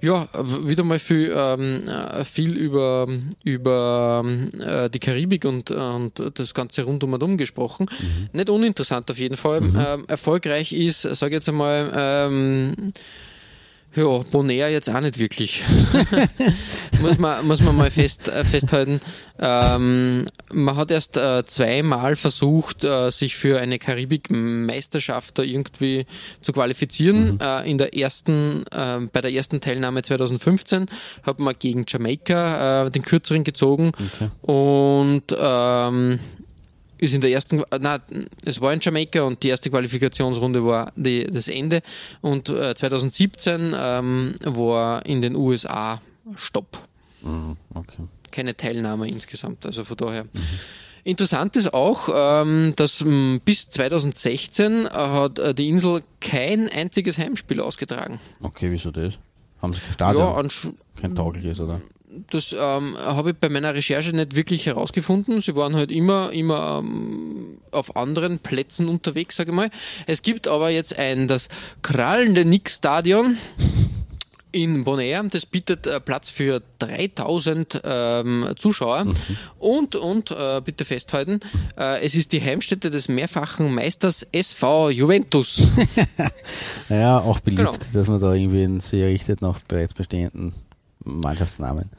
Ja, 0.00 0.28
wieder 0.64 0.84
mal 0.84 0.98
viel, 0.98 1.32
ähm, 1.34 1.88
äh, 1.88 2.24
viel 2.24 2.56
über, 2.56 3.08
über 3.44 4.24
äh, 4.62 4.90
die 4.90 4.98
Karibik 4.98 5.44
und, 5.44 5.70
und 5.70 6.12
das 6.34 6.54
Ganze 6.54 6.82
rund 6.82 7.02
um 7.02 7.14
und 7.14 7.22
um 7.22 7.36
gesprochen. 7.36 7.86
Nicht 8.32 8.50
uninteressant 8.50 9.10
auf 9.10 9.18
jeden 9.18 9.36
Fall. 9.36 9.62
Ähm, 9.62 10.04
erfolgreich 10.06 10.72
ist, 10.72 11.02
sage 11.02 11.34
jetzt 11.34 11.48
einmal, 11.48 11.92
ähm, 11.96 12.92
Ja, 13.96 14.18
Bonaire 14.30 14.70
jetzt 14.70 14.90
auch 14.90 15.00
nicht 15.00 15.18
wirklich. 15.18 15.62
muss, 17.00 17.18
man, 17.18 17.46
muss 17.46 17.62
man 17.62 17.76
mal 17.76 17.90
fest, 17.90 18.28
äh, 18.28 18.44
festhalten. 18.44 19.00
Ähm, 19.38 20.26
man 20.52 20.76
hat 20.76 20.90
erst 20.90 21.16
äh, 21.16 21.44
zweimal 21.46 22.14
versucht, 22.14 22.84
äh, 22.84 23.10
sich 23.10 23.36
für 23.36 23.58
eine 23.58 23.78
Karibik-Meisterschaft 23.78 25.38
da 25.38 25.42
irgendwie 25.42 26.06
zu 26.42 26.52
qualifizieren. 26.52 27.34
Mhm. 27.34 27.40
Äh, 27.40 27.70
in 27.70 27.78
der 27.78 27.96
ersten, 27.96 28.64
äh, 28.70 29.00
bei 29.10 29.22
der 29.22 29.32
ersten 29.32 29.60
Teilnahme 29.60 30.02
2015 30.02 30.86
hat 31.22 31.40
man 31.40 31.54
gegen 31.58 31.84
Jamaika 31.88 32.86
äh, 32.86 32.90
den 32.90 33.02
kürzeren 33.02 33.44
gezogen 33.44 33.92
okay. 33.94 34.30
und 34.42 35.24
ähm, 35.38 36.18
ist 36.98 37.14
in 37.14 37.20
der 37.20 37.30
ersten, 37.30 37.62
na, 37.80 38.00
es 38.44 38.60
war 38.60 38.72
in 38.72 38.80
Jamaika 38.80 39.22
und 39.22 39.42
die 39.42 39.48
erste 39.48 39.70
Qualifikationsrunde 39.70 40.64
war 40.64 40.92
die, 40.96 41.26
das 41.26 41.48
Ende 41.48 41.82
und 42.20 42.48
äh, 42.48 42.74
2017 42.74 43.74
ähm, 43.76 44.34
war 44.44 45.04
in 45.06 45.20
den 45.22 45.36
USA 45.36 46.00
Stopp. 46.36 46.78
Mhm, 47.22 47.56
okay. 47.74 48.04
Keine 48.30 48.56
Teilnahme 48.56 49.08
insgesamt, 49.08 49.64
also 49.66 49.84
von 49.84 49.96
daher. 49.96 50.24
Mhm. 50.24 50.30
Interessant 51.04 51.54
ist 51.54 51.72
auch, 51.72 52.08
ähm, 52.12 52.72
dass 52.74 53.00
m, 53.00 53.40
bis 53.44 53.68
2016 53.68 54.88
hat 54.88 55.38
äh, 55.38 55.54
die 55.54 55.68
Insel 55.68 56.02
kein 56.20 56.68
einziges 56.68 57.16
Heimspiel 57.16 57.60
ausgetragen. 57.60 58.18
Okay, 58.42 58.72
wieso 58.72 58.90
das? 58.90 59.14
Haben 59.62 59.72
sie 59.72 59.80
kein 59.80 59.92
Stadion? 59.92 60.50
Ja, 60.50 60.70
kein 61.00 61.14
taugliches, 61.14 61.60
oder? 61.60 61.80
Das 62.30 62.52
ähm, 62.52 62.96
habe 62.96 63.30
ich 63.30 63.36
bei 63.36 63.48
meiner 63.48 63.74
Recherche 63.74 64.14
nicht 64.14 64.36
wirklich 64.36 64.66
herausgefunden. 64.66 65.40
Sie 65.40 65.54
waren 65.56 65.74
halt 65.74 65.90
immer, 65.90 66.32
immer 66.32 66.82
ähm, 66.84 67.58
auf 67.70 67.96
anderen 67.96 68.38
Plätzen 68.38 68.88
unterwegs, 68.88 69.36
sage 69.36 69.50
ich 69.50 69.56
mal. 69.56 69.70
Es 70.06 70.22
gibt 70.22 70.48
aber 70.48 70.70
jetzt 70.70 70.98
ein, 70.98 71.28
das 71.28 71.48
krallende 71.82 72.44
Nick-Stadion 72.44 73.36
in 74.52 74.84
Bonaire. 74.84 75.24
Das 75.28 75.44
bietet 75.46 75.86
äh, 75.86 76.00
Platz 76.00 76.30
für 76.30 76.62
3000 76.78 77.82
ähm, 77.84 78.48
Zuschauer. 78.56 79.04
Mhm. 79.04 79.16
Und, 79.58 79.94
und 79.96 80.30
äh, 80.30 80.62
bitte 80.64 80.84
festhalten, 80.84 81.40
äh, 81.78 82.04
es 82.04 82.14
ist 82.14 82.32
die 82.32 82.40
Heimstätte 82.40 82.90
des 82.90 83.08
mehrfachen 83.08 83.74
Meisters 83.74 84.26
SV 84.32 84.90
Juventus. 84.90 85.62
ja, 86.88 87.18
auch 87.18 87.40
beliebt, 87.40 87.58
genau. 87.58 87.74
dass 87.92 88.06
man 88.06 88.20
da 88.20 88.32
irgendwie 88.32 88.80
sehr 88.80 89.08
richtet 89.08 89.42
nach 89.42 89.60
bereits 89.60 89.94
bestehenden 89.94 90.54
Mannschaftsnamen. 91.06 91.90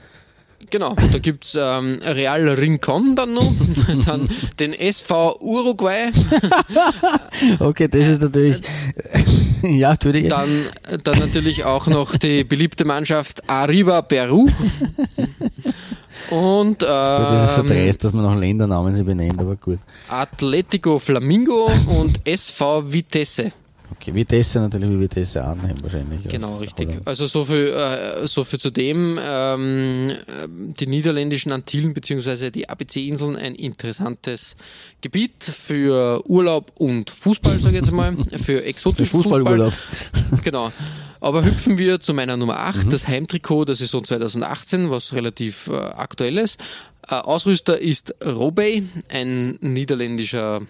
Genau, 0.69 0.95
da 0.95 1.19
gibt's 1.19 1.55
ähm, 1.57 1.99
Real 2.03 2.49
Rincon 2.49 3.15
dann 3.15 3.33
noch, 3.33 3.53
dann 4.05 4.27
den 4.59 4.73
SV 4.73 5.39
Uruguay. 5.39 6.11
okay, 7.59 7.87
das 7.87 8.07
ist 8.07 8.21
natürlich. 8.21 8.59
ja, 9.61 9.91
Entschuldige. 9.91 10.27
Dann, 10.27 10.65
dann 11.03 11.19
natürlich 11.19 11.63
auch 11.63 11.87
noch 11.87 12.17
die 12.17 12.43
beliebte 12.43 12.83
Mannschaft 12.83 13.49
Arriba 13.49 14.01
Peru. 14.01 14.49
Und 16.31 16.83
ähm, 16.83 16.87
das 16.87 17.49
ist 17.49 17.55
schon 17.55 17.71
ähm, 17.71 17.77
dreist, 17.77 18.03
dass 18.03 18.11
man 18.13 18.23
noch 18.23 18.35
Ländernamen 18.35 18.93
sie 18.93 19.03
benennt, 19.03 19.39
aber 19.39 19.55
gut. 19.55 19.79
Atletico 20.09 20.99
Flamingo 20.99 21.69
und 21.87 22.27
SV 22.27 22.91
Vitesse. 22.91 23.53
Okay, 23.99 24.13
Vitesse 24.13 24.59
natürlich 24.59 24.89
wie 24.89 24.99
Vitesse 24.99 25.43
annehmen 25.43 25.81
wahrscheinlich. 25.81 26.23
Genau, 26.23 26.57
richtig. 26.57 26.89
Holland. 26.89 27.07
Also 27.07 27.25
so 27.25 27.45
viel, 27.45 27.67
äh, 27.67 28.27
so 28.27 28.43
viel 28.43 28.59
zu 28.59 28.69
dem. 28.69 29.19
Ähm, 29.21 30.13
die 30.79 30.87
niederländischen 30.87 31.51
Antillen 31.51 31.93
bzw. 31.93 32.51
die 32.51 32.69
ABC-Inseln 32.69 33.35
ein 33.35 33.55
interessantes 33.55 34.55
Gebiet 35.01 35.43
für 35.43 36.21
Urlaub 36.27 36.71
und 36.75 37.09
Fußball, 37.09 37.59
sage 37.59 37.77
ich 37.77 37.81
jetzt 37.83 37.91
mal, 37.91 38.15
für 38.43 38.63
exotischen 38.63 39.07
Fußballurlaub. 39.07 39.73
Fußball. 39.73 40.39
Genau. 40.43 40.71
Aber 41.19 41.43
hüpfen 41.43 41.77
wir 41.77 41.99
zu 41.99 42.13
meiner 42.13 42.37
Nummer 42.37 42.59
8, 42.59 42.85
mhm. 42.85 42.89
das 42.91 43.07
Heimtrikot 43.07 43.65
der 43.65 43.75
Saison 43.75 44.03
2018, 44.03 44.91
was 44.91 45.13
relativ 45.13 45.67
äh, 45.67 45.73
aktuell 45.75 46.37
ist. 46.37 46.59
Äh, 47.07 47.15
Ausrüster 47.15 47.79
ist 47.79 48.13
Robey, 48.23 48.83
ein 49.09 49.57
niederländischer 49.61 50.61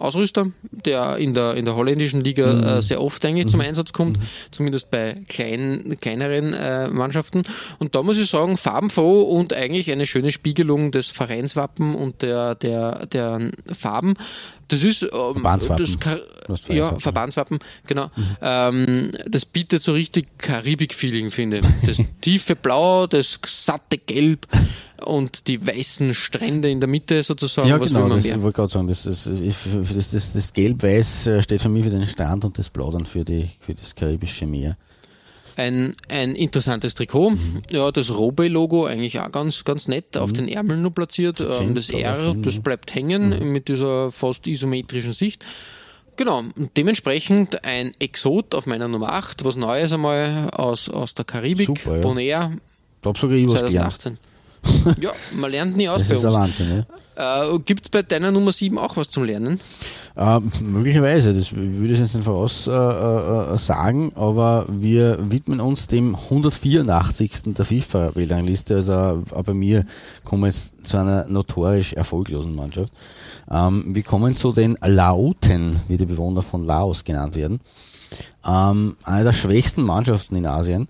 Ausrüster, 0.00 0.46
der 0.62 1.16
in 1.18 1.34
der, 1.34 1.54
in 1.54 1.64
der 1.64 1.76
holländischen 1.76 2.22
Liga 2.22 2.52
mhm. 2.52 2.64
äh, 2.64 2.82
sehr 2.82 3.02
oft 3.02 3.24
eigentlich 3.24 3.46
mhm. 3.46 3.50
zum 3.50 3.60
Einsatz 3.60 3.92
kommt, 3.92 4.18
mhm. 4.18 4.22
zumindest 4.50 4.90
bei 4.90 5.16
kleinen, 5.28 5.98
kleineren 6.00 6.54
äh, 6.54 6.88
Mannschaften. 6.88 7.42
Und 7.78 7.94
da 7.94 8.02
muss 8.02 8.18
ich 8.18 8.30
sagen, 8.30 8.56
farbenfroh 8.56 9.22
und 9.22 9.52
eigentlich 9.52 9.90
eine 9.90 10.06
schöne 10.06 10.32
Spiegelung 10.32 10.90
des 10.90 11.08
Vereinswappen 11.08 11.94
und 11.94 12.22
der, 12.22 12.54
der, 12.54 13.06
der 13.06 13.50
Farben. 13.72 14.14
Das 14.70 14.84
ist 14.84 15.02
ähm, 15.02 15.10
Verbandswappen. 15.10 15.98
Das 16.46 16.60
ja, 16.68 16.96
Verbandswappen, 16.98 17.58
genau. 17.86 18.10
Mhm. 18.14 18.36
Ähm, 18.40 19.12
das 19.26 19.44
bietet 19.44 19.82
so 19.82 19.92
richtig 19.92 20.38
Karibik-Feeling, 20.38 21.30
finde 21.30 21.58
ich. 21.58 21.66
Das 21.86 22.04
tiefe 22.20 22.54
Blau, 22.54 23.06
das 23.08 23.38
satte 23.46 23.98
Gelb 23.98 24.46
und 25.04 25.46
die 25.46 25.66
weißen 25.66 26.14
Strände 26.14 26.70
in 26.70 26.80
der 26.80 26.88
Mitte 26.88 27.22
sozusagen. 27.22 27.68
Ja, 27.68 27.78
genau, 27.78 28.08
das 28.08 28.24
mehr? 28.24 28.42
wollte 28.42 28.56
gerade 28.56 28.72
sagen. 28.72 28.88
Das, 28.88 29.04
das, 29.04 29.24
das, 29.24 30.10
das, 30.10 30.32
das 30.32 30.52
Gelb-Weiß 30.52 31.26
äh, 31.26 31.42
steht 31.42 31.62
für 31.62 31.68
mich 31.68 31.84
für 31.84 31.90
den 31.90 32.06
Strand 32.06 32.44
und 32.44 32.58
das 32.58 32.70
Blau 32.70 32.90
dann 32.90 33.06
für, 33.06 33.24
die, 33.24 33.50
für 33.60 33.74
das 33.74 33.94
karibische 33.94 34.46
Meer. 34.46 34.76
Ein, 35.56 35.94
ein 36.08 36.34
interessantes 36.36 36.94
Trikot. 36.94 37.30
Mhm. 37.30 37.62
Ja, 37.70 37.90
das 37.92 38.10
Robe-Logo 38.10 38.86
eigentlich 38.86 39.20
auch 39.20 39.30
ganz, 39.30 39.64
ganz 39.64 39.88
nett 39.88 40.16
auf 40.16 40.30
mhm. 40.30 40.34
den 40.34 40.48
Ärmeln 40.48 40.82
nur 40.82 40.92
platziert. 40.92 41.40
Ähm, 41.40 41.74
das 41.74 41.90
R, 41.90 42.34
das 42.34 42.60
bleibt 42.60 42.94
hängen 42.94 43.38
mhm. 43.38 43.52
mit 43.52 43.68
dieser 43.68 44.10
fast 44.10 44.46
isometrischen 44.46 45.12
Sicht. 45.12 45.44
Genau, 46.16 46.44
dementsprechend 46.76 47.64
ein 47.64 47.92
Exot 47.98 48.54
auf 48.54 48.66
meiner 48.66 48.88
Nummer 48.88 49.12
8, 49.14 49.44
was 49.44 49.56
Neues 49.56 49.92
einmal 49.92 50.50
aus, 50.50 50.88
aus 50.88 51.14
der 51.14 51.24
Karibik, 51.24 51.66
Super, 51.66 51.96
ja. 51.96 52.02
Bonaire. 52.02 52.50
Ich 52.96 53.02
glaube 53.02 53.18
sogar 53.18 53.36
ich 53.38 53.48
2018. 53.48 54.18
ja, 55.00 55.12
man 55.34 55.50
lernt 55.50 55.76
nie 55.76 55.88
aus 55.88 56.00
das 56.00 56.08
bei 56.08 56.14
ist 56.16 56.24
uns. 56.24 56.34
Ein 56.34 56.40
Wahnsinn, 56.40 56.76
ja. 56.78 56.84
Äh, 57.20 57.58
Gibt 57.60 57.86
es 57.86 57.90
bei 57.90 58.02
deiner 58.02 58.30
Nummer 58.30 58.52
7 58.52 58.78
auch 58.78 58.96
was 58.96 59.10
zum 59.10 59.24
Lernen? 59.24 59.60
Äh, 60.16 60.40
möglicherweise, 60.62 61.34
das 61.34 61.52
würde 61.54 61.92
ich 61.92 62.00
jetzt 62.00 62.14
nicht 62.14 62.24
voraus 62.24 62.66
äh, 62.66 62.70
äh, 62.72 63.58
sagen, 63.58 64.12
aber 64.14 64.64
wir 64.68 65.18
widmen 65.30 65.60
uns 65.60 65.86
dem 65.86 66.14
184. 66.14 67.54
der 67.54 67.64
FIFA-Weltrangliste. 67.64 68.76
Also 68.76 69.24
auch 69.32 69.42
bei 69.44 69.54
mir 69.54 69.84
kommen 70.24 70.42
wir 70.42 70.48
jetzt 70.48 70.74
zu 70.82 70.96
einer 70.96 71.26
notorisch 71.26 71.92
erfolglosen 71.92 72.54
Mannschaft. 72.54 72.92
Ähm, 73.50 73.94
wir 73.94 74.02
kommen 74.02 74.34
zu 74.34 74.52
den 74.52 74.78
Laoten, 74.80 75.80
wie 75.88 75.96
die 75.96 76.06
Bewohner 76.06 76.42
von 76.42 76.64
Laos 76.64 77.04
genannt 77.04 77.34
werden. 77.34 77.60
Ähm, 78.46 78.96
eine 79.04 79.24
der 79.24 79.32
schwächsten 79.32 79.82
Mannschaften 79.82 80.36
in 80.36 80.46
Asien 80.46 80.88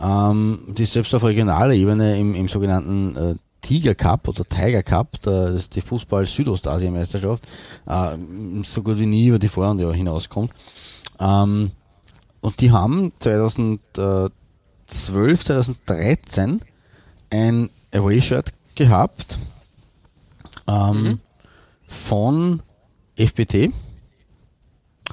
ähm, 0.00 0.60
die 0.68 0.84
selbst 0.84 1.14
auf 1.14 1.24
regionaler 1.24 1.74
Ebene 1.74 2.18
im, 2.18 2.34
im 2.34 2.48
sogenannten 2.48 3.16
äh, 3.16 3.34
Tiger 3.60 3.94
Cup 3.94 4.26
oder 4.28 4.44
Tiger 4.44 4.82
Cup, 4.82 5.20
das 5.22 5.54
ist 5.54 5.76
die 5.76 5.82
Fußball-Südostasien-Meisterschaft, 5.82 7.46
äh, 7.86 8.16
so 8.64 8.82
gut 8.82 8.98
wie 8.98 9.06
nie 9.06 9.26
über 9.28 9.38
die 9.38 9.48
Vorrunde 9.48 9.92
hinauskommt. 9.92 10.52
Ähm, 11.18 11.72
und 12.40 12.60
die 12.60 12.70
haben 12.70 13.12
2012, 13.18 14.32
2013 15.44 16.60
ein 17.30 17.70
Away-Shirt 17.92 18.54
gehabt 18.74 19.38
ähm, 20.66 21.02
mhm. 21.02 21.20
von 21.86 22.62
FBT. 23.16 23.72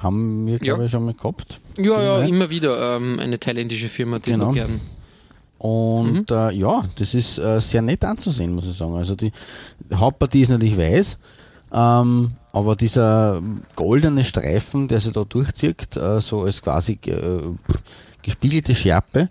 Haben 0.00 0.46
wir, 0.46 0.58
glaube 0.58 0.80
ja. 0.80 0.86
ich, 0.86 0.90
schon 0.90 1.04
mal 1.04 1.14
gehabt. 1.14 1.60
Ja, 1.78 2.02
ja, 2.02 2.20
immer 2.22 2.50
wieder 2.50 2.96
ähm, 2.96 3.18
eine 3.18 3.38
thailändische 3.38 3.88
Firma, 3.88 4.18
die 4.18 4.32
genau. 4.32 4.52
gern. 4.52 4.80
Und 5.58 6.30
mhm. 6.30 6.36
äh, 6.36 6.52
ja, 6.52 6.84
das 6.96 7.14
ist 7.14 7.38
äh, 7.38 7.60
sehr 7.60 7.82
nett 7.82 8.04
anzusehen, 8.04 8.54
muss 8.54 8.66
ich 8.66 8.76
sagen. 8.76 8.94
Also 8.94 9.16
die 9.16 9.32
Hauptpartie 9.92 10.42
ist 10.42 10.50
natürlich 10.50 10.78
weiß, 10.78 11.18
ähm, 11.72 12.32
aber 12.52 12.76
dieser 12.76 13.42
goldene 13.74 14.24
Streifen, 14.24 14.88
der 14.88 15.00
sich 15.00 15.12
da 15.12 15.24
durchzieht, 15.24 15.96
äh, 15.96 16.20
so 16.20 16.42
als 16.42 16.62
quasi 16.62 16.98
äh, 17.06 17.42
gespiegelte 18.22 18.74
Schärpe 18.74 19.28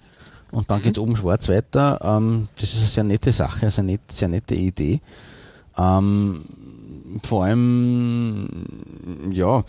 und 0.51 0.69
dann 0.69 0.79
mhm. 0.79 0.83
geht 0.83 0.97
es 0.97 1.01
oben 1.01 1.15
schwarz 1.15 1.47
weiter, 1.47 1.99
ähm, 2.03 2.49
das 2.59 2.73
ist 2.73 2.79
eine 2.79 2.87
sehr 2.87 3.03
nette 3.03 3.31
Sache, 3.31 3.65
also 3.65 3.81
eine 3.81 3.93
net, 3.93 4.11
sehr 4.11 4.27
nette 4.27 4.55
Idee. 4.55 4.99
Ähm, 5.77 6.43
vor 7.23 7.45
allem, 7.45 8.49
ja, 9.31 9.63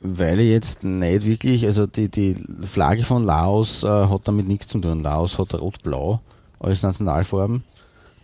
weil 0.00 0.40
jetzt 0.40 0.84
nicht 0.84 1.26
wirklich, 1.26 1.66
also 1.66 1.86
die, 1.86 2.08
die 2.08 2.36
Flagge 2.62 3.04
von 3.04 3.24
Laos 3.24 3.82
äh, 3.82 3.88
hat 3.88 4.28
damit 4.28 4.46
nichts 4.46 4.68
zu 4.68 4.78
tun. 4.78 5.02
Laos 5.02 5.38
hat 5.38 5.54
rot-blau 5.54 6.20
als 6.60 6.82
Nationalfarben. 6.82 7.64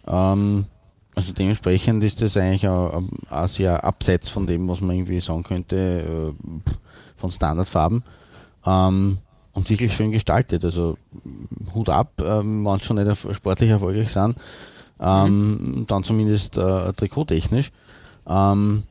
Ähm, 0.06 0.66
also 1.14 1.32
dementsprechend 1.32 2.02
ist 2.04 2.22
das 2.22 2.36
eigentlich 2.36 2.68
auch, 2.68 3.02
auch 3.30 3.48
sehr 3.48 3.84
abseits 3.84 4.28
von 4.28 4.46
dem, 4.46 4.68
was 4.68 4.80
man 4.80 4.96
irgendwie 4.96 5.20
sagen 5.20 5.42
könnte, 5.42 6.34
äh, 6.36 6.70
von 7.16 7.30
Standardfarben. 7.30 8.02
Ähm, 8.66 9.18
und 9.52 9.70
wirklich 9.70 9.94
schön 9.94 10.10
gestaltet. 10.10 10.64
Also 10.64 10.96
Hut 11.74 11.88
ab, 11.88 12.12
ähm, 12.20 12.64
wenn 12.64 12.80
schon 12.80 12.96
nicht 12.96 13.34
sportlich 13.34 13.70
erfolgreich 13.70 14.10
sind, 14.10 14.36
ähm, 15.00 15.78
mhm. 15.78 15.86
dann 15.86 16.04
zumindest 16.04 16.56
äh, 16.56 16.92
trikottechnisch. 16.92 17.70
Ähm, 18.26 18.82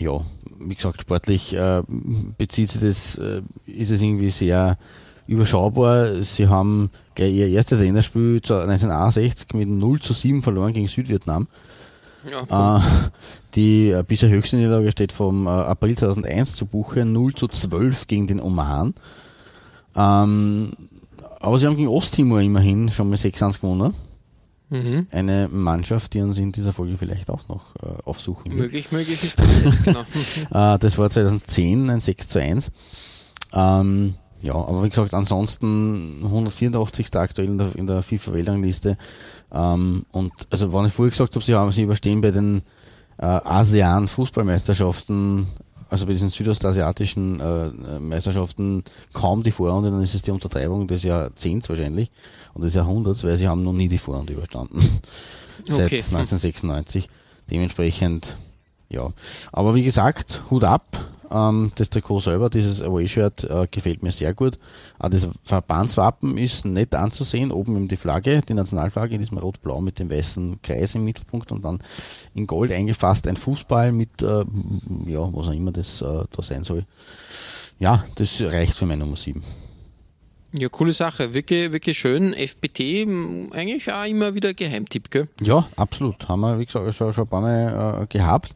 ja, 0.00 0.20
wie 0.58 0.74
gesagt, 0.74 1.02
sportlich 1.02 1.54
äh, 1.54 1.82
bezieht 2.38 2.70
sich 2.70 2.80
das, 2.80 3.16
äh, 3.16 3.42
ist 3.66 3.90
es 3.90 4.02
irgendwie 4.02 4.30
sehr 4.30 4.78
überschaubar. 5.26 6.22
Sie 6.22 6.48
haben 6.48 6.90
gleich 7.14 7.32
ihr 7.34 7.48
erstes 7.48 7.80
Länderspiel 7.80 8.36
1961 8.36 9.52
mit 9.54 9.68
0 9.68 10.00
zu 10.00 10.12
7 10.12 10.42
verloren 10.42 10.72
gegen 10.72 10.88
Südvietnam. 10.88 11.48
Ja, 12.30 12.78
Äh, 12.78 12.82
die 13.54 13.90
äh, 13.90 14.04
bisher 14.06 14.28
höchste 14.28 14.56
Niederlage 14.56 14.90
steht 14.90 15.12
vom 15.12 15.46
äh, 15.46 15.50
April 15.50 15.96
2001 15.96 16.56
zu 16.56 16.66
Buche 16.66 17.04
0 17.04 17.34
zu 17.34 17.48
12 17.48 18.06
gegen 18.06 18.26
den 18.26 18.40
Oman. 18.40 18.94
Ähm, 19.96 20.72
aber 21.40 21.58
sie 21.58 21.66
haben 21.66 21.76
gegen 21.76 21.88
Osttimor 21.88 22.40
immerhin 22.40 22.90
schon 22.90 23.08
mal 23.08 23.16
6-1 23.16 23.60
gewonnen. 23.60 23.94
Mhm. 24.70 25.06
Eine 25.10 25.48
Mannschaft, 25.48 26.14
die 26.14 26.22
uns 26.22 26.38
in 26.38 26.52
dieser 26.52 26.72
Folge 26.72 26.96
vielleicht 26.96 27.30
auch 27.30 27.48
noch 27.48 27.74
äh, 27.76 27.88
aufsuchen 28.04 28.52
wird. 28.52 28.60
möglich, 28.60 28.92
möglich 28.92 29.22
ist 29.22 29.38
das, 29.38 29.82
genau. 29.82 30.04
Äh, 30.74 30.78
das 30.78 30.96
war 30.98 31.10
2010 31.10 31.90
ein 31.90 32.00
6 32.00 32.28
zu 32.28 32.40
1. 32.40 32.70
Ähm, 33.52 34.14
ja, 34.42 34.54
aber 34.54 34.84
wie 34.84 34.88
gesagt, 34.88 35.12
ansonsten 35.12 36.20
184. 36.24 37.14
aktuell 37.16 37.48
in 37.48 37.58
der, 37.58 37.76
in 37.76 37.86
der 37.86 38.02
FIFA-Weltrangliste. 38.02 38.96
Ähm, 39.52 40.06
und 40.12 40.32
also, 40.50 40.72
wenn 40.72 40.86
ich 40.86 40.92
vorher 40.92 41.10
gesagt 41.10 41.34
habe, 41.34 41.44
sie 41.44 41.54
haben 41.54 41.72
sie 41.72 41.82
überstehen 41.82 42.22
bei 42.22 42.30
den 42.30 42.62
äh, 43.18 43.26
ASEAN-Fußballmeisterschaften, 43.26 45.46
also 45.90 46.06
bei 46.06 46.12
diesen 46.12 46.30
südostasiatischen 46.30 47.40
äh, 47.40 47.98
Meisterschaften 47.98 48.84
kaum 49.12 49.42
die 49.42 49.50
Vorrunde, 49.50 49.90
dann 49.90 50.02
ist 50.02 50.14
es 50.14 50.22
die 50.22 50.30
Untertreibung 50.30 50.86
des 50.88 51.02
Jahrzehnts 51.02 51.68
wahrscheinlich 51.68 52.10
und 52.54 52.62
des 52.62 52.74
Jahrhunderts, 52.74 53.24
weil 53.24 53.36
sie 53.36 53.48
haben 53.48 53.62
noch 53.62 53.72
nie 53.72 53.88
die 53.88 53.98
Vorrunde 53.98 54.32
überstanden. 54.32 54.80
Seit 55.66 55.86
Okay. 55.86 55.96
1996. 55.96 57.08
Dementsprechend, 57.50 58.36
ja. 58.88 59.10
Aber 59.52 59.74
wie 59.74 59.82
gesagt, 59.82 60.42
Hut 60.50 60.64
ab. 60.64 60.86
Ähm, 61.30 61.72
das 61.76 61.90
Trikot 61.90 62.20
selber, 62.20 62.50
dieses 62.50 62.82
Away-Shirt, 62.82 63.44
äh, 63.44 63.68
gefällt 63.70 64.02
mir 64.02 64.10
sehr 64.12 64.34
gut. 64.34 64.58
Auch 64.98 65.08
das 65.08 65.28
Verbandswappen 65.44 66.36
ist 66.38 66.64
nett 66.64 66.94
anzusehen. 66.94 67.52
Oben 67.52 67.76
eben 67.76 67.88
die 67.88 67.96
Flagge, 67.96 68.42
die 68.48 68.54
Nationalflagge 68.54 69.14
in 69.14 69.20
diesem 69.20 69.38
Rot-Blau 69.38 69.80
mit 69.80 69.98
dem 69.98 70.10
weißen 70.10 70.60
Kreis 70.62 70.94
im 70.94 71.04
Mittelpunkt 71.04 71.52
und 71.52 71.64
dann 71.64 71.80
in 72.34 72.46
Gold 72.46 72.72
eingefasst 72.72 73.28
ein 73.28 73.36
Fußball 73.36 73.92
mit, 73.92 74.22
äh, 74.22 74.44
ja, 75.06 75.32
was 75.32 75.46
auch 75.48 75.52
immer 75.52 75.72
das 75.72 76.00
äh, 76.02 76.24
da 76.30 76.42
sein 76.42 76.64
soll. 76.64 76.84
Ja, 77.78 78.04
das 78.16 78.40
reicht 78.40 78.74
für 78.74 78.86
meine 78.86 79.04
Nummer 79.04 79.16
7. 79.16 79.42
Ja, 80.52 80.68
coole 80.68 80.92
Sache. 80.92 81.32
Wirklich, 81.32 81.70
wirklich 81.70 81.98
schön. 81.98 82.34
FBT, 82.34 82.80
m, 83.06 83.52
eigentlich 83.52 83.90
auch 83.92 84.04
immer 84.04 84.34
wieder 84.34 84.52
Geheimtipp, 84.52 85.10
gell? 85.10 85.28
Ja, 85.40 85.66
absolut. 85.76 86.28
Haben 86.28 86.40
wir, 86.40 86.58
wie 86.58 86.66
gesagt, 86.66 86.92
schon, 86.94 87.12
schon 87.12 87.24
ein 87.24 87.28
paar 87.28 87.40
Mal 87.40 88.02
äh, 88.02 88.06
gehabt. 88.06 88.54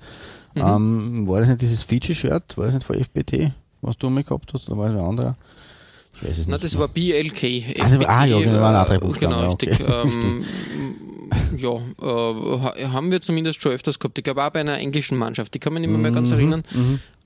Mhm. 0.55 0.62
Ähm, 0.62 1.28
war 1.28 1.40
das 1.40 1.48
nicht 1.48 1.62
dieses 1.62 1.82
Fiji-Shirt? 1.82 2.57
War 2.57 2.66
das 2.66 2.74
nicht 2.74 2.86
von 2.86 2.96
FBT, 2.96 3.52
was 3.82 3.96
du 3.98 4.09
mir 4.11 4.22
gehabt 4.24 4.52
hast? 4.55 4.68
Oder 4.68 4.78
war 4.78 4.88
es 4.90 4.96
ein 4.96 5.00
anderer? 5.05 5.36
Ich 6.16 6.22
weiß 6.28 6.38
es 6.38 6.46
nicht. 6.46 6.62
das 6.62 6.72
mehr. 6.72 6.80
war 6.80 6.88
BLK. 6.88 7.42
Ah, 7.80 7.82
das 7.82 7.98
war- 7.98 8.09
ah, 8.09 8.24
ja, 8.24 8.36
FBT, 8.38 8.44
genau, 8.50 8.61
waren 8.62 8.76
auch 8.76 8.86
drei 8.86 8.94
äh, 8.96 8.98
Buchstaben, 9.00 9.32
Genau, 9.32 9.42
ja, 9.42 9.48
richtig. 9.48 9.80
okay. 9.80 9.84
Ähm, 10.05 10.44
ja, 11.57 11.72
äh, 11.72 12.61
ha- 12.61 12.92
haben 12.92 13.11
wir 13.11 13.20
zumindest 13.20 13.61
schon 13.62 13.72
öfters 13.72 13.99
gehabt. 13.99 14.18
Ich 14.18 14.24
glaube 14.24 14.45
auch 14.45 14.51
bei 14.51 14.61
einer 14.61 14.78
englischen 14.78 15.16
Mannschaft. 15.18 15.55
Die 15.55 15.59
kann 15.59 15.72
man 15.72 15.82
nicht 15.82 15.90
mehr, 15.90 15.99
mehr 16.01 16.11
ganz 16.11 16.30
erinnern. 16.30 16.62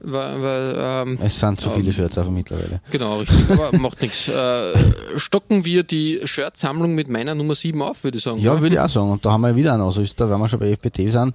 Weil, 0.01 0.43
weil, 0.43 0.77
ähm, 0.79 1.09
Mhm, 1.15 1.19
Es 1.23 1.41
sind 1.41 1.61
zu 1.61 1.71
viele 1.71 1.93
Shirts 1.93 2.17
einfach 2.19 2.31
mittlerweile. 2.31 2.81
Genau, 2.93 3.19
richtig, 3.19 3.51
aber 3.51 3.77
macht 3.79 4.01
nichts. 4.03 4.29
Äh, 4.29 4.73
stocken 5.17 5.65
wir 5.65 5.83
die 5.83 6.21
Shirt-Sammlung 6.23 6.95
mit 6.95 7.09
meiner 7.09 7.35
Nummer 7.35 7.57
7 7.57 7.83
auf, 7.83 8.05
würde 8.05 8.19
ich 8.19 8.25
sagen. 8.25 8.39
Ja, 8.39 8.61
würde 8.61 8.77
ich 8.77 8.81
auch 8.81 8.89
sagen. 8.89 9.11
Und 9.11 9.25
da 9.27 9.33
haben 9.33 9.41
wir 9.41 9.57
wieder 9.57 9.73
einen 9.73 9.83
Ausrüster, 9.83 10.31
wenn 10.31 10.39
wir 10.39 10.49
schon 10.49 10.61
bei 10.61 10.71
FBT 10.77 11.11
sind, 11.11 11.35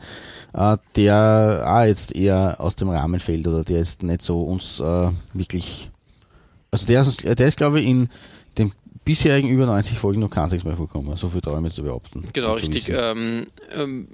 äh, 0.53 0.77
der 0.95 1.65
auch 1.67 1.83
jetzt 1.83 2.15
eher 2.15 2.55
aus 2.59 2.75
dem 2.77 2.89
Rahmen 2.89 3.19
fällt 3.19 3.45
oder 3.47 3.65
der 3.65 3.79
jetzt 3.79 4.01
nicht 4.01 4.21
so 4.21 4.43
uns 4.43 4.79
äh, 4.79 5.09
wirklich. 5.33 5.89
Also 6.71 6.85
der 6.85 7.01
ist, 7.01 7.21
der 7.23 7.47
ist 7.47 7.57
glaube 7.57 7.81
ich, 7.81 7.87
in 7.87 8.09
den 8.57 8.71
bisherigen 9.05 9.49
über 9.49 9.65
90 9.65 9.97
Folgen 9.97 10.21
noch 10.21 10.29
kein 10.29 10.45
einziges 10.45 10.65
Mal 10.65 10.75
vorgekommen. 10.75 11.15
So 11.17 11.27
viel 11.29 11.41
traue 11.41 11.57
ich 11.57 11.61
mir 11.61 11.71
zu 11.71 11.83
behaupten. 11.83 12.25
Genau, 12.33 12.53
richtig. 12.53 12.89
Ähm, 12.89 13.47
ähm, 13.75 14.07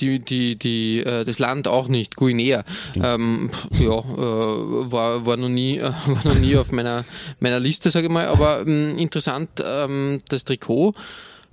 die, 0.00 0.18
die, 0.18 0.56
die, 0.56 1.00
äh, 1.00 1.24
das 1.24 1.38
Land 1.38 1.68
auch 1.68 1.88
nicht, 1.88 2.16
Guinea. 2.16 2.64
Ähm, 2.94 3.50
ja, 3.78 3.98
äh, 3.98 4.92
war, 4.92 5.26
war 5.26 5.36
noch 5.36 5.48
nie, 5.48 5.78
äh, 5.78 5.82
war 6.06 6.24
noch 6.24 6.38
nie 6.38 6.56
auf 6.56 6.72
meiner, 6.72 7.04
meiner 7.40 7.60
Liste, 7.60 7.90
sage 7.90 8.06
ich 8.06 8.12
mal. 8.12 8.26
Aber 8.26 8.62
ähm, 8.62 8.96
interessant, 8.98 9.50
ähm, 9.64 10.20
das 10.28 10.44
Trikot 10.44 10.94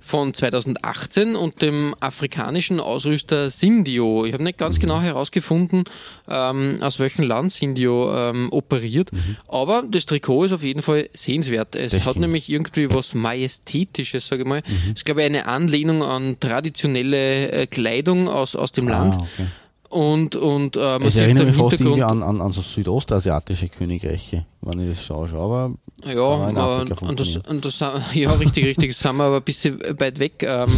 von 0.04 0.34
2018 0.34 1.34
und 1.34 1.62
dem 1.62 1.94
afrikanischen 2.00 2.78
Ausrüster 2.80 3.48
Sindio. 3.50 4.24
Ich 4.26 4.32
habe 4.34 4.42
nicht 4.44 4.58
ganz 4.58 4.78
genau 4.78 5.00
herausgefunden, 5.00 5.84
ähm, 6.28 6.76
aus 6.80 6.98
welchem 6.98 7.24
Land 7.24 7.52
Sindio 7.52 8.14
ähm, 8.14 8.48
operiert, 8.52 9.10
aber 9.48 9.84
das 9.90 10.06
Trikot 10.06 10.44
ist 10.44 10.52
auf 10.52 10.62
jeden 10.62 10.82
Fall 10.82 11.08
sehenswert. 11.14 11.74
Es 11.74 11.92
Das 11.92 12.00
hat 12.04 12.10
stimmt. 12.12 12.20
nämlich 12.22 12.48
irgendwie 12.50 12.88
was 12.90 13.14
Majestätisches, 13.14 14.28
sage 14.28 14.42
ich 14.42 14.48
mal. 14.48 14.62
Es 14.90 14.98
ist, 14.98 15.04
glaube 15.04 15.20
ich, 15.22 15.26
eine 15.26 15.46
Anlehnung 15.46 16.02
an 16.02 16.36
traditionelle 16.40 17.50
äh, 17.52 17.66
Kleidung 17.66 18.28
aus, 18.28 18.56
aus 18.56 18.72
dem 18.72 18.88
Land. 18.88 19.14
Ah, 19.14 19.20
okay. 19.22 19.46
Und, 19.90 20.34
und 20.34 20.76
äh, 20.76 20.80
man 20.80 21.02
Es 21.04 21.14
sieht 21.14 21.22
erinnert 21.22 21.46
mich 21.46 21.56
fast 21.56 21.74
irgendwie 21.74 21.92
Hintergrund. 22.00 22.22
an, 22.24 22.36
an, 22.36 22.40
an 22.40 22.52
so 22.52 22.62
südostasiatische 22.62 23.68
Königreiche, 23.68 24.44
wenn 24.66 24.80
ich 24.80 24.96
das 24.96 25.06
so 25.06 25.14
anschaue. 25.22 25.44
Aber 25.44 25.74
Ja, 26.12 26.20
Aber 26.22 26.80
und, 26.80 26.90
das, 27.20 27.36
und 27.36 27.64
das, 27.64 27.80
ja, 28.14 28.32
richtig, 28.32 28.64
richtig, 28.66 28.90
das 28.90 28.98
sind 29.00 29.16
wir 29.16 29.24
aber 29.24 29.36
ein 29.36 29.42
bisschen 29.42 29.80
weit 29.98 30.18
weg. 30.18 30.42
Ähm, 30.46 30.68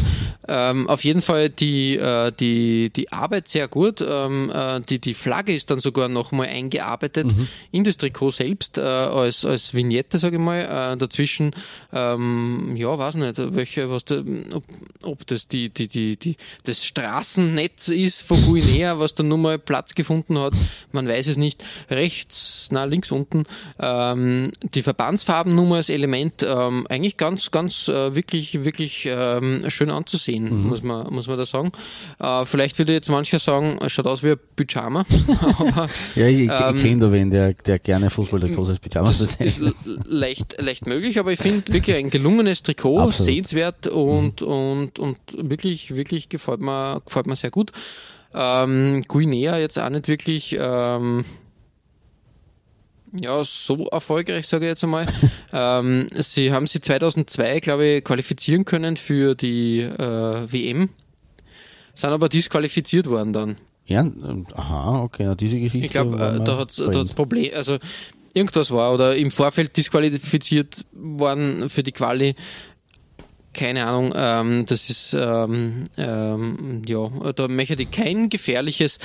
ähm, 0.49 0.89
auf 0.89 1.03
jeden 1.05 1.23
Fall 1.23 1.49
die, 1.51 1.97
äh, 1.97 2.31
die, 2.33 2.91
die 2.91 3.11
Arbeit 3.13 3.49
sehr 3.49 3.67
gut. 3.69 4.01
Ähm, 4.07 4.51
äh, 4.55 4.81
die, 4.83 5.01
die 5.01 5.15
Flagge 5.15 5.55
ist 5.55 5.71
dann 5.71 5.81
sogar 5.81 6.09
nochmal 6.09 6.49
eingearbeitet 6.49 7.27
Mhm. 7.27 7.49
in 7.73 7.83
das 7.85 7.97
Trikot 7.97 8.31
selbst, 8.31 8.79
äh, 8.79 8.83
als, 8.83 9.45
als 9.45 9.75
Vignette, 9.75 10.19
sage 10.19 10.37
ich 10.37 10.43
mal. 10.43 10.61
Äh, 10.61 10.97
dazwischen, 10.97 11.51
ähm, 11.93 12.75
ja, 12.77 12.97
weiß 12.97 13.15
nicht, 13.17 13.35
welche, 13.55 13.91
was 13.91 14.05
da, 14.05 14.23
ob, 14.53 14.65
ob 15.03 15.27
das 15.27 15.49
die, 15.49 15.71
die, 15.71 15.89
die, 15.89 16.17
die, 16.17 16.37
das 16.65 16.85
Straßennetz 16.85 17.89
ist 17.89 18.23
von 18.23 18.41
Guinea, 18.45 18.99
was 18.99 19.15
dann 19.15 19.29
nochmal 19.29 19.59
Platz 19.59 19.95
gefunden 19.95 20.39
hat. 20.39 20.53
Man 20.93 21.09
weiß 21.09 21.27
es 21.29 21.37
nicht. 21.37 21.65
Rechts, 21.91 22.69
na, 22.71 22.85
links 22.85 23.11
unten, 23.11 23.45
ähm, 23.79 24.51
die 24.75 24.83
Verbandsfarbennummer 24.83 25.77
als 25.77 25.89
Element, 25.91 26.45
ähm, 26.49 26.87
eigentlich 26.89 27.17
ganz, 27.17 27.51
ganz 27.51 27.89
äh, 27.89 28.15
wirklich, 28.15 28.65
wirklich 28.65 29.07
ähm, 29.11 29.65
schön 29.69 29.91
anzusehen, 29.91 30.69
muss 30.69 30.83
man, 30.83 31.13
muss 31.13 31.27
man 31.27 31.37
da 31.37 31.45
sagen. 31.47 31.73
Äh, 32.19 32.45
vielleicht 32.47 32.79
würde 32.79 32.93
jetzt 32.95 33.09
mancher 33.11 33.39
sagen, 33.39 33.79
es 33.85 33.93
schaut 33.93 34.07
aus 34.07 34.23
wie 34.23 34.31
ein 34.31 34.39
Pyjama, 34.57 35.05
aber 35.59 35.89
ja, 36.15 36.27
ich, 36.27 36.49
Ähm, 36.51 36.77
ich 36.77 36.83
kenne 36.83 37.01
da 37.01 37.13
wen, 37.13 37.31
der, 37.31 37.53
der 37.55 37.79
gerne 37.79 38.09
Fußball-Trikots 38.11 38.71
als 38.71 38.79
Pyjamas 38.79 39.21
ist 39.21 39.39
bezeichnet. 39.39 39.75
l- 39.87 39.99
leicht, 40.07 40.61
leicht 40.61 40.87
möglich, 40.87 41.19
aber 41.19 41.33
ich 41.33 41.41
finde 41.41 41.73
wirklich 41.73 41.97
ein 41.97 42.09
gelungenes 42.11 42.63
Trikot, 42.63 42.99
Absolut. 43.01 43.27
sehenswert 43.27 43.87
und, 43.89 44.41
und, 44.43 44.99
und 44.99 45.19
wirklich, 45.37 45.95
wirklich 45.95 46.29
gefällt 46.29 46.61
mir, 46.63 47.03
gefällt 47.05 47.27
mir 47.27 47.37
sehr 47.37 47.51
gut. 47.51 47.73
Ähm, 48.35 49.05
Guinea 49.09 49.59
jetzt 49.59 49.79
auch 49.79 49.89
nicht 49.89 50.09
wirklich, 50.09 50.57
ähm, 50.59 51.25
ja, 53.21 53.43
so 53.45 53.87
erfolgreich, 53.87 54.47
sage 54.47 54.67
ich 54.67 54.71
jetzt 54.71 54.85
einmal. 54.85 55.07
ähm, 55.53 56.09
sie 56.15 56.53
haben 56.53 56.67
sie 56.67 56.81
2002, 56.81 57.61
glaube 57.61 57.87
ich, 57.87 58.05
qualifizieren 58.05 58.65
können 58.65 58.97
für 58.97 59.35
die 59.35 59.81
äh, 59.81 60.53
WM, 60.53 60.91
sind 61.95 62.11
aber 62.11 62.29
disqualifiziert 62.29 63.07
worden 63.07 63.33
dann. 63.33 63.57
Ja, 63.87 64.01
ähm, 64.01 64.47
aha, 64.55 65.03
okay, 65.03 65.25
na, 65.25 65.35
diese 65.35 65.59
Geschichte. 65.59 65.87
Ich 65.87 65.93
glaube, 65.93 66.17
äh, 66.17 66.43
da 66.43 66.59
hat 66.59 66.77
es. 66.77 67.13
Problem, 67.13 67.53
also 67.55 67.79
irgendwas 68.35 68.71
war 68.71 68.93
oder 68.93 69.17
im 69.17 69.31
Vorfeld 69.31 69.77
disqualifiziert 69.77 70.85
worden 70.93 71.71
für 71.71 71.83
die 71.83 71.93
Quali. 71.93 72.35
Keine 73.57 73.87
Ahnung, 73.87 74.13
ähm, 74.15 74.67
das 74.67 74.91
ist, 74.91 75.17
ähm, 75.19 75.85
ähm, 75.97 76.83
ja, 76.87 77.09
da 77.33 77.49
möchte 77.49 77.81
ich 77.81 77.91
kein 77.91 78.29
gefährliches 78.29 78.99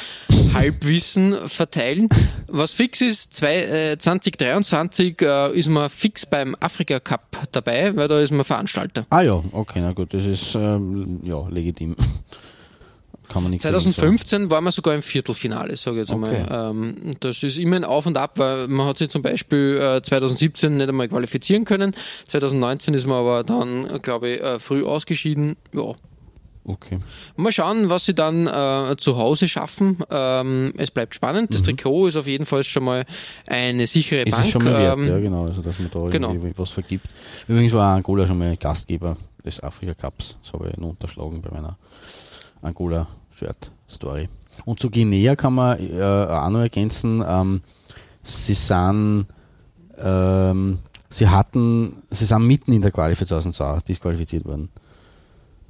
Halbwissen 0.53 1.47
verteilen. 1.47 2.09
Was 2.47 2.73
fix 2.73 2.99
ist, 2.99 3.33
zwei, 3.33 3.61
äh, 3.61 3.97
2023 3.97 5.21
äh, 5.21 5.57
ist 5.57 5.69
man 5.69 5.89
fix 5.89 6.25
beim 6.25 6.53
Afrika 6.59 6.99
Cup 6.99 7.37
dabei, 7.53 7.95
weil 7.95 8.09
da 8.09 8.19
ist 8.19 8.33
man 8.33 8.43
Veranstalter. 8.43 9.05
Ah 9.09 9.21
ja, 9.21 9.41
okay, 9.53 9.79
na 9.79 9.93
gut, 9.93 10.13
das 10.13 10.25
ist 10.25 10.53
ähm, 10.55 11.21
ja 11.23 11.47
legitim. 11.47 11.95
Kann 13.31 13.43
man 13.43 13.51
nichts 13.51 13.63
dagegen 13.63 13.79
sagen. 13.79 13.93
2015 13.95 14.51
waren 14.51 14.63
wir 14.65 14.71
sogar 14.71 14.93
im 14.93 15.01
Viertelfinale, 15.01 15.75
sage 15.77 16.01
ich 16.01 16.09
jetzt 16.09 16.11
Okay. 16.15 16.35
einmal. 16.43 16.71
Ähm, 16.71 16.95
das 17.19 17.41
ist 17.43 17.57
immer 17.57 17.77
ein 17.77 17.83
Auf 17.85 18.05
und 18.05 18.17
Ab, 18.17 18.37
weil 18.37 18.67
man 18.67 18.87
hat 18.87 18.97
sich 18.97 19.09
zum 19.09 19.21
Beispiel 19.21 19.79
äh, 19.81 20.01
2017 20.01 20.77
nicht 20.77 20.89
einmal 20.89 21.07
qualifizieren 21.07 21.63
können. 21.65 21.93
2019 22.27 22.93
ist 22.93 23.07
man 23.07 23.17
aber 23.17 23.43
dann, 23.43 23.87
glaube 24.01 24.29
ich, 24.29 24.41
äh, 24.41 24.59
früh 24.59 24.83
ausgeschieden. 24.83 25.55
Ja. 25.73 25.93
Okay. 26.63 26.99
Mal 27.37 27.51
schauen, 27.51 27.89
was 27.89 28.05
sie 28.05 28.13
dann 28.13 28.45
äh, 28.45 28.95
zu 28.97 29.17
Hause 29.17 29.47
schaffen. 29.47 29.97
Ähm, 30.11 30.73
es 30.77 30.91
bleibt 30.91 31.15
spannend. 31.15 31.51
Das 31.53 31.63
Trikot 31.63 32.07
ist 32.09 32.15
auf 32.17 32.27
jeden 32.27 32.45
Fall 32.45 32.63
schon 32.63 32.83
mal 32.83 33.03
eine 33.47 33.87
sichere 33.87 34.21
Mhm. 34.21 34.27
Ist 34.27 34.31
Bank. 34.31 34.45
es 34.45 34.51
schon 34.51 34.63
mal 34.65 34.73
wert, 34.77 34.97
ähm, 34.99 35.07
ja 35.07 35.19
genau, 35.19 35.45
also 35.47 35.61
dass 35.63 35.79
man 35.79 35.89
da 35.89 35.99
genau. 36.11 36.29
irgendwie 36.29 36.53
was 36.55 36.69
vergibt. 36.69 37.07
Übrigens 37.47 37.73
war 37.73 37.95
Angola 37.95 38.27
schon 38.27 38.37
mal 38.37 38.55
Gastgeber 38.57 39.17
des 39.43 39.63
Afrika 39.63 39.95
Cups. 39.95 40.37
Das 40.43 40.53
habe 40.53 40.69
ich 40.69 40.77
nur 40.77 40.91
unterschlagen 40.91 41.41
bei 41.41 41.49
meiner 41.49 41.77
Angola-Shirt-Story. 43.31 44.29
Und 44.65 44.79
zu 44.79 44.89
Guinea 44.89 45.35
kann 45.35 45.53
man 45.53 45.79
äh, 45.79 46.01
auch 46.03 46.49
noch 46.49 46.59
ergänzen, 46.59 47.23
ähm, 47.27 47.61
sie 48.23 48.53
sind 48.53 49.25
ähm, 49.97 50.79
sie 51.09 51.27
hatten, 51.27 52.01
sie 52.09 52.25
sind 52.25 52.47
mitten 52.47 52.73
in 52.73 52.81
der 52.81 52.91
Quali 52.91 53.15
für 53.15 53.25
2002 53.25 53.79
disqualifiziert 53.87 54.45
worden. 54.45 54.69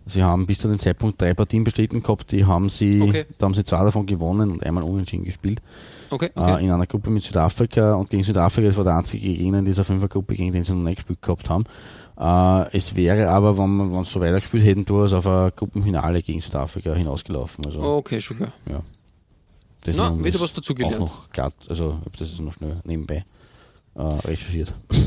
Sie 0.07 0.23
haben 0.23 0.47
bis 0.47 0.57
zu 0.59 0.67
dem 0.67 0.79
Zeitpunkt 0.79 1.21
drei 1.21 1.33
Partien 1.33 1.63
bestritten 1.63 2.01
gehabt, 2.01 2.31
die 2.31 2.43
haben 2.45 2.69
sie, 2.69 3.01
Okay. 3.01 3.25
da 3.37 3.45
haben 3.45 3.53
sie 3.53 3.63
zwei 3.63 3.83
davon 3.83 4.05
gewonnen 4.07 4.49
und 4.51 4.63
einmal 4.65 4.83
unentschieden 4.83 5.25
gespielt. 5.25 5.61
Okay, 6.09 6.29
Äh, 6.35 6.39
okay. 6.39 6.65
in 6.65 6.71
einer 6.71 6.87
Gruppe 6.87 7.11
mit 7.11 7.23
Südafrika 7.23 7.93
und 7.93 8.09
gegen 8.09 8.23
Südafrika, 8.23 8.67
das 8.67 8.77
war 8.77 8.83
der 8.83 8.97
einzige 8.97 9.27
Gegner 9.35 9.59
in 9.59 9.65
dieser 9.65 9.83
Fünfergruppe, 9.83 10.35
gegen 10.35 10.51
den 10.51 10.63
sie 10.63 10.73
noch 10.73 10.81
nicht 10.83 10.97
gespielt 10.97 11.21
gehabt 11.21 11.49
haben. 11.49 11.65
Äh, 12.21 12.77
es 12.77 12.95
wäre 12.95 13.29
aber, 13.29 13.57
wenn 13.57 13.75
wir 13.77 14.03
sie 14.05 14.11
so 14.11 14.21
weitergespielt 14.21 14.63
hätten, 14.63 14.85
durchaus 14.85 15.13
auf 15.13 15.25
ein 15.27 15.51
Gruppenfinale 15.55 16.21
gegen 16.21 16.39
Südafrika 16.39 16.93
hinausgelaufen. 16.93 17.65
Also, 17.65 17.81
Okay, 17.81 18.21
schon 18.21 18.37
klar. 18.37 18.51
das 19.83 19.95
Na, 19.95 20.23
wieder 20.23 20.39
was 20.39 20.53
dazugelernt. 20.53 20.95
Auch 20.97 20.99
noch 20.99 21.29
glatt, 21.31 21.55
also 21.67 21.97
das 22.19 22.29
ist 22.29 22.39
noch 22.39 22.53
schnell 22.53 22.75
nebenbei 22.83 23.25
äh, 23.95 24.01
recherchiert. 24.01 24.73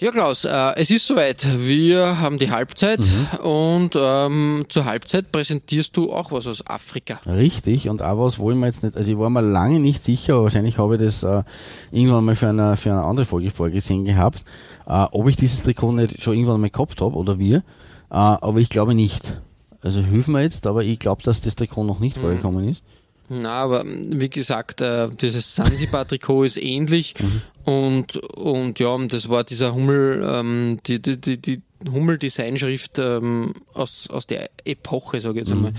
Ja, 0.00 0.12
Klaus, 0.12 0.44
äh, 0.44 0.74
es 0.76 0.92
ist 0.92 1.04
soweit. 1.08 1.44
Wir 1.58 2.20
haben 2.20 2.38
die 2.38 2.52
Halbzeit 2.52 3.00
Mhm. 3.00 3.38
und 3.44 3.90
ähm, 3.96 4.64
zur 4.68 4.84
Halbzeit 4.84 5.32
präsentierst 5.32 5.96
du 5.96 6.12
auch 6.12 6.30
was 6.30 6.46
aus 6.46 6.64
Afrika. 6.64 7.20
Richtig, 7.26 7.88
und 7.88 8.00
auch 8.00 8.16
was 8.24 8.38
wollen 8.38 8.60
wir 8.60 8.66
jetzt 8.66 8.84
nicht, 8.84 8.96
also 8.96 9.10
ich 9.10 9.18
war 9.18 9.28
mir 9.28 9.40
lange 9.42 9.80
nicht 9.80 10.04
sicher, 10.04 10.34
aber 10.34 10.44
wahrscheinlich 10.44 10.78
habe 10.78 10.94
ich 10.94 11.00
das 11.02 11.24
äh, 11.24 11.42
irgendwann 11.90 12.24
mal 12.26 12.36
für 12.36 12.48
eine, 12.48 12.76
für 12.76 12.92
eine 12.92 13.02
andere 13.02 13.26
Folge 13.26 13.50
vorgesehen 13.50 14.04
gehabt, 14.04 14.44
äh, 14.88 15.06
ob 15.12 15.28
ich 15.28 15.36
dieses 15.36 15.62
Trikot 15.62 15.92
nicht 15.92 16.20
schon 16.22 16.34
irgendwann 16.34 16.60
mal 16.60 16.70
gehabt 16.70 17.00
habe 17.00 17.14
oder 17.16 17.38
wir, 17.38 17.58
äh, 17.58 17.62
aber 18.10 18.58
ich 18.58 18.68
glaube 18.70 18.94
nicht. 18.94 19.40
Also 19.82 20.00
hilf 20.00 20.26
mir 20.26 20.42
jetzt, 20.42 20.66
aber 20.66 20.82
ich 20.82 20.98
glaube, 20.98 21.22
dass 21.22 21.40
das 21.40 21.54
Trikot 21.54 21.84
noch 21.84 22.00
nicht 22.00 22.16
vorgekommen 22.18 22.68
ist. 22.68 22.82
Na, 23.28 23.50
aber 23.62 23.84
wie 23.86 24.30
gesagt, 24.30 24.80
äh, 24.80 25.08
dieses 25.20 25.54
Sansibar-Trikot 25.54 26.44
ist 26.44 26.56
ähnlich 26.56 27.14
Mhm. 27.20 27.42
und, 27.70 28.16
und 28.16 28.80
ja, 28.80 28.96
das 29.06 29.28
war 29.28 29.44
dieser 29.44 29.74
Hummel, 29.74 30.22
ähm, 30.26 30.78
die, 30.86 31.00
die, 31.00 31.20
die, 31.20 31.36
die 31.36 31.60
Hummel-Design-Schrift 31.92 32.98
ähm, 32.98 33.52
aus, 33.74 34.08
aus 34.10 34.26
der 34.26 34.48
Epoche, 34.64 35.20
sage 35.20 35.40
ich 35.42 35.48
Mhm. 35.48 35.72
jetzt 35.72 35.76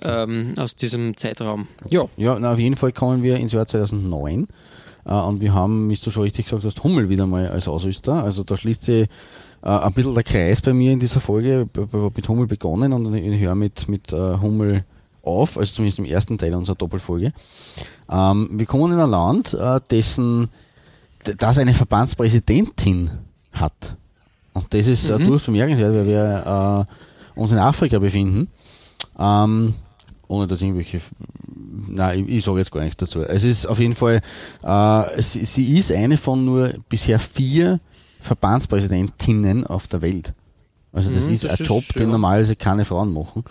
einmal, 0.00 0.28
ähm, 0.28 0.54
aus 0.58 0.76
diesem 0.76 1.16
Zeitraum. 1.16 1.66
Ja, 1.90 2.06
Ja, 2.16 2.38
na, 2.38 2.52
auf 2.52 2.58
jeden 2.58 2.76
Fall 2.76 2.92
kommen 2.92 3.22
wir 3.24 3.36
ins 3.36 3.52
Jahr 3.52 3.66
2009 3.66 4.44
äh, 4.44 4.46
und 5.10 5.40
wir 5.40 5.52
haben, 5.52 5.90
wie 5.90 5.96
du 5.96 6.10
schon 6.10 6.22
richtig 6.22 6.46
gesagt 6.46 6.64
hast, 6.64 6.84
Hummel 6.84 7.08
wieder 7.08 7.26
mal 7.26 7.48
als 7.48 7.68
Ausrüster. 7.68 8.22
Also 8.22 8.44
da 8.44 8.56
schließt 8.56 8.84
sich 8.84 9.08
äh, 9.62 9.68
ein 9.68 9.92
bisschen 9.92 10.14
der 10.14 10.24
Kreis 10.24 10.60
bei 10.60 10.72
mir 10.72 10.92
in 10.92 11.00
dieser 11.00 11.20
Folge. 11.20 11.68
Ich 11.72 11.80
habe 11.80 12.12
mit 12.14 12.28
Hummel 12.28 12.46
begonnen 12.46 12.92
und 12.92 13.14
ich 13.14 13.40
höre 13.40 13.54
mit, 13.54 13.88
mit 13.88 14.12
äh, 14.12 14.38
Hummel 14.38 14.84
auf, 15.22 15.56
also 15.56 15.74
zumindest 15.74 15.98
im 16.00 16.04
ersten 16.04 16.38
Teil 16.38 16.54
unserer 16.54 16.76
Doppelfolge. 16.76 17.32
Ähm, 18.10 18.50
wir 18.52 18.66
kommen 18.66 18.92
in 18.92 18.98
ein 18.98 19.10
Land, 19.10 19.54
äh, 19.54 19.80
dessen, 19.90 20.48
das 21.38 21.58
eine 21.58 21.74
Verbandspräsidentin 21.74 23.10
hat. 23.52 23.96
Und 24.52 24.72
das 24.74 24.86
ist 24.86 25.08
äh, 25.08 25.18
durchaus 25.18 25.44
bemerkenswert, 25.44 25.94
weil 25.94 26.06
wir 26.06 26.86
äh, 27.36 27.40
uns 27.40 27.52
in 27.52 27.58
Afrika 27.58 27.98
befinden. 27.98 28.48
Ähm, 29.18 29.74
ohne 30.32 30.46
dass 30.46 30.62
irgendwelche 30.62 31.00
Nein, 31.88 32.26
ich, 32.26 32.36
ich 32.36 32.44
sage 32.44 32.58
jetzt 32.58 32.70
gar 32.72 32.82
nichts 32.82 32.96
dazu. 32.96 33.22
Es 33.22 33.44
ist 33.44 33.66
auf 33.66 33.78
jeden 33.78 33.94
Fall, 33.94 34.20
äh, 34.62 35.22
sie, 35.22 35.44
sie 35.44 35.76
ist 35.78 35.90
eine 35.92 36.16
von 36.16 36.44
nur 36.44 36.74
bisher 36.88 37.18
vier 37.18 37.80
Verbandspräsidentinnen 38.20 39.66
auf 39.66 39.86
der 39.88 40.02
Welt. 40.02 40.32
Also 40.92 41.10
das 41.10 41.26
Mhm, 41.26 41.32
ist 41.34 41.44
das 41.44 41.52
ein 41.52 41.62
ist, 41.62 41.68
Job, 41.68 41.84
den 41.94 42.02
ja. 42.04 42.08
normalerweise 42.08 42.56
keine 42.56 42.84
Frauen 42.84 43.12
machen. 43.12 43.44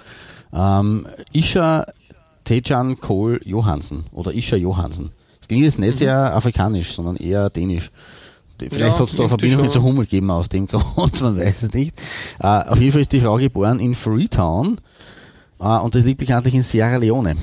Ähm, 0.53 1.07
Isha 1.33 1.85
Tejan 2.43 2.99
Kohl 2.99 3.39
Johansen 3.43 4.05
oder 4.11 4.33
Isha 4.33 4.55
Johansen. 4.55 5.11
Das 5.39 5.47
klingt 5.47 5.63
jetzt 5.63 5.79
nicht 5.79 5.97
sehr 5.97 6.35
afrikanisch, 6.35 6.93
sondern 6.93 7.15
eher 7.17 7.49
dänisch. 7.49 7.91
Vielleicht 8.59 8.73
Mhm. 8.75 8.79
Ja, 8.81 8.99
hat 8.99 9.09
es 9.09 9.15
da 9.15 9.23
eine 9.23 9.29
Verbindung 9.29 9.61
mit 9.63 9.73
der 9.73 9.81
Hummel 9.83 10.05
gegeben 10.05 10.29
aus 10.31 10.47
dem 10.49 10.67
Grund, 10.67 11.19
man 11.21 11.37
weiß 11.37 11.63
es 11.63 11.73
nicht. 11.73 11.99
Äh, 12.39 12.47
auf 12.47 12.79
jeden 12.79 12.91
Fall 12.91 13.01
ist 13.01 13.11
die 13.11 13.19
Frau 13.19 13.35
geboren 13.37 13.79
in 13.79 13.95
Freetown 13.95 14.79
und 15.83 15.95
das 15.95 16.03
liegt 16.03 16.19
bekanntlich 16.19 16.55
in 16.55 16.63
Sierra 16.63 16.97
Leone. 16.97 17.35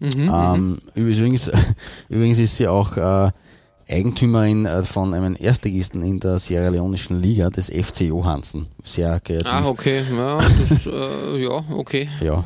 Mhm, 0.00 0.30
Ähm, 0.32 0.78
übrigens, 0.94 1.50
übrigens 2.08 2.38
ist 2.38 2.56
sie 2.56 2.68
auch 2.68 2.96
äh, 2.96 3.30
Eigentümerin 3.90 4.66
äh, 4.66 4.84
von 4.84 5.14
einem 5.14 5.34
Erstligisten 5.38 6.02
in 6.02 6.20
der 6.20 6.38
Sierra 6.38 6.68
Leonischen 6.68 7.20
Liga, 7.20 7.48
des 7.50 7.68
FC 7.70 8.02
Johansen. 8.02 8.66
Sehr 8.84 9.18
kreativ. 9.20 9.50
Ah, 9.52 9.66
okay, 9.66 10.02
ja, 10.14 10.38
das, 10.68 10.86
äh, 10.86 11.42
ja, 11.42 11.64
okay. 11.74 12.08
Ja, 12.20 12.44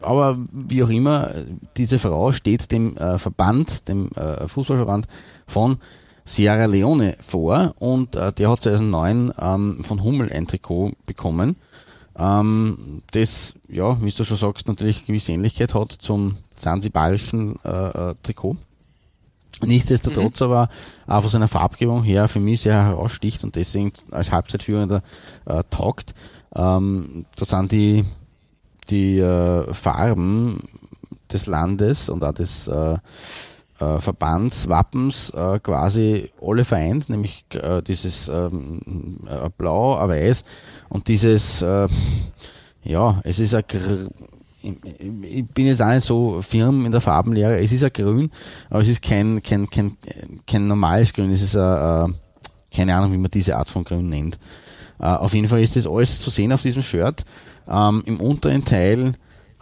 aber 0.00 0.36
wie 0.52 0.82
auch 0.82 0.90
immer, 0.90 1.30
diese 1.76 1.98
Frau 1.98 2.32
steht 2.32 2.72
dem 2.72 2.96
äh, 2.96 3.16
Verband, 3.18 3.88
dem 3.88 4.10
äh, 4.16 4.46
Fußballverband 4.48 5.06
von 5.46 5.78
Sierra 6.26 6.64
Leone 6.66 7.16
vor 7.20 7.74
und 7.78 8.14
der 8.14 8.48
hat 8.50 8.62
2009 8.62 9.32
ähm, 9.38 9.78
von 9.84 10.02
Hummel 10.02 10.32
ein 10.32 10.46
Trikot 10.46 10.92
bekommen, 11.06 11.56
ähm, 12.18 13.02
das, 13.12 13.54
ja, 13.68 14.00
wie 14.02 14.10
du 14.10 14.24
schon 14.24 14.36
sagst, 14.36 14.68
natürlich 14.68 14.98
eine 14.98 15.06
gewisse 15.06 15.32
Ähnlichkeit 15.32 15.74
hat 15.74 15.92
zum 15.92 16.36
zanzibarischen 16.54 17.56
äh, 17.64 18.10
äh, 18.10 18.14
Trikot. 18.22 18.56
Nichtsdestotrotz 19.62 20.42
aber 20.42 20.68
auch 21.06 21.22
von 21.22 21.30
seiner 21.30 21.48
Farbgebung 21.48 22.02
her 22.02 22.28
für 22.28 22.40
mich 22.40 22.62
sehr 22.62 22.84
heraussticht 22.84 23.44
und 23.44 23.56
deswegen 23.56 23.92
als 24.10 24.32
Halbzeitführender 24.32 25.02
äh, 25.46 25.62
taugt. 25.70 26.14
Ähm, 26.54 27.24
da 27.36 27.44
sind 27.44 27.72
die, 27.72 28.04
die 28.90 29.18
äh, 29.18 29.72
Farben 29.72 30.68
des 31.32 31.46
Landes 31.46 32.08
und 32.08 32.24
auch 32.24 32.34
des 32.34 32.68
äh, 32.68 32.98
äh, 33.80 33.98
Verbandswappens 33.98 35.30
äh, 35.30 35.58
quasi 35.60 36.30
alle 36.40 36.64
vereint, 36.64 37.08
nämlich 37.08 37.44
äh, 37.50 37.82
dieses 37.82 38.28
ähm, 38.28 39.18
äh, 39.26 39.50
Blau, 39.56 39.96
ein 39.96 40.08
Weiß 40.08 40.44
und 40.88 41.08
dieses, 41.08 41.62
äh, 41.62 41.88
ja, 42.84 43.20
es 43.24 43.38
ist 43.38 43.54
ein 43.54 43.64
Gr 43.66 44.08
ich 44.64 45.46
bin 45.48 45.66
jetzt 45.66 45.82
auch 45.82 45.92
nicht 45.92 46.06
so 46.06 46.40
firm 46.40 46.86
in 46.86 46.92
der 46.92 47.02
Farbenlehre, 47.02 47.60
es 47.60 47.70
ist 47.70 47.84
ein 47.84 47.92
Grün, 47.92 48.30
aber 48.70 48.80
es 48.80 48.88
ist 48.88 49.02
kein, 49.02 49.42
kein, 49.42 49.68
kein, 49.68 49.98
kein 50.46 50.66
normales 50.66 51.12
Grün, 51.12 51.30
es 51.32 51.42
ist 51.42 51.54
ein, 51.54 52.10
äh, 52.10 52.14
keine 52.74 52.96
Ahnung, 52.96 53.12
wie 53.12 53.18
man 53.18 53.30
diese 53.30 53.58
Art 53.58 53.68
von 53.68 53.84
Grün 53.84 54.08
nennt. 54.08 54.38
Äh, 54.98 55.04
auf 55.04 55.34
jeden 55.34 55.48
Fall 55.48 55.62
ist 55.62 55.76
das 55.76 55.86
alles 55.86 56.18
zu 56.18 56.30
sehen 56.30 56.50
auf 56.50 56.62
diesem 56.62 56.82
Shirt. 56.82 57.26
Ähm, 57.68 58.02
Im 58.06 58.20
unteren 58.20 58.64
Teil 58.64 59.12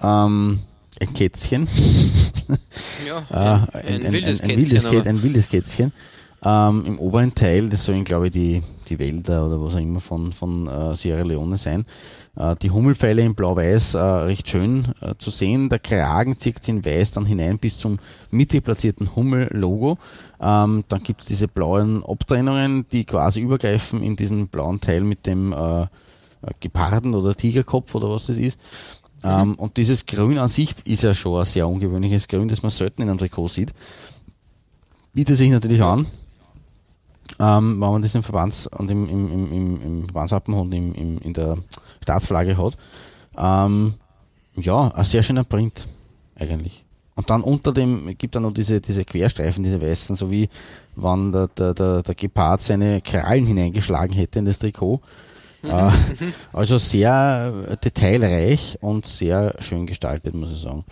ähm, 0.00 0.60
ein 1.00 1.14
Kätzchen. 1.14 1.66
Ja, 3.06 3.22
Ah, 3.30 3.66
ein, 3.72 4.06
ein, 4.06 4.12
wildes 4.12 4.40
ein, 4.40 4.48
Kätzchen, 4.48 4.56
wildes, 4.56 4.84
aber- 4.86 4.96
Kä- 4.98 5.06
ein 5.08 5.22
wildes 5.22 5.48
Kätzchen. 5.48 5.92
Ähm, 6.44 6.84
Im 6.86 6.98
oberen 6.98 7.32
Teil, 7.34 7.68
das 7.68 7.84
sollen 7.84 8.02
glaube 8.04 8.26
ich 8.26 8.32
die, 8.32 8.62
die 8.88 8.98
Wälder 8.98 9.46
oder 9.46 9.62
was 9.62 9.74
auch 9.74 9.78
immer 9.78 10.00
von, 10.00 10.32
von 10.32 10.66
äh, 10.66 10.94
Sierra 10.96 11.22
Leone 11.22 11.56
sein. 11.56 11.84
Äh, 12.36 12.56
die 12.56 12.70
Hummelpfeile 12.72 13.22
in 13.22 13.36
blau-weiß 13.36 13.94
äh, 13.94 13.98
recht 14.00 14.48
schön 14.48 14.86
äh, 15.00 15.14
zu 15.18 15.30
sehen. 15.30 15.68
Der 15.68 15.78
Kragen 15.78 16.36
zieht 16.36 16.60
sich 16.64 16.74
in 16.74 16.84
weiß 16.84 17.12
dann 17.12 17.26
hinein 17.26 17.58
bis 17.60 17.78
zum 17.78 18.00
mittig 18.32 18.64
platzierten 18.64 19.14
Hummel-Logo. 19.14 19.98
Ähm, 20.40 20.82
dann 20.88 21.02
gibt 21.04 21.20
es 21.20 21.28
diese 21.28 21.46
blauen 21.46 22.02
Abtrennungen, 22.04 22.86
die 22.90 23.04
quasi 23.04 23.38
übergreifen 23.40 24.02
in 24.02 24.16
diesen 24.16 24.48
blauen 24.48 24.80
Teil 24.80 25.02
mit 25.02 25.26
dem 25.26 25.52
äh, 25.52 25.86
Geparden 26.58 27.14
oder 27.14 27.36
Tigerkopf 27.36 27.94
oder 27.94 28.10
was 28.10 28.26
das 28.26 28.36
ist. 28.38 28.58
Ähm, 29.24 29.54
und 29.54 29.76
dieses 29.76 30.06
Grün 30.06 30.38
an 30.38 30.48
sich 30.48 30.74
ist 30.84 31.02
ja 31.02 31.14
schon 31.14 31.38
ein 31.38 31.44
sehr 31.44 31.68
ungewöhnliches 31.68 32.28
Grün, 32.28 32.48
das 32.48 32.62
man 32.62 32.70
selten 32.70 33.02
in 33.02 33.08
einem 33.08 33.18
Trikot 33.18 33.48
sieht. 33.48 33.72
Bietet 35.12 35.36
sich 35.36 35.50
natürlich 35.50 35.82
an, 35.82 36.06
ähm, 37.38 37.80
wenn 37.80 37.90
man 37.90 38.02
das 38.02 38.14
im 38.14 38.22
Verbands 38.22 38.66
und 38.66 38.90
im, 38.90 39.08
im, 39.08 39.32
im, 39.32 39.52
im, 39.52 39.82
im 39.82 40.04
Verbandswappen 40.04 40.54
und 40.54 40.72
im, 40.72 40.94
im, 40.94 41.18
in 41.18 41.34
der 41.34 41.58
Staatsflagge 42.02 42.56
hat. 42.56 42.76
Ähm, 43.36 43.94
ja, 44.56 44.88
ein 44.88 45.04
sehr 45.04 45.22
schöner 45.22 45.44
Print, 45.44 45.86
eigentlich. 46.34 46.84
Und 47.14 47.28
dann 47.28 47.42
unter 47.42 47.72
dem 47.72 48.16
gibt 48.16 48.34
er 48.34 48.40
noch 48.40 48.52
diese, 48.52 48.80
diese 48.80 49.04
Querstreifen, 49.04 49.62
diese 49.62 49.80
weißen, 49.80 50.16
so 50.16 50.30
wie 50.30 50.48
wenn 50.96 51.32
der, 51.32 51.48
der, 51.48 51.74
der, 51.74 52.02
der 52.02 52.14
Gepard 52.14 52.60
seine 52.60 53.00
Krallen 53.02 53.46
hineingeschlagen 53.46 54.14
hätte 54.14 54.38
in 54.38 54.46
das 54.46 54.58
Trikot. 54.58 55.00
Äh, 55.62 55.90
also 56.52 56.78
sehr 56.78 57.76
detailreich 57.84 58.78
und 58.80 59.06
sehr 59.06 59.54
schön 59.60 59.86
gestaltet, 59.86 60.34
muss 60.34 60.50
ich 60.50 60.60
sagen. 60.60 60.84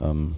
Ähm, 0.00 0.34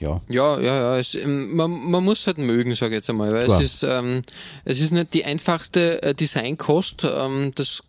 ja, 0.00 0.20
Ja, 0.28 0.60
ja, 0.60 0.80
ja. 0.80 0.98
Es, 0.98 1.14
ähm, 1.14 1.56
man, 1.56 1.90
man 1.90 2.04
muss 2.04 2.26
halt 2.26 2.38
mögen, 2.38 2.74
sage 2.74 2.94
ich 2.94 2.98
jetzt 2.98 3.10
einmal, 3.10 3.32
weil 3.32 3.46
Klar. 3.46 3.60
es 3.60 3.74
ist, 3.74 3.82
ähm, 3.82 4.22
es 4.64 4.80
ist 4.80 4.92
nicht 4.92 5.12
die 5.14 5.24
einfachste 5.24 6.02
äh, 6.02 6.14
Designkost. 6.14 7.04
Ähm, 7.04 7.50
das 7.54 7.80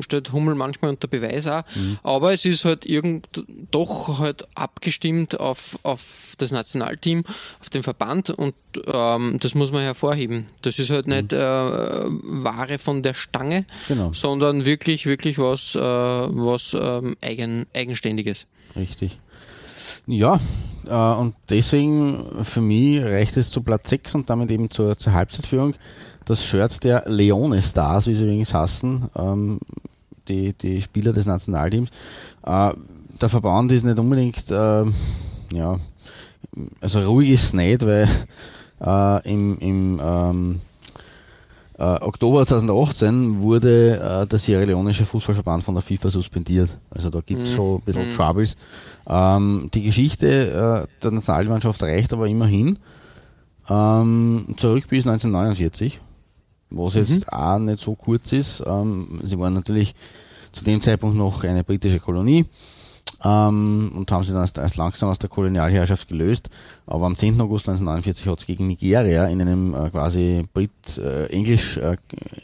stellt 0.00 0.32
Hummel 0.32 0.54
manchmal 0.54 0.90
unter 0.90 1.08
Beweis 1.08 1.46
auch. 1.46 1.62
Mhm. 1.74 1.98
Aber 2.02 2.32
es 2.32 2.44
ist 2.44 2.64
halt 2.64 2.86
irgend 2.86 3.26
doch 3.70 4.18
halt 4.18 4.46
abgestimmt 4.54 5.38
auf, 5.40 5.78
auf 5.82 6.34
das 6.38 6.50
Nationalteam, 6.52 7.24
auf 7.60 7.70
den 7.70 7.82
Verband 7.82 8.30
und 8.30 8.54
ähm, 8.92 9.38
das 9.40 9.54
muss 9.54 9.72
man 9.72 9.82
hervorheben. 9.82 10.46
Das 10.62 10.78
ist 10.78 10.90
halt 10.90 11.06
nicht 11.08 11.32
äh, 11.32 11.36
Ware 11.38 12.78
von 12.78 13.02
der 13.02 13.14
Stange, 13.14 13.60
Mhm. 13.60 13.64
Genau. 13.88 14.12
sondern 14.12 14.64
wirklich, 14.64 15.06
wirklich 15.06 15.38
was, 15.38 15.74
äh, 15.74 15.80
was 15.80 16.76
ähm, 16.78 17.16
eigen, 17.22 17.66
eigenständiges. 17.74 18.46
richtig. 18.76 19.18
Ja, 20.08 20.38
äh, 20.86 20.94
und 21.20 21.34
deswegen 21.50 22.44
für 22.44 22.60
mich 22.60 23.02
reicht 23.02 23.36
es 23.36 23.50
zu 23.50 23.60
Platz 23.62 23.90
6 23.90 24.14
und 24.14 24.30
damit 24.30 24.50
eben 24.52 24.70
zur, 24.70 24.96
zur 24.96 25.12
Halbzeitführung. 25.14 25.74
Das 26.26 26.44
Shirt 26.44 26.84
der 26.84 27.04
Leone 27.06 27.62
Stars, 27.62 28.06
wie 28.06 28.14
sie 28.14 28.24
übrigens 28.24 28.52
hassen, 28.52 29.08
ähm, 29.16 29.58
die, 30.28 30.52
die 30.52 30.82
Spieler 30.82 31.12
des 31.12 31.24
Nationalteams. 31.26 31.88
Äh, 32.44 32.72
der 33.20 33.28
Verband 33.28 33.72
ist 33.72 33.84
nicht 33.84 33.98
unbedingt, 33.98 34.50
äh, 34.50 34.84
ja, 35.52 35.78
also 36.80 37.00
ruhig 37.00 37.30
ist 37.30 37.44
es 37.44 37.52
nicht, 37.54 37.86
weil 37.86 38.08
äh, 38.84 39.30
im, 39.32 39.58
im 39.58 40.00
ähm, 40.04 40.60
äh, 41.78 41.82
Oktober 41.82 42.44
2018 42.46 43.40
wurde 43.40 44.00
äh, 44.00 44.26
der 44.26 44.38
Sierra 44.38 44.64
Leonesische 44.64 45.04
Fußballverband 45.06 45.62
von 45.64 45.74
der 45.74 45.82
FIFA 45.82 46.10
suspendiert. 46.10 46.76
Also 46.90 47.10
da 47.10 47.20
gibt 47.20 47.42
es 47.42 47.50
Mhm. 47.52 47.54
schon 47.56 47.76
ein 47.76 47.82
bisschen 47.82 48.08
Mhm. 48.10 48.14
Troubles. 48.14 48.56
Ähm, 49.08 49.70
die 49.74 49.82
Geschichte 49.82 50.86
äh, 50.88 51.02
der 51.02 51.10
Nationalmannschaft 51.10 51.82
reicht 51.82 52.12
aber 52.12 52.26
immerhin 52.26 52.78
ähm, 53.68 54.54
zurück 54.56 54.84
bis 54.88 55.06
1949, 55.06 56.00
was 56.70 56.94
jetzt 56.94 57.32
auch 57.32 57.58
nicht 57.58 57.78
so 57.78 57.94
kurz 57.94 58.32
ist. 58.32 58.62
Ähm, 58.66 59.20
sie 59.24 59.38
waren 59.38 59.54
natürlich 59.54 59.94
zu 60.52 60.64
dem 60.64 60.80
Zeitpunkt 60.80 61.16
noch 61.16 61.44
eine 61.44 61.64
britische 61.64 62.00
Kolonie 62.00 62.46
ähm, 63.24 63.92
und 63.94 64.10
haben 64.10 64.24
sich 64.24 64.32
dann 64.32 64.42
erst, 64.42 64.58
erst 64.58 64.76
langsam 64.76 65.10
aus 65.10 65.18
der 65.18 65.28
Kolonialherrschaft 65.28 66.08
gelöst. 66.08 66.50
Aber 66.86 67.06
am 67.06 67.16
10. 67.16 67.40
August 67.40 67.68
1949 67.68 68.26
hat 68.26 68.38
es 68.40 68.46
gegen 68.46 68.66
Nigeria 68.66 69.26
in 69.26 69.40
einem 69.40 69.74
äh, 69.74 69.90
quasi 69.90 70.44
brit-englisch 70.52 71.78
äh, 71.78 71.96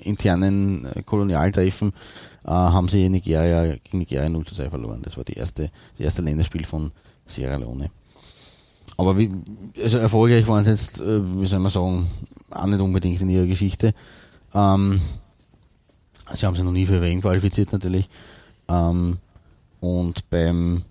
internen 0.03 0.87
äh, 0.87 1.03
Kolonialtreffen 1.03 1.93
äh, 2.45 2.51
haben 2.51 2.89
sie 2.89 3.09
Nigeria 3.09 3.77
gegen 3.77 3.99
Nigeria 3.99 4.29
0 4.29 4.47
zu 4.47 4.55
2 4.55 4.70
verloren. 4.70 5.03
Das 5.03 5.16
war 5.16 5.25
die 5.25 5.35
erste, 5.35 5.70
das 5.93 6.01
erste 6.01 6.23
Länderspiel 6.23 6.64
von 6.64 6.93
Sierra 7.27 7.57
Leone. 7.57 7.91
Aber 9.03 9.18
wie, 9.18 9.30
also 9.82 9.98
erfolgreich 9.98 10.46
waren 10.46 10.64
sie 10.64 10.70
jetzt, 10.70 11.00
äh, 11.00 11.20
wie 11.40 11.46
soll 11.46 11.59
man 11.59 11.72
sagen, 11.72 12.07
auch 12.50 12.66
nicht 12.66 12.80
unbedingt 12.80 13.20
in 13.20 13.30
ihrer 13.30 13.46
Geschichte. 13.46 13.94
Ähm, 14.55 15.00
sie 16.32 16.46
haben 16.46 16.55
sich 16.55 16.64
noch 16.64 16.72
nie 16.72 16.86
für 16.86 17.00
WM 17.00 17.20
qualifiziert 17.20 17.72
natürlich. 17.72 18.09
Ähm, 18.68 19.18
und 19.80 20.30
beim 20.30 20.82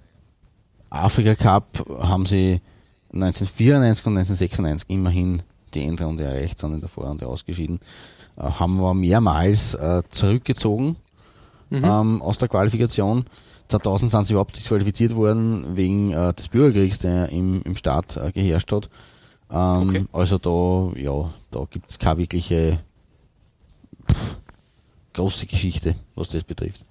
Afrika 0.89 1.35
Cup 1.35 1.85
haben 2.01 2.25
sie 2.25 2.61
1994 3.13 4.05
und 4.05 4.17
1996 4.17 4.89
immerhin 4.89 5.43
die 5.73 5.83
Endrunde 5.83 6.25
erreicht, 6.25 6.59
sind 6.59 6.73
in 6.73 6.79
der 6.81 6.89
Vorrunde 6.89 7.27
ausgeschieden. 7.27 7.79
Äh, 8.37 8.43
haben 8.43 8.77
wir 8.77 8.93
mehrmals 8.93 9.73
äh, 9.75 10.03
zurückgezogen 10.09 10.97
ähm, 11.71 12.21
aus 12.21 12.37
der 12.37 12.49
Qualifikation. 12.49 13.25
2000 13.71 14.11
sind 14.11 14.25
sie 14.25 14.33
überhaupt 14.33 14.55
disqualifiziert 14.55 15.15
worden 15.15 15.75
wegen 15.75 16.11
äh, 16.11 16.33
des 16.33 16.49
Bürgerkriegs, 16.49 16.99
der 16.99 17.29
im, 17.29 17.61
im 17.63 17.75
Staat 17.75 18.17
äh, 18.17 18.31
geherrscht 18.31 18.71
hat. 18.71 18.89
Ähm, 19.51 19.89
Okay. 19.89 20.05
Also 20.13 20.37
da, 20.37 20.97
ja, 20.99 21.33
da 21.51 21.65
gibt's 21.69 21.99
keine 21.99 22.19
wirkliche 22.19 22.79
pff, 24.09 24.37
große 25.13 25.45
Geschichte, 25.45 25.95
was 26.15 26.29
das 26.29 26.43
betrifft. 26.43 26.85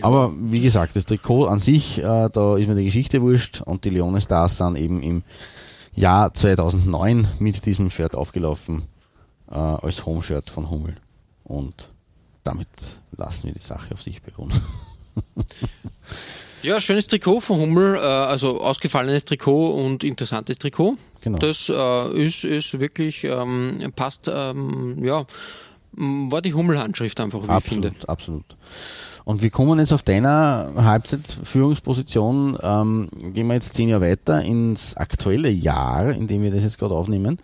Aber 0.00 0.32
wie 0.36 0.60
gesagt, 0.60 0.96
das 0.96 1.04
Trikot 1.04 1.46
an 1.46 1.58
sich, 1.58 1.98
äh, 1.98 2.28
da 2.30 2.56
ist 2.56 2.68
mir 2.68 2.74
die 2.74 2.84
Geschichte 2.84 3.20
wurscht 3.20 3.60
und 3.60 3.84
die 3.84 3.90
Leone 3.90 4.20
Stars 4.20 4.58
sind 4.58 4.76
eben 4.76 5.02
im 5.02 5.22
Jahr 5.94 6.32
2009 6.32 7.28
mit 7.38 7.66
diesem 7.66 7.90
Shirt 7.90 8.14
aufgelaufen 8.14 8.84
äh, 9.50 9.54
als 9.56 10.06
Home-Shirt 10.06 10.48
von 10.48 10.70
Hummel. 10.70 10.96
Und 11.44 11.90
damit 12.44 12.68
lassen 13.12 13.48
wir 13.48 13.52
die 13.52 13.60
Sache 13.60 13.92
auf 13.92 14.02
sich 14.02 14.22
beruhen. 14.22 14.52
Ja, 16.62 16.80
schönes 16.80 17.08
Trikot 17.08 17.40
von 17.40 17.58
Hummel, 17.58 17.96
äh, 17.96 17.98
also 17.98 18.60
ausgefallenes 18.60 19.24
Trikot 19.24 19.84
und 19.84 20.04
interessantes 20.04 20.58
Trikot. 20.58 20.94
Genau. 21.20 21.38
Das 21.38 21.68
äh, 21.68 22.24
ist, 22.24 22.44
ist 22.44 22.78
wirklich, 22.78 23.24
ähm, 23.24 23.80
passt, 23.96 24.30
ähm, 24.32 24.96
ja, 25.02 25.24
war 25.94 26.40
die 26.40 26.54
Hummel-Handschrift 26.54 27.18
einfach, 27.20 27.40
wie 27.40 27.58
ich 27.58 27.64
finde. 27.64 27.88
Absolut, 27.88 28.08
absolut. 28.08 28.44
Und 29.24 29.42
wir 29.42 29.50
kommen 29.50 29.78
jetzt 29.78 29.92
auf 29.92 30.02
deiner 30.02 30.72
Halbzeitführungsposition, 30.76 32.58
ähm, 32.62 33.08
gehen 33.34 33.48
wir 33.48 33.54
jetzt 33.54 33.74
zehn 33.74 33.88
Jahre 33.88 34.08
weiter 34.10 34.42
ins 34.42 34.96
aktuelle 34.96 35.50
Jahr, 35.50 36.12
in 36.12 36.28
dem 36.28 36.42
wir 36.42 36.52
das 36.52 36.62
jetzt 36.62 36.78
gerade 36.78 36.94
aufnehmen, 36.94 37.38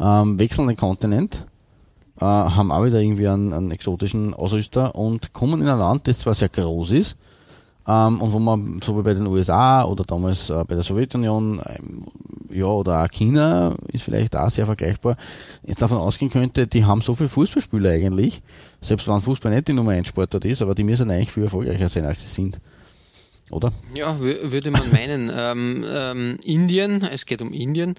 ähm, 0.00 0.38
wechseln 0.38 0.68
den 0.68 0.76
Kontinent, 0.76 1.46
äh, 2.18 2.24
haben 2.24 2.72
auch 2.72 2.84
wieder 2.84 3.00
irgendwie 3.00 3.28
einen, 3.28 3.52
einen 3.52 3.70
exotischen 3.70 4.34
Ausrüster 4.34 4.94
und 4.94 5.32
kommen 5.34 5.60
in 5.60 5.68
ein 5.68 5.78
Land, 5.78 6.08
das 6.08 6.20
zwar 6.20 6.34
sehr 6.34 6.48
groß 6.48 6.92
ist, 6.92 7.16
ähm, 7.86 8.20
und 8.20 8.32
wo 8.32 8.38
man 8.38 8.80
so 8.82 8.96
wie 8.98 9.02
bei 9.02 9.14
den 9.14 9.26
USA 9.26 9.84
oder 9.84 10.04
damals 10.04 10.50
äh, 10.50 10.64
bei 10.66 10.74
der 10.74 10.82
Sowjetunion, 10.84 11.60
ähm, 11.66 12.06
ja, 12.50 12.66
oder 12.66 13.02
auch 13.02 13.08
China 13.10 13.74
ist 13.92 14.04
vielleicht 14.04 14.36
auch 14.36 14.50
sehr 14.50 14.66
vergleichbar, 14.66 15.16
jetzt 15.66 15.82
davon 15.82 15.98
ausgehen 15.98 16.30
könnte, 16.30 16.66
die 16.66 16.84
haben 16.84 17.00
so 17.02 17.14
viele 17.14 17.28
Fußballspieler 17.28 17.90
eigentlich, 17.90 18.42
selbst 18.80 19.08
wenn 19.08 19.20
Fußball 19.20 19.52
nicht 19.54 19.68
die 19.68 19.72
Nummer 19.72 19.90
1 19.92 20.08
Sportart 20.08 20.44
ist, 20.44 20.62
aber 20.62 20.74
die 20.74 20.84
müssen 20.84 21.10
eigentlich 21.10 21.32
viel 21.32 21.42
erfolgreicher 21.44 21.88
sein, 21.88 22.04
als 22.04 22.22
sie 22.22 22.28
sind. 22.28 22.60
Oder? 23.50 23.72
Ja, 23.94 24.12
wü- 24.14 24.50
würde 24.52 24.70
man 24.70 24.90
meinen. 24.90 25.30
ähm, 25.36 25.84
ähm, 25.86 26.38
Indien, 26.44 27.02
es 27.02 27.26
geht 27.26 27.42
um 27.42 27.52
Indien. 27.52 27.94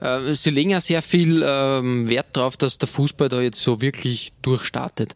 Äh, 0.00 0.34
sie 0.34 0.50
legen 0.50 0.70
ja 0.70 0.80
sehr 0.80 1.02
viel 1.02 1.44
ähm, 1.46 2.08
Wert 2.08 2.26
darauf, 2.32 2.56
dass 2.56 2.78
der 2.78 2.88
Fußball 2.88 3.28
da 3.28 3.40
jetzt 3.40 3.60
so 3.62 3.80
wirklich 3.80 4.32
durchstartet. 4.42 5.14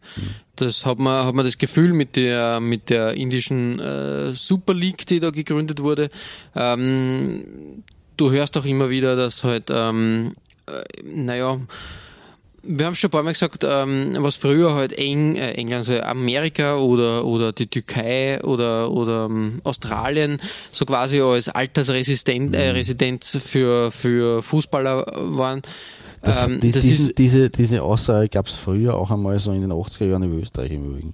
Das 0.55 0.85
hat 0.85 0.99
man, 0.99 1.25
hat 1.25 1.33
man 1.33 1.45
das 1.45 1.57
Gefühl 1.57 1.93
mit 1.93 2.15
der, 2.15 2.59
mit 2.59 2.89
der 2.89 3.13
indischen 3.15 3.79
äh, 3.79 4.33
Super 4.35 4.73
League, 4.73 5.07
die 5.07 5.19
da 5.19 5.31
gegründet 5.31 5.81
wurde. 5.81 6.11
Ähm, 6.55 7.83
du 8.17 8.31
hörst 8.31 8.55
auch 8.57 8.65
immer 8.65 8.89
wieder, 8.89 9.15
dass 9.15 9.43
halt, 9.43 9.69
ähm, 9.71 10.35
äh, 10.67 10.83
naja, 11.03 11.59
wir 12.65 12.85
haben 12.85 12.95
schon 12.95 13.09
ein 13.09 13.11
paar 13.11 13.23
Mal 13.23 13.33
gesagt, 13.33 13.65
ähm, 13.67 14.15
was 14.19 14.37
früher 14.37 14.73
halt 14.73 14.93
Eng, 14.93 15.35
äh, 15.35 15.51
England, 15.51 15.89
also 15.89 16.01
Amerika 16.01 16.77
oder, 16.77 17.25
oder 17.25 17.51
die 17.51 17.67
Türkei 17.67 18.41
oder, 18.41 18.89
oder 18.91 19.25
ähm, 19.25 19.59
Australien 19.65 20.41
so 20.71 20.85
quasi 20.85 21.19
als 21.19 21.49
Altersresidenz 21.49 22.55
äh, 22.55 22.69
Residenz 22.69 23.37
für, 23.43 23.91
für 23.91 24.41
Fußballer 24.41 25.05
waren. 25.13 25.61
Das, 26.23 26.45
ähm, 26.45 26.59
dies, 26.61 26.73
das 26.73 26.83
diesen, 26.83 27.07
ist, 27.09 27.17
diese, 27.17 27.49
diese 27.49 27.83
Aussage 27.83 28.29
gab 28.29 28.47
es 28.47 28.53
früher 28.53 28.95
auch 28.95 29.11
einmal 29.11 29.37
so 29.39 29.51
in 29.51 29.61
den 29.61 29.71
80er 29.71 30.05
Jahren 30.05 30.23
in 30.23 30.39
Österreich 30.39 30.71
im 30.71 30.85
Übrigen. 30.89 31.13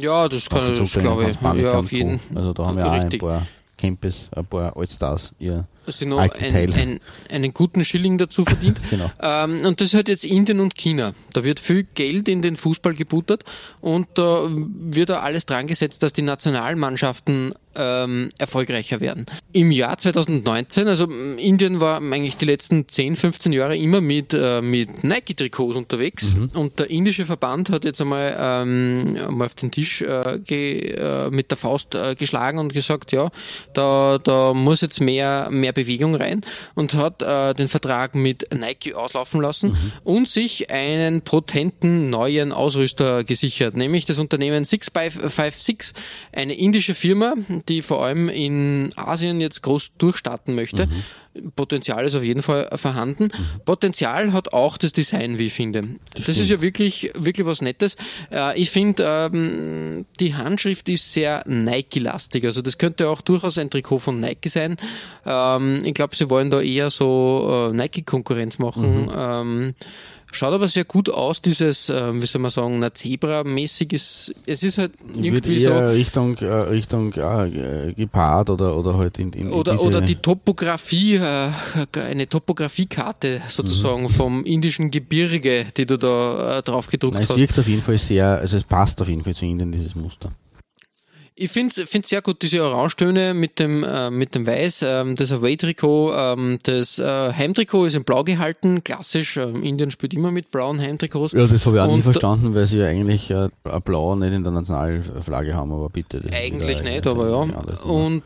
ja, 0.00 0.28
das 0.28 0.50
kann 0.50 0.64
der 0.64 0.74
das 0.74 0.92
glaube 0.92 1.30
ich. 1.30 1.40
Ja, 1.40 1.74
auf 1.78 1.92
jeden 1.92 2.18
Co. 2.18 2.38
Also 2.38 2.52
da 2.52 2.66
haben 2.66 2.76
wir 2.76 2.86
auch 2.86 2.92
ein 2.92 3.00
Richtig. 3.02 3.20
paar 3.20 3.46
Campus, 3.78 4.28
ein 4.34 4.44
paar 4.44 4.76
Allstars. 4.76 5.32
Ja. 5.38 5.64
Sie 5.86 6.06
noch 6.06 6.18
ein, 6.18 6.30
ein, 6.32 7.00
einen 7.30 7.54
guten 7.54 7.84
Schilling 7.84 8.18
dazu 8.18 8.44
verdient. 8.44 8.80
Genau. 8.92 9.10
ähm, 9.22 9.64
und 9.64 9.80
das 9.80 9.94
halt 9.94 10.08
jetzt 10.08 10.24
Indien 10.24 10.60
und 10.60 10.74
China. 10.74 11.14
Da 11.32 11.44
wird 11.44 11.60
viel 11.60 11.84
Geld 11.94 12.28
in 12.28 12.42
den 12.42 12.56
Fußball 12.56 12.94
gebuttert 12.94 13.44
und 13.80 14.06
da 14.14 14.48
wird 14.50 15.08
da 15.08 15.20
alles 15.20 15.46
dran 15.46 15.66
gesetzt, 15.66 16.02
dass 16.02 16.12
die 16.12 16.20
Nationalmannschaften 16.20 17.54
ähm, 17.74 18.30
erfolgreicher 18.38 19.00
werden. 19.00 19.26
Im 19.52 19.70
Jahr 19.70 19.96
2019, 19.98 20.88
also 20.88 21.04
m, 21.04 21.38
Indien 21.38 21.80
war 21.80 21.98
eigentlich 21.98 22.36
die 22.36 22.44
letzten 22.44 22.88
10, 22.88 23.16
15 23.16 23.52
Jahre 23.52 23.76
immer 23.76 24.00
mit, 24.00 24.34
äh, 24.34 24.60
mit 24.60 25.04
Nike-Trikots 25.04 25.76
unterwegs 25.76 26.32
und 26.54 26.78
der 26.78 26.90
indische 26.90 27.24
Verband 27.24 27.70
hat 27.70 27.84
jetzt 27.84 28.00
einmal, 28.00 28.36
ähm, 28.38 29.16
einmal 29.26 29.46
auf 29.46 29.54
den 29.54 29.70
Tisch 29.70 30.02
äh, 30.02 30.38
ge, 30.44 30.92
äh, 30.92 31.30
mit 31.30 31.50
der 31.50 31.56
Faust 31.56 31.94
äh, 31.94 32.14
geschlagen 32.14 32.58
und 32.58 32.72
gesagt, 32.72 33.12
ja, 33.12 33.30
da, 33.74 34.18
da 34.22 34.54
muss 34.54 34.80
jetzt 34.80 35.00
mehr, 35.00 35.48
mehr 35.50 35.71
Bewegung 35.72 36.14
rein 36.14 36.42
und 36.74 36.94
hat 36.94 37.22
äh, 37.22 37.54
den 37.54 37.68
Vertrag 37.68 38.14
mit 38.14 38.48
Nike 38.52 38.94
auslaufen 38.94 39.40
lassen 39.40 39.76
und 40.04 40.28
sich 40.28 40.70
einen 40.70 41.22
potenten 41.22 42.10
neuen 42.10 42.52
Ausrüster 42.52 43.24
gesichert, 43.24 43.76
nämlich 43.76 44.04
das 44.04 44.18
Unternehmen 44.18 44.64
656, 44.64 45.92
eine 46.32 46.54
indische 46.54 46.94
Firma, 46.94 47.34
die 47.68 47.82
vor 47.82 48.04
allem 48.04 48.28
in 48.28 48.92
Asien 48.96 49.40
jetzt 49.40 49.62
groß 49.62 49.92
durchstarten 49.98 50.54
möchte. 50.54 50.88
Potenzial 51.56 52.04
ist 52.04 52.14
auf 52.14 52.22
jeden 52.22 52.42
Fall 52.42 52.68
vorhanden. 52.76 53.30
Potenzial 53.64 54.32
hat 54.32 54.52
auch 54.52 54.76
das 54.76 54.92
Design, 54.92 55.38
wie 55.38 55.46
ich 55.46 55.52
finde. 55.54 55.84
Das, 56.14 56.28
ist 56.28 56.50
ja 56.50 56.60
wirklich, 56.60 57.10
wirklich 57.14 57.46
was 57.46 57.62
Nettes. 57.62 57.96
Äh, 58.30 58.60
ich 58.60 58.70
finde, 58.70 59.30
ähm, 59.32 60.04
die 60.20 60.34
Handschrift 60.34 60.88
ist 60.88 61.12
sehr 61.12 61.42
Nike-lastig. 61.46 62.44
Also 62.44 62.60
das 62.60 62.76
könnte 62.76 63.08
auch 63.08 63.22
durchaus 63.22 63.56
ein 63.58 63.70
Trikot 63.70 64.00
von 64.00 64.20
Nike 64.20 64.48
sein. 64.48 64.76
Ähm, 65.24 65.80
ich 65.84 65.94
glaube, 65.94 66.16
sie 66.16 66.28
wollen 66.28 66.50
da 66.50 66.60
eher 66.60 66.90
so 66.90 67.70
äh, 67.70 67.74
Nike-Konkurrenz 67.74 68.58
machen. 68.58 69.10
Ähm, 69.14 69.74
Schaut 70.34 70.54
aber 70.54 70.66
sehr 70.66 70.84
gut 70.84 71.10
aus, 71.10 71.42
dieses, 71.42 71.90
äh, 71.90 72.12
wie 72.14 72.24
soll 72.24 72.40
man 72.40 72.50
sagen, 72.50 72.78
na 72.78 72.92
Zebra-mäßig 72.92 73.92
ist, 73.92 74.34
es 74.46 74.62
ist 74.62 74.78
halt 74.78 74.92
irgendwie 75.14 75.60
so, 75.60 75.68
eher 75.68 75.92
Richtung, 75.92 76.36
äh, 76.38 76.46
Richtung 76.46 77.12
äh, 77.12 77.92
Gepard 77.92 78.48
oder, 78.48 78.74
oder 78.74 78.96
halt 78.96 79.18
in, 79.18 79.30
in, 79.34 79.48
in 79.48 79.52
oder, 79.52 79.78
oder 79.80 80.00
die 80.00 80.16
Topografie, 80.16 81.16
äh, 81.16 81.50
eine 81.96 82.28
Topografiekarte 82.28 83.42
sozusagen 83.46 84.08
vom 84.08 84.44
indischen 84.44 84.90
Gebirge, 84.90 85.66
die 85.76 85.84
du 85.84 85.98
da 85.98 86.58
äh, 86.58 86.62
drauf 86.62 86.86
gedruckt 86.86 87.14
Nein, 87.14 87.24
es 87.24 87.28
hast. 87.28 87.36
wirkt 87.38 87.58
auf 87.58 87.68
jeden 87.68 87.82
Fall 87.82 87.98
sehr, 87.98 88.38
also 88.38 88.56
es 88.56 88.64
passt 88.64 89.02
auf 89.02 89.08
jeden 89.10 89.22
Fall 89.22 89.34
zu 89.34 89.44
Indien, 89.44 89.70
dieses 89.70 89.94
Muster. 89.94 90.32
Ich 91.34 91.50
finde 91.50 91.72
es 91.82 92.08
sehr 92.08 92.20
gut, 92.20 92.42
diese 92.42 92.62
Orangetöne 92.62 93.32
mit 93.32 93.58
dem, 93.58 93.82
äh, 93.84 94.10
mit 94.10 94.34
dem 94.34 94.46
Weiß. 94.46 94.82
Ähm, 94.86 95.16
das 95.16 95.32
Away-Trikot, 95.32 96.12
ähm, 96.14 96.58
das 96.62 96.98
äh, 96.98 97.32
Heimtrikot 97.32 97.86
ist 97.86 97.96
in 97.96 98.04
Blau 98.04 98.22
gehalten, 98.22 98.84
klassisch. 98.84 99.38
Ähm, 99.38 99.62
Indien 99.62 99.90
spielt 99.90 100.12
immer 100.12 100.30
mit 100.30 100.50
blauen 100.50 100.78
Heimtrikots. 100.78 101.32
Ja, 101.32 101.46
das 101.46 101.64
habe 101.64 101.76
ich 101.76 101.82
auch 101.82 101.86
nie 101.86 101.94
Und- 101.94 102.02
verstanden, 102.02 102.54
weil 102.54 102.66
sie 102.66 102.78
ja 102.78 102.86
eigentlich 102.86 103.30
äh, 103.30 103.48
Blau 103.84 104.14
nicht 104.14 104.32
in 104.32 104.42
der 104.42 104.52
Nationalflagge 104.52 105.54
haben, 105.54 105.72
aber 105.72 105.88
bitte. 105.88 106.20
Eigentlich 106.32 106.82
nicht, 106.82 107.06
aber 107.06 107.30
ja. 107.30 107.82
Und, 107.90 108.22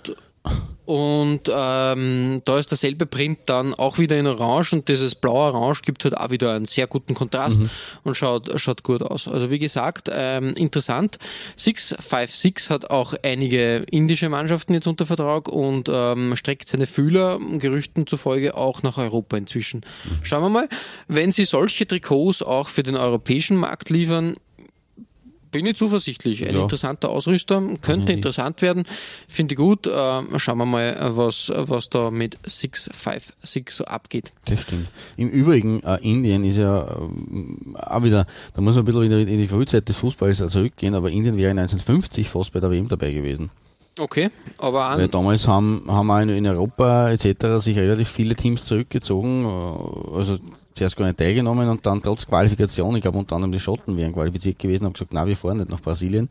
und 0.85 1.41
ähm, 1.53 2.43
da 2.45 2.59
ist 2.61 2.71
derselbe 2.71 3.07
Print 3.07 3.41
dann 3.47 3.75
auch 3.75 3.99
wieder 3.99 4.17
in 4.17 4.27
Orange 4.29 4.73
und 4.73 4.89
dieses 4.89 5.17
Blau-Orange 5.17 5.83
gibt 5.83 6.05
halt 6.05 6.17
auch 6.17 6.31
wieder 6.31 6.55
einen 6.55 6.65
sehr 6.65 6.87
guten 6.87 7.15
Kontrast 7.15 7.59
Mhm. 7.59 7.71
und 8.05 8.17
schaut, 8.17 8.49
schaut 8.61 8.85
gut 8.85 9.03
aus. 9.03 9.27
Also 9.27 9.51
wie 9.51 9.59
gesagt, 9.59 10.09
ähm, 10.13 10.55
interessant. 10.55 11.19
656 11.57 12.71
hat 12.71 12.91
auch 12.91 13.15
einige 13.25 13.85
indische 13.91 14.29
Mannschaften 14.29 14.75
jetzt 14.75 14.87
unter 14.87 15.07
Vertrag 15.07 15.49
und 15.49 15.89
ähm, 15.93 16.37
streckt 16.37 16.69
seine 16.69 16.87
Fühler, 16.87 17.39
Gerüchten 17.59 18.07
zufolge, 18.07 18.57
auch 18.57 18.85
nach 18.85 18.97
Europa 18.99 19.37
inzwischen. 19.37 19.81
Mhm. 20.05 20.19
Schauen 20.25 20.43
wir 20.43 20.51
mal, 20.51 20.69
wenn 21.09 21.33
sie 21.33 21.47
solche 21.47 21.87
Trikots 21.87 22.43
auch 22.43 22.69
für 22.69 22.85
den 22.85 22.97
europäischen 22.97 23.57
Markt 23.57 23.91
liefern, 23.91 24.37
bin 25.57 25.67
ich 25.67 25.77
zuversichtlich. 25.77 26.47
Ein 26.49 26.55
Ja. 26.55 26.63
interessanter 26.63 27.11
Ausrüster, 27.11 27.63
könnte 27.81 28.13
interessant 28.13 28.63
werden. 28.63 28.85
Finde 29.29 29.55
ich 29.55 29.59
gut. 29.59 29.87
Äh, 29.87 29.91
schauen 30.39 30.59
wir 30.59 30.67
mal, 30.67 30.97
was, 31.17 31.51
was 31.55 31.89
da 31.89 32.11
mit 32.11 32.39
656 32.45 33.71
so 33.71 33.85
abgeht. 33.85 34.33
Das 34.47 34.63
stimmt. 34.63 34.89
Im 35.17 35.29
Übrigen, 35.29 35.83
äh, 35.83 35.99
Indien 36.03 36.45
ist 36.45 36.59
ja 36.59 36.87
ähm, 36.99 37.77
auch 37.79 38.03
wieder, 38.03 38.27
da 38.55 38.61
muss 38.61 38.75
man 38.75 38.83
ein 38.83 38.87
bisschen 38.87 39.03
wieder 39.03 39.19
in 39.19 39.27
die 39.39 39.49
Frühzeit 39.49 39.89
des 39.89 39.97
Fußballs 39.99 40.39
zurückgehen, 40.49 40.95
aber 40.95 41.11
Indien 41.11 41.37
wäre 41.37 41.51
1950 41.51 42.29
fast 42.29 42.53
bei 42.53 42.61
der 42.61 42.71
WM 42.71 42.89
dabei 42.89 43.13
gewesen. 43.13 43.51
Okay, 43.99 44.31
aber 44.59 44.99
Weil 44.99 45.09
damals 45.09 45.49
haben, 45.49 45.85
haben 45.89 46.11
auch 46.11 46.19
in, 46.21 46.29
in 46.29 46.47
Europa 46.47 47.11
etc. 47.11 47.65
sich 47.65 47.79
relativ 47.79 48.11
viele 48.11 48.35
Teams 48.35 48.67
zurückgezogen, 48.67 49.45
äh, 49.47 50.17
also 50.17 50.39
zuerst 50.75 50.97
gar 50.97 51.07
nicht 51.07 51.19
teilgenommen 51.19 51.69
und 51.69 51.87
dann 51.87 52.03
trotz 52.03 52.27
Qualifikation, 52.27 52.95
ich 52.97 53.03
glaube 53.03 53.17
unter 53.17 53.37
anderem 53.37 53.53
die 53.53 53.61
Schotten 53.61 53.97
wären 53.97 54.13
qualifiziert 54.13 54.59
gewesen, 54.59 54.85
haben 54.85 54.93
gesagt, 54.93 55.15
na 55.15 55.27
wir 55.27 55.37
fahren 55.37 55.59
nicht 55.59 55.71
nach 55.71 55.81
Brasilien. 55.81 56.29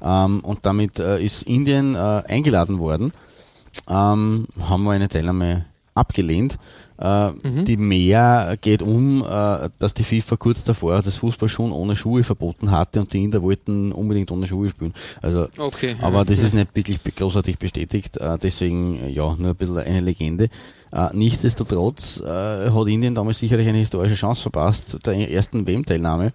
Ähm, 0.00 0.40
und 0.44 0.64
damit 0.64 1.00
äh, 1.00 1.20
ist 1.20 1.42
Indien 1.42 1.96
äh, 1.96 2.22
eingeladen 2.28 2.78
worden, 2.78 3.12
ähm, 3.88 4.46
haben 4.60 4.84
wir 4.84 4.92
eine 4.92 5.08
Teilnahme 5.08 5.66
abgelehnt. 5.94 6.58
Äh, 7.00 7.64
Die 7.64 7.78
Mehr 7.78 8.58
geht 8.60 8.82
um, 8.82 9.24
äh, 9.24 9.70
dass 9.78 9.94
die 9.94 10.04
FIFA 10.04 10.36
kurz 10.36 10.62
davor 10.62 11.00
das 11.00 11.16
Fußball 11.16 11.48
schon 11.48 11.72
ohne 11.72 11.96
Schuhe 11.96 12.22
verboten 12.22 12.70
hatte 12.70 13.00
und 13.00 13.12
die 13.12 13.24
Inder 13.24 13.42
wollten 13.42 13.90
unbedingt 13.92 14.30
ohne 14.30 14.46
Schuhe 14.46 14.68
spielen. 14.68 14.92
Also 15.22 15.48
okay. 15.56 15.96
aber 16.02 16.24
das 16.26 16.40
ist 16.40 16.52
nicht 16.52 16.74
wirklich 16.74 17.00
großartig 17.02 17.58
bestätigt, 17.58 18.18
äh, 18.18 18.36
deswegen 18.38 19.08
ja, 19.08 19.34
nur 19.38 19.50
ein 19.50 19.56
bisschen 19.56 19.78
eine 19.78 20.00
Legende. 20.00 20.48
Nichtsdestotrotz 21.12 22.20
hat 22.20 22.88
Indien 22.88 23.14
damals 23.14 23.38
sicherlich 23.38 23.68
eine 23.68 23.78
historische 23.78 24.16
Chance 24.16 24.42
verpasst, 24.42 24.98
der 25.06 25.30
ersten 25.30 25.64
WM-Teilnahme. 25.64 26.32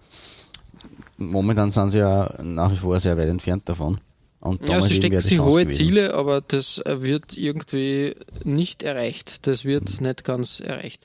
Momentan 1.17 1.71
sind 1.71 1.89
sie 1.89 1.99
ja 1.99 2.33
nach 2.41 2.71
wie 2.71 2.77
vor 2.77 2.97
sehr 3.01 3.17
weit 3.17 3.27
entfernt 3.27 3.67
davon. 3.67 3.99
Und 4.45 4.63
ja, 4.65 4.79
sie 4.81 4.95
stecken 4.95 5.19
sich 5.19 5.39
hohe 5.39 5.65
gewesen. 5.65 5.77
Ziele, 5.77 6.13
aber 6.13 6.41
das 6.41 6.77
äh, 6.85 7.01
wird 7.01 7.35
irgendwie 7.37 8.15
nicht 8.43 8.83
erreicht. 8.83 9.47
Das 9.47 9.65
wird 9.65 9.99
Mhm. 9.99 10.07
nicht 10.07 10.23
ganz 10.23 10.59
erreicht. 10.59 11.01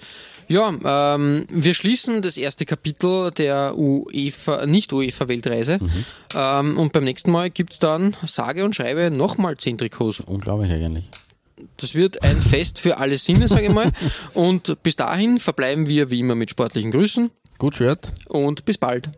Ja, 0.48 1.14
ähm, 1.14 1.46
wir 1.50 1.74
schließen 1.74 2.22
das 2.22 2.36
erste 2.36 2.66
Kapitel 2.66 3.30
der 3.30 3.78
UEFA, 3.78 4.66
nicht 4.66 4.92
UEFA-Weltreise. 4.92 5.78
Mhm. 5.80 6.04
Ähm, 6.34 6.78
und 6.78 6.92
beim 6.92 7.04
nächsten 7.04 7.30
Mal 7.30 7.50
gibt's 7.50 7.78
dann, 7.78 8.14
sage 8.26 8.64
und 8.64 8.76
schreibe, 8.76 9.10
nochmal 9.10 9.56
zehn 9.56 9.78
Trikots. 9.78 10.20
Unglaublich 10.20 10.70
eigentlich. 10.70 11.04
Das 11.76 11.94
wird 11.94 12.22
ein 12.22 12.40
Fest 12.50 12.78
für 12.78 12.98
alle 12.98 13.16
Sinne, 13.16 13.48
sage 13.48 13.66
ich 13.68 13.72
mal. 13.72 13.90
Und 14.34 14.82
bis 14.82 14.96
dahin 14.96 15.38
verbleiben 15.38 15.86
wir 15.86 16.10
wie 16.10 16.20
immer 16.20 16.34
mit 16.34 16.50
sportlichen 16.50 16.90
Grüßen 16.90 17.30
Gut 17.58 17.76
Shirt. 17.76 18.10
und 18.28 18.64
bis 18.64 18.78
bald. 18.78 19.10